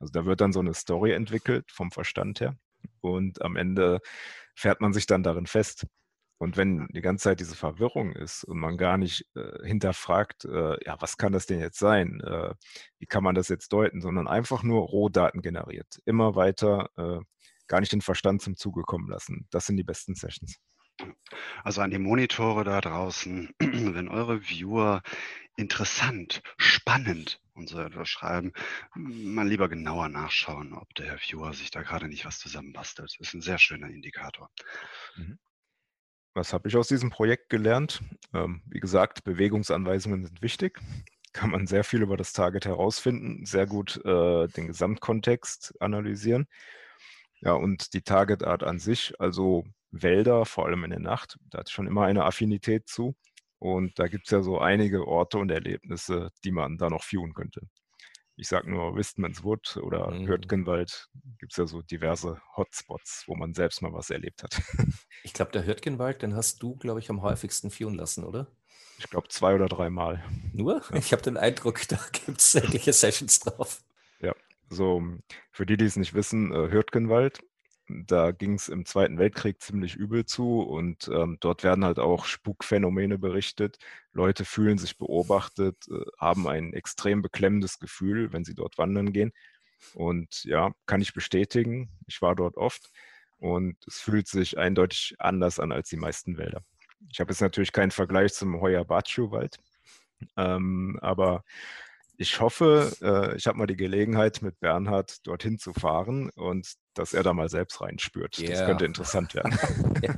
Also 0.00 0.12
da 0.12 0.26
wird 0.26 0.42
dann 0.42 0.52
so 0.52 0.60
eine 0.60 0.74
Story 0.74 1.12
entwickelt 1.12 1.70
vom 1.72 1.90
Verstand 1.90 2.40
her 2.40 2.56
und 3.00 3.40
am 3.42 3.56
Ende 3.56 4.00
fährt 4.54 4.82
man 4.82 4.92
sich 4.92 5.06
dann 5.06 5.22
darin 5.22 5.46
fest. 5.46 5.86
Und 6.40 6.56
wenn 6.56 6.88
die 6.88 7.02
ganze 7.02 7.24
Zeit 7.24 7.40
diese 7.40 7.54
Verwirrung 7.54 8.12
ist 8.12 8.44
und 8.44 8.58
man 8.58 8.78
gar 8.78 8.96
nicht 8.96 9.26
äh, 9.34 9.62
hinterfragt, 9.62 10.46
äh, 10.46 10.82
ja, 10.86 10.96
was 10.98 11.18
kann 11.18 11.32
das 11.32 11.44
denn 11.44 11.60
jetzt 11.60 11.78
sein? 11.78 12.22
Äh, 12.22 12.54
wie 12.98 13.04
kann 13.04 13.22
man 13.22 13.34
das 13.34 13.48
jetzt 13.48 13.74
deuten? 13.74 14.00
Sondern 14.00 14.26
einfach 14.26 14.62
nur 14.62 14.80
Rohdaten 14.80 15.42
generiert. 15.42 16.00
Immer 16.06 16.36
weiter, 16.36 16.88
äh, 16.96 17.20
gar 17.66 17.80
nicht 17.80 17.92
den 17.92 18.00
Verstand 18.00 18.40
zum 18.40 18.56
Zuge 18.56 18.84
kommen 18.84 19.10
lassen. 19.10 19.48
Das 19.50 19.66
sind 19.66 19.76
die 19.76 19.84
besten 19.84 20.14
Sessions. 20.14 20.56
Also 21.62 21.82
an 21.82 21.90
die 21.90 21.98
Monitore 21.98 22.64
da 22.64 22.80
draußen, 22.80 23.54
wenn 23.58 24.08
eure 24.08 24.40
Viewer 24.40 25.02
interessant, 25.56 26.42
spannend 26.56 27.42
und 27.52 27.68
so 27.68 27.78
etwas 27.80 28.08
schreiben, 28.08 28.52
mal 28.94 29.46
lieber 29.46 29.68
genauer 29.68 30.08
nachschauen, 30.08 30.72
ob 30.72 30.94
der 30.94 31.18
Viewer 31.18 31.52
sich 31.52 31.70
da 31.70 31.82
gerade 31.82 32.08
nicht 32.08 32.24
was 32.24 32.38
zusammenbastelt. 32.38 33.14
Das 33.18 33.28
ist 33.28 33.34
ein 33.34 33.42
sehr 33.42 33.58
schöner 33.58 33.88
Indikator. 33.88 34.48
Mhm. 35.16 35.38
Was 36.34 36.52
habe 36.52 36.68
ich 36.68 36.76
aus 36.76 36.88
diesem 36.88 37.10
Projekt 37.10 37.48
gelernt? 37.50 38.02
Ähm, 38.32 38.62
wie 38.66 38.80
gesagt, 38.80 39.24
Bewegungsanweisungen 39.24 40.24
sind 40.24 40.42
wichtig. 40.42 40.80
Kann 41.32 41.50
man 41.50 41.66
sehr 41.66 41.84
viel 41.84 42.02
über 42.02 42.16
das 42.16 42.32
Target 42.32 42.66
herausfinden, 42.66 43.46
sehr 43.46 43.66
gut 43.66 44.04
äh, 44.04 44.48
den 44.48 44.66
Gesamtkontext 44.66 45.74
analysieren. 45.80 46.48
Ja, 47.40 47.52
und 47.52 47.94
die 47.94 48.02
Targetart 48.02 48.64
an 48.64 48.78
sich, 48.78 49.14
also 49.20 49.64
Wälder, 49.92 50.44
vor 50.44 50.66
allem 50.66 50.84
in 50.84 50.90
der 50.90 51.00
Nacht, 51.00 51.38
da 51.50 51.58
hat 51.58 51.70
schon 51.70 51.86
immer 51.86 52.04
eine 52.04 52.24
Affinität 52.24 52.88
zu. 52.88 53.16
Und 53.58 53.98
da 53.98 54.08
gibt 54.08 54.26
es 54.26 54.30
ja 54.32 54.42
so 54.42 54.58
einige 54.58 55.06
Orte 55.06 55.38
und 55.38 55.50
Erlebnisse, 55.50 56.30
die 56.44 56.50
man 56.50 56.78
da 56.78 56.90
noch 56.90 57.04
viewen 57.04 57.34
könnte. 57.34 57.60
Ich 58.40 58.48
sage 58.48 58.70
nur 58.70 58.96
Wistman's 58.96 59.44
Wood 59.44 59.76
oder 59.76 60.10
mhm. 60.10 60.26
Hürtgenwald. 60.26 61.08
Gibt 61.38 61.52
es 61.52 61.58
ja 61.58 61.66
so 61.66 61.82
diverse 61.82 62.40
Hotspots, 62.56 63.24
wo 63.26 63.36
man 63.36 63.52
selbst 63.52 63.82
mal 63.82 63.92
was 63.92 64.10
erlebt 64.10 64.42
hat. 64.42 64.60
Ich 65.22 65.34
glaube, 65.34 65.52
der 65.52 65.66
Hürtgenwald, 65.66 66.22
den 66.22 66.34
hast 66.34 66.62
du, 66.62 66.76
glaube 66.76 66.98
ich, 66.98 67.10
am 67.10 67.20
häufigsten 67.20 67.70
führen 67.70 67.94
lassen, 67.94 68.24
oder? 68.24 68.46
Ich 68.98 69.10
glaube, 69.10 69.28
zwei 69.28 69.54
oder 69.54 69.66
dreimal. 69.66 70.24
Nur? 70.54 70.80
Ja. 70.90 70.96
Ich 70.96 71.12
habe 71.12 71.20
den 71.20 71.36
Eindruck, 71.36 71.86
da 71.88 71.98
gibt 72.24 72.40
es 72.40 72.54
etliche 72.54 72.94
Sessions 72.94 73.40
drauf. 73.40 73.82
Ja, 74.20 74.34
so 74.70 75.02
für 75.52 75.66
die, 75.66 75.76
die 75.76 75.84
es 75.84 75.96
nicht 75.96 76.14
wissen, 76.14 76.52
äh, 76.54 76.70
Hürtgenwald 76.70 77.40
da 78.06 78.30
ging 78.32 78.54
es 78.54 78.68
im 78.68 78.84
Zweiten 78.84 79.18
Weltkrieg 79.18 79.60
ziemlich 79.60 79.94
übel 79.96 80.24
zu 80.24 80.60
und 80.60 81.08
ähm, 81.08 81.38
dort 81.40 81.64
werden 81.64 81.84
halt 81.84 81.98
auch 81.98 82.24
Spukphänomene 82.24 83.18
berichtet. 83.18 83.78
Leute 84.12 84.44
fühlen 84.44 84.78
sich 84.78 84.98
beobachtet, 84.98 85.76
äh, 85.88 86.04
haben 86.18 86.46
ein 86.48 86.72
extrem 86.72 87.22
beklemmendes 87.22 87.78
Gefühl, 87.78 88.32
wenn 88.32 88.44
sie 88.44 88.54
dort 88.54 88.78
wandern 88.78 89.12
gehen. 89.12 89.32
Und 89.94 90.44
ja, 90.44 90.72
kann 90.86 91.00
ich 91.00 91.14
bestätigen, 91.14 91.90
ich 92.06 92.20
war 92.22 92.34
dort 92.36 92.56
oft 92.56 92.90
und 93.38 93.76
es 93.86 94.00
fühlt 94.00 94.28
sich 94.28 94.58
eindeutig 94.58 95.16
anders 95.18 95.58
an 95.58 95.72
als 95.72 95.88
die 95.88 95.96
meisten 95.96 96.36
Wälder. 96.38 96.62
Ich 97.10 97.20
habe 97.20 97.32
jetzt 97.32 97.40
natürlich 97.40 97.72
keinen 97.72 97.90
Vergleich 97.90 98.34
zum 98.34 98.60
Hoya 98.60 98.82
Baciu 98.84 99.30
Wald, 99.30 99.56
ähm, 100.36 100.98
aber 101.00 101.44
ich 102.20 102.38
hoffe, 102.38 102.94
äh, 103.00 103.34
ich 103.36 103.46
habe 103.46 103.56
mal 103.56 103.66
die 103.66 103.76
Gelegenheit, 103.76 104.42
mit 104.42 104.60
Bernhard 104.60 105.26
dorthin 105.26 105.58
zu 105.58 105.72
fahren 105.72 106.28
und 106.36 106.74
dass 106.92 107.14
er 107.14 107.22
da 107.22 107.32
mal 107.32 107.48
selbst 107.48 107.80
reinspürt. 107.80 108.38
Yeah. 108.38 108.50
Das 108.50 108.66
könnte 108.66 108.84
interessant 108.84 109.34
werden. 109.34 109.58
ja. 110.02 110.14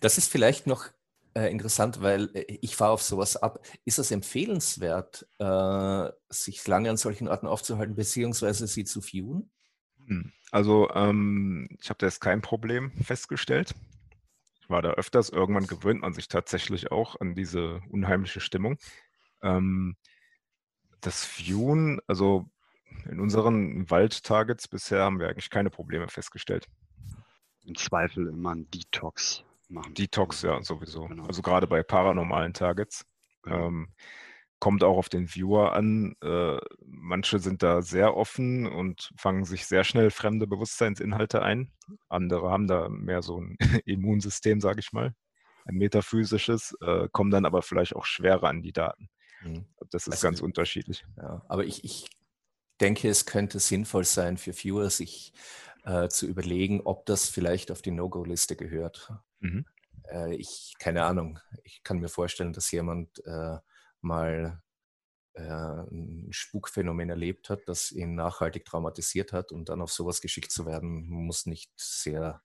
Das 0.00 0.16
ist 0.16 0.32
vielleicht 0.32 0.66
noch 0.66 0.88
äh, 1.34 1.50
interessant, 1.50 2.00
weil 2.00 2.30
äh, 2.32 2.58
ich 2.62 2.74
fahre 2.74 2.92
auf 2.92 3.02
sowas 3.02 3.36
ab. 3.36 3.60
Ist 3.84 3.98
es 3.98 4.10
empfehlenswert, 4.12 5.28
äh, 5.38 6.08
sich 6.30 6.66
lange 6.66 6.88
an 6.88 6.96
solchen 6.96 7.28
Orten 7.28 7.48
aufzuhalten, 7.48 7.96
beziehungsweise 7.96 8.66
sie 8.66 8.84
zu 8.84 9.02
viewen? 9.02 9.50
Hm. 10.06 10.32
Also 10.52 10.88
ähm, 10.94 11.68
ich 11.82 11.90
habe 11.90 11.98
da 11.98 12.06
jetzt 12.06 12.22
kein 12.22 12.40
Problem 12.40 12.92
festgestellt. 13.02 13.74
Ich 14.62 14.70
war 14.70 14.80
da 14.80 14.92
öfters. 14.92 15.28
Irgendwann 15.28 15.66
gewöhnt 15.66 16.00
man 16.00 16.14
sich 16.14 16.28
tatsächlich 16.28 16.90
auch 16.90 17.20
an 17.20 17.34
diese 17.34 17.82
unheimliche 17.90 18.40
Stimmung. 18.40 18.78
Ähm, 19.42 19.96
das 21.06 21.24
Viewen, 21.24 22.00
also 22.06 22.46
in 23.08 23.20
unseren 23.20 23.90
Waldtargets 23.90 24.68
bisher 24.68 25.02
haben 25.02 25.18
wir 25.18 25.28
eigentlich 25.28 25.50
keine 25.50 25.70
Probleme 25.70 26.08
festgestellt. 26.08 26.66
Im 27.64 27.74
Zweifel 27.74 28.28
immer 28.28 28.54
ein 28.54 28.70
Detox 28.70 29.44
machen. 29.68 29.94
Detox, 29.94 30.42
ja, 30.42 30.62
sowieso. 30.62 31.06
Genau. 31.06 31.26
Also 31.26 31.42
gerade 31.42 31.66
bei 31.66 31.82
paranormalen 31.82 32.52
Targets. 32.52 33.04
Ähm, 33.46 33.88
kommt 34.58 34.82
auch 34.82 34.96
auf 34.96 35.10
den 35.10 35.28
Viewer 35.28 35.74
an. 35.74 36.16
Äh, 36.22 36.56
manche 36.86 37.38
sind 37.38 37.62
da 37.62 37.82
sehr 37.82 38.16
offen 38.16 38.66
und 38.66 39.10
fangen 39.16 39.44
sich 39.44 39.66
sehr 39.66 39.84
schnell 39.84 40.10
fremde 40.10 40.46
Bewusstseinsinhalte 40.46 41.42
ein. 41.42 41.70
Andere 42.08 42.50
haben 42.50 42.66
da 42.66 42.88
mehr 42.88 43.20
so 43.20 43.40
ein 43.40 43.56
Immunsystem, 43.84 44.60
sage 44.60 44.80
ich 44.80 44.92
mal, 44.92 45.14
ein 45.66 45.74
metaphysisches, 45.74 46.74
äh, 46.80 47.08
kommen 47.12 47.30
dann 47.30 47.44
aber 47.44 47.60
vielleicht 47.60 47.94
auch 47.94 48.06
schwerer 48.06 48.48
an 48.48 48.62
die 48.62 48.72
Daten. 48.72 49.10
Mhm. 49.44 49.66
Das 49.90 50.06
ist 50.06 50.12
also, 50.12 50.26
ganz 50.26 50.40
unterschiedlich. 50.40 51.04
Ja, 51.16 51.44
aber 51.48 51.64
ich, 51.64 51.84
ich 51.84 52.08
denke, 52.80 53.08
es 53.08 53.26
könnte 53.26 53.58
sinnvoll 53.60 54.04
sein 54.04 54.36
für 54.36 54.52
Viewer, 54.52 54.90
sich 54.90 55.32
äh, 55.84 56.08
zu 56.08 56.26
überlegen, 56.26 56.80
ob 56.82 57.06
das 57.06 57.28
vielleicht 57.28 57.70
auf 57.70 57.82
die 57.82 57.90
No-Go-Liste 57.90 58.56
gehört. 58.56 59.12
Mhm. 59.40 59.66
Äh, 60.10 60.34
ich, 60.34 60.74
keine 60.78 61.04
Ahnung, 61.04 61.38
ich 61.62 61.82
kann 61.82 61.98
mir 61.98 62.08
vorstellen, 62.08 62.52
dass 62.52 62.70
jemand 62.70 63.24
äh, 63.26 63.58
mal 64.00 64.62
äh, 65.34 65.42
ein 65.42 66.28
Spukphänomen 66.30 67.10
erlebt 67.10 67.50
hat, 67.50 67.62
das 67.66 67.92
ihn 67.92 68.14
nachhaltig 68.14 68.64
traumatisiert 68.64 69.32
hat 69.32 69.52
und 69.52 69.68
dann 69.68 69.82
auf 69.82 69.92
sowas 69.92 70.20
geschickt 70.20 70.50
zu 70.50 70.66
werden, 70.66 71.08
muss 71.08 71.46
nicht 71.46 71.72
sehr 71.76 72.42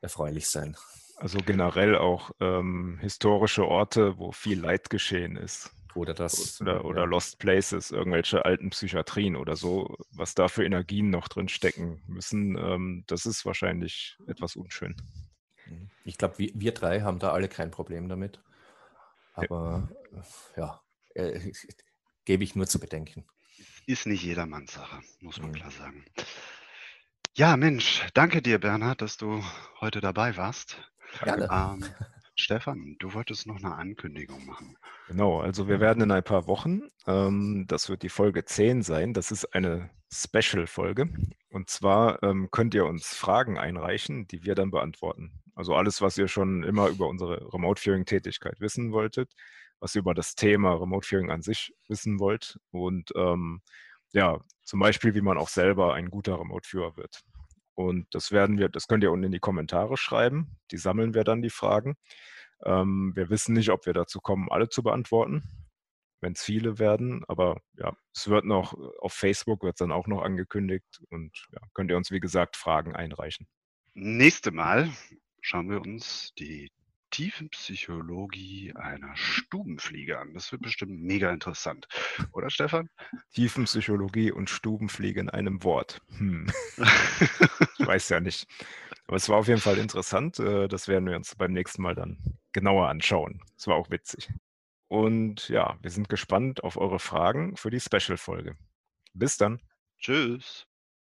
erfreulich 0.00 0.48
sein. 0.48 0.76
Also 1.16 1.38
generell 1.38 1.96
auch 1.96 2.32
ähm, 2.40 2.98
historische 3.00 3.66
Orte, 3.66 4.18
wo 4.18 4.32
viel 4.32 4.60
Leid 4.60 4.90
geschehen 4.90 5.36
ist. 5.36 5.70
Oder 5.94 6.12
das. 6.12 6.60
Oder, 6.60 6.84
oder 6.84 7.02
ja. 7.02 7.06
Lost 7.06 7.38
Places, 7.38 7.90
irgendwelche 7.90 8.44
alten 8.44 8.70
Psychiatrien 8.70 9.36
oder 9.36 9.54
so, 9.56 9.96
was 10.10 10.34
da 10.34 10.48
für 10.48 10.64
Energien 10.64 11.10
noch 11.10 11.28
drin 11.28 11.48
stecken 11.48 12.02
müssen, 12.08 12.56
ähm, 12.58 13.04
das 13.06 13.26
ist 13.26 13.46
wahrscheinlich 13.46 14.16
etwas 14.26 14.56
unschön. 14.56 14.96
Mhm. 15.66 15.90
Ich 16.04 16.18
glaube, 16.18 16.38
wir, 16.38 16.50
wir, 16.54 16.74
drei 16.74 17.02
haben 17.02 17.20
da 17.20 17.32
alle 17.32 17.48
kein 17.48 17.70
Problem 17.70 18.08
damit. 18.08 18.40
Aber 19.34 19.88
ja, 20.56 20.80
ja 21.14 21.22
äh, 21.22 21.52
gebe 22.24 22.42
ich 22.42 22.56
nur 22.56 22.66
zu 22.66 22.80
bedenken. 22.80 23.24
Ist 23.86 24.06
nicht 24.06 24.24
jedermanns 24.24 24.72
Sache, 24.72 25.00
muss 25.20 25.40
man 25.40 25.50
mhm. 25.50 25.54
klar 25.54 25.70
sagen. 25.70 26.04
Ja, 27.36 27.56
Mensch, 27.56 28.06
danke 28.14 28.42
dir, 28.42 28.58
Bernhard, 28.58 29.02
dass 29.02 29.16
du 29.16 29.44
heute 29.80 30.00
dabei 30.00 30.36
warst. 30.36 30.76
Gerne. 31.22 31.48
Ähm, 31.50 31.84
Stefan, 32.36 32.96
du 32.98 33.14
wolltest 33.14 33.46
noch 33.46 33.56
eine 33.56 33.74
Ankündigung 33.74 34.44
machen. 34.44 34.76
Genau, 35.06 35.40
also 35.40 35.68
wir 35.68 35.78
werden 35.78 36.02
in 36.02 36.10
ein 36.10 36.24
paar 36.24 36.48
Wochen, 36.48 36.82
ähm, 37.06 37.64
das 37.68 37.88
wird 37.88 38.02
die 38.02 38.08
Folge 38.08 38.44
10 38.44 38.82
sein, 38.82 39.14
das 39.14 39.30
ist 39.30 39.54
eine 39.54 39.90
Special-Folge. 40.12 41.08
Und 41.50 41.70
zwar 41.70 42.22
ähm, 42.24 42.48
könnt 42.50 42.74
ihr 42.74 42.86
uns 42.86 43.14
Fragen 43.14 43.56
einreichen, 43.56 44.26
die 44.26 44.44
wir 44.44 44.56
dann 44.56 44.72
beantworten. 44.72 45.42
Also 45.54 45.76
alles, 45.76 46.02
was 46.02 46.18
ihr 46.18 46.26
schon 46.26 46.64
immer 46.64 46.88
über 46.88 47.06
unsere 47.06 47.52
Remote-Viewing-Tätigkeit 47.52 48.60
wissen 48.60 48.92
wolltet, 48.92 49.32
was 49.78 49.94
ihr 49.94 50.00
über 50.00 50.14
das 50.14 50.34
Thema 50.34 50.74
Remote-Viewing 50.74 51.30
an 51.30 51.42
sich 51.42 51.72
wissen 51.86 52.18
wollt 52.18 52.58
und 52.72 53.12
ähm, 53.16 53.62
ja, 54.12 54.40
zum 54.62 54.80
Beispiel, 54.80 55.14
wie 55.14 55.20
man 55.20 55.38
auch 55.38 55.48
selber 55.48 55.94
ein 55.94 56.10
guter 56.10 56.38
Remote-Viewer 56.38 56.96
wird. 56.96 57.22
Und 57.74 58.06
das 58.14 58.30
werden 58.32 58.58
wir, 58.58 58.68
das 58.68 58.86
könnt 58.86 59.02
ihr 59.02 59.12
unten 59.12 59.26
in 59.26 59.32
die 59.32 59.40
Kommentare 59.40 59.96
schreiben. 59.96 60.58
Die 60.70 60.76
sammeln 60.76 61.14
wir 61.14 61.24
dann 61.24 61.42
die 61.42 61.50
Fragen. 61.50 61.96
Ähm, 62.64 63.12
wir 63.14 63.30
wissen 63.30 63.54
nicht, 63.54 63.70
ob 63.70 63.86
wir 63.86 63.92
dazu 63.92 64.20
kommen, 64.20 64.48
alle 64.50 64.68
zu 64.68 64.82
beantworten, 64.82 65.42
wenn 66.20 66.34
es 66.34 66.42
viele 66.42 66.78
werden. 66.78 67.24
Aber 67.26 67.60
ja, 67.76 67.96
es 68.14 68.28
wird 68.28 68.44
noch 68.44 68.74
auf 69.00 69.12
Facebook 69.12 69.62
wird 69.62 69.80
dann 69.80 69.92
auch 69.92 70.06
noch 70.06 70.22
angekündigt 70.22 71.02
und 71.10 71.46
ja, 71.52 71.60
könnt 71.74 71.90
ihr 71.90 71.96
uns 71.96 72.10
wie 72.10 72.20
gesagt 72.20 72.56
Fragen 72.56 72.94
einreichen. 72.94 73.46
Nächste 73.94 74.50
Mal 74.50 74.90
schauen 75.40 75.70
wir 75.70 75.80
uns 75.80 76.32
die 76.38 76.70
Tiefenpsychologie 77.14 78.74
einer 78.74 79.14
Stubenfliege 79.14 80.18
an. 80.18 80.34
Das 80.34 80.50
wird 80.50 80.62
bestimmt 80.62 81.00
mega 81.00 81.30
interessant. 81.30 81.86
Oder 82.32 82.50
Stefan? 82.50 82.90
Tiefenpsychologie 83.34 84.32
und 84.32 84.50
Stubenfliege 84.50 85.20
in 85.20 85.30
einem 85.30 85.62
Wort. 85.62 86.00
Hm. 86.18 86.50
ich 87.78 87.86
weiß 87.86 88.08
ja 88.08 88.18
nicht. 88.18 88.48
Aber 89.06 89.16
es 89.16 89.28
war 89.28 89.36
auf 89.36 89.46
jeden 89.46 89.60
Fall 89.60 89.78
interessant. 89.78 90.40
Äh, 90.40 90.66
das 90.66 90.88
werden 90.88 91.08
wir 91.08 91.14
uns 91.14 91.36
beim 91.36 91.52
nächsten 91.52 91.82
Mal 91.82 91.94
dann 91.94 92.18
genauer 92.50 92.88
anschauen. 92.88 93.40
Es 93.56 93.68
war 93.68 93.76
auch 93.76 93.90
witzig. 93.90 94.28
Und 94.88 95.48
ja, 95.48 95.78
wir 95.82 95.92
sind 95.92 96.08
gespannt 96.08 96.64
auf 96.64 96.76
eure 96.76 96.98
Fragen 96.98 97.56
für 97.56 97.70
die 97.70 97.78
Special-Folge. 97.78 98.56
Bis 99.12 99.36
dann. 99.36 99.60
Tschüss. 99.98 100.66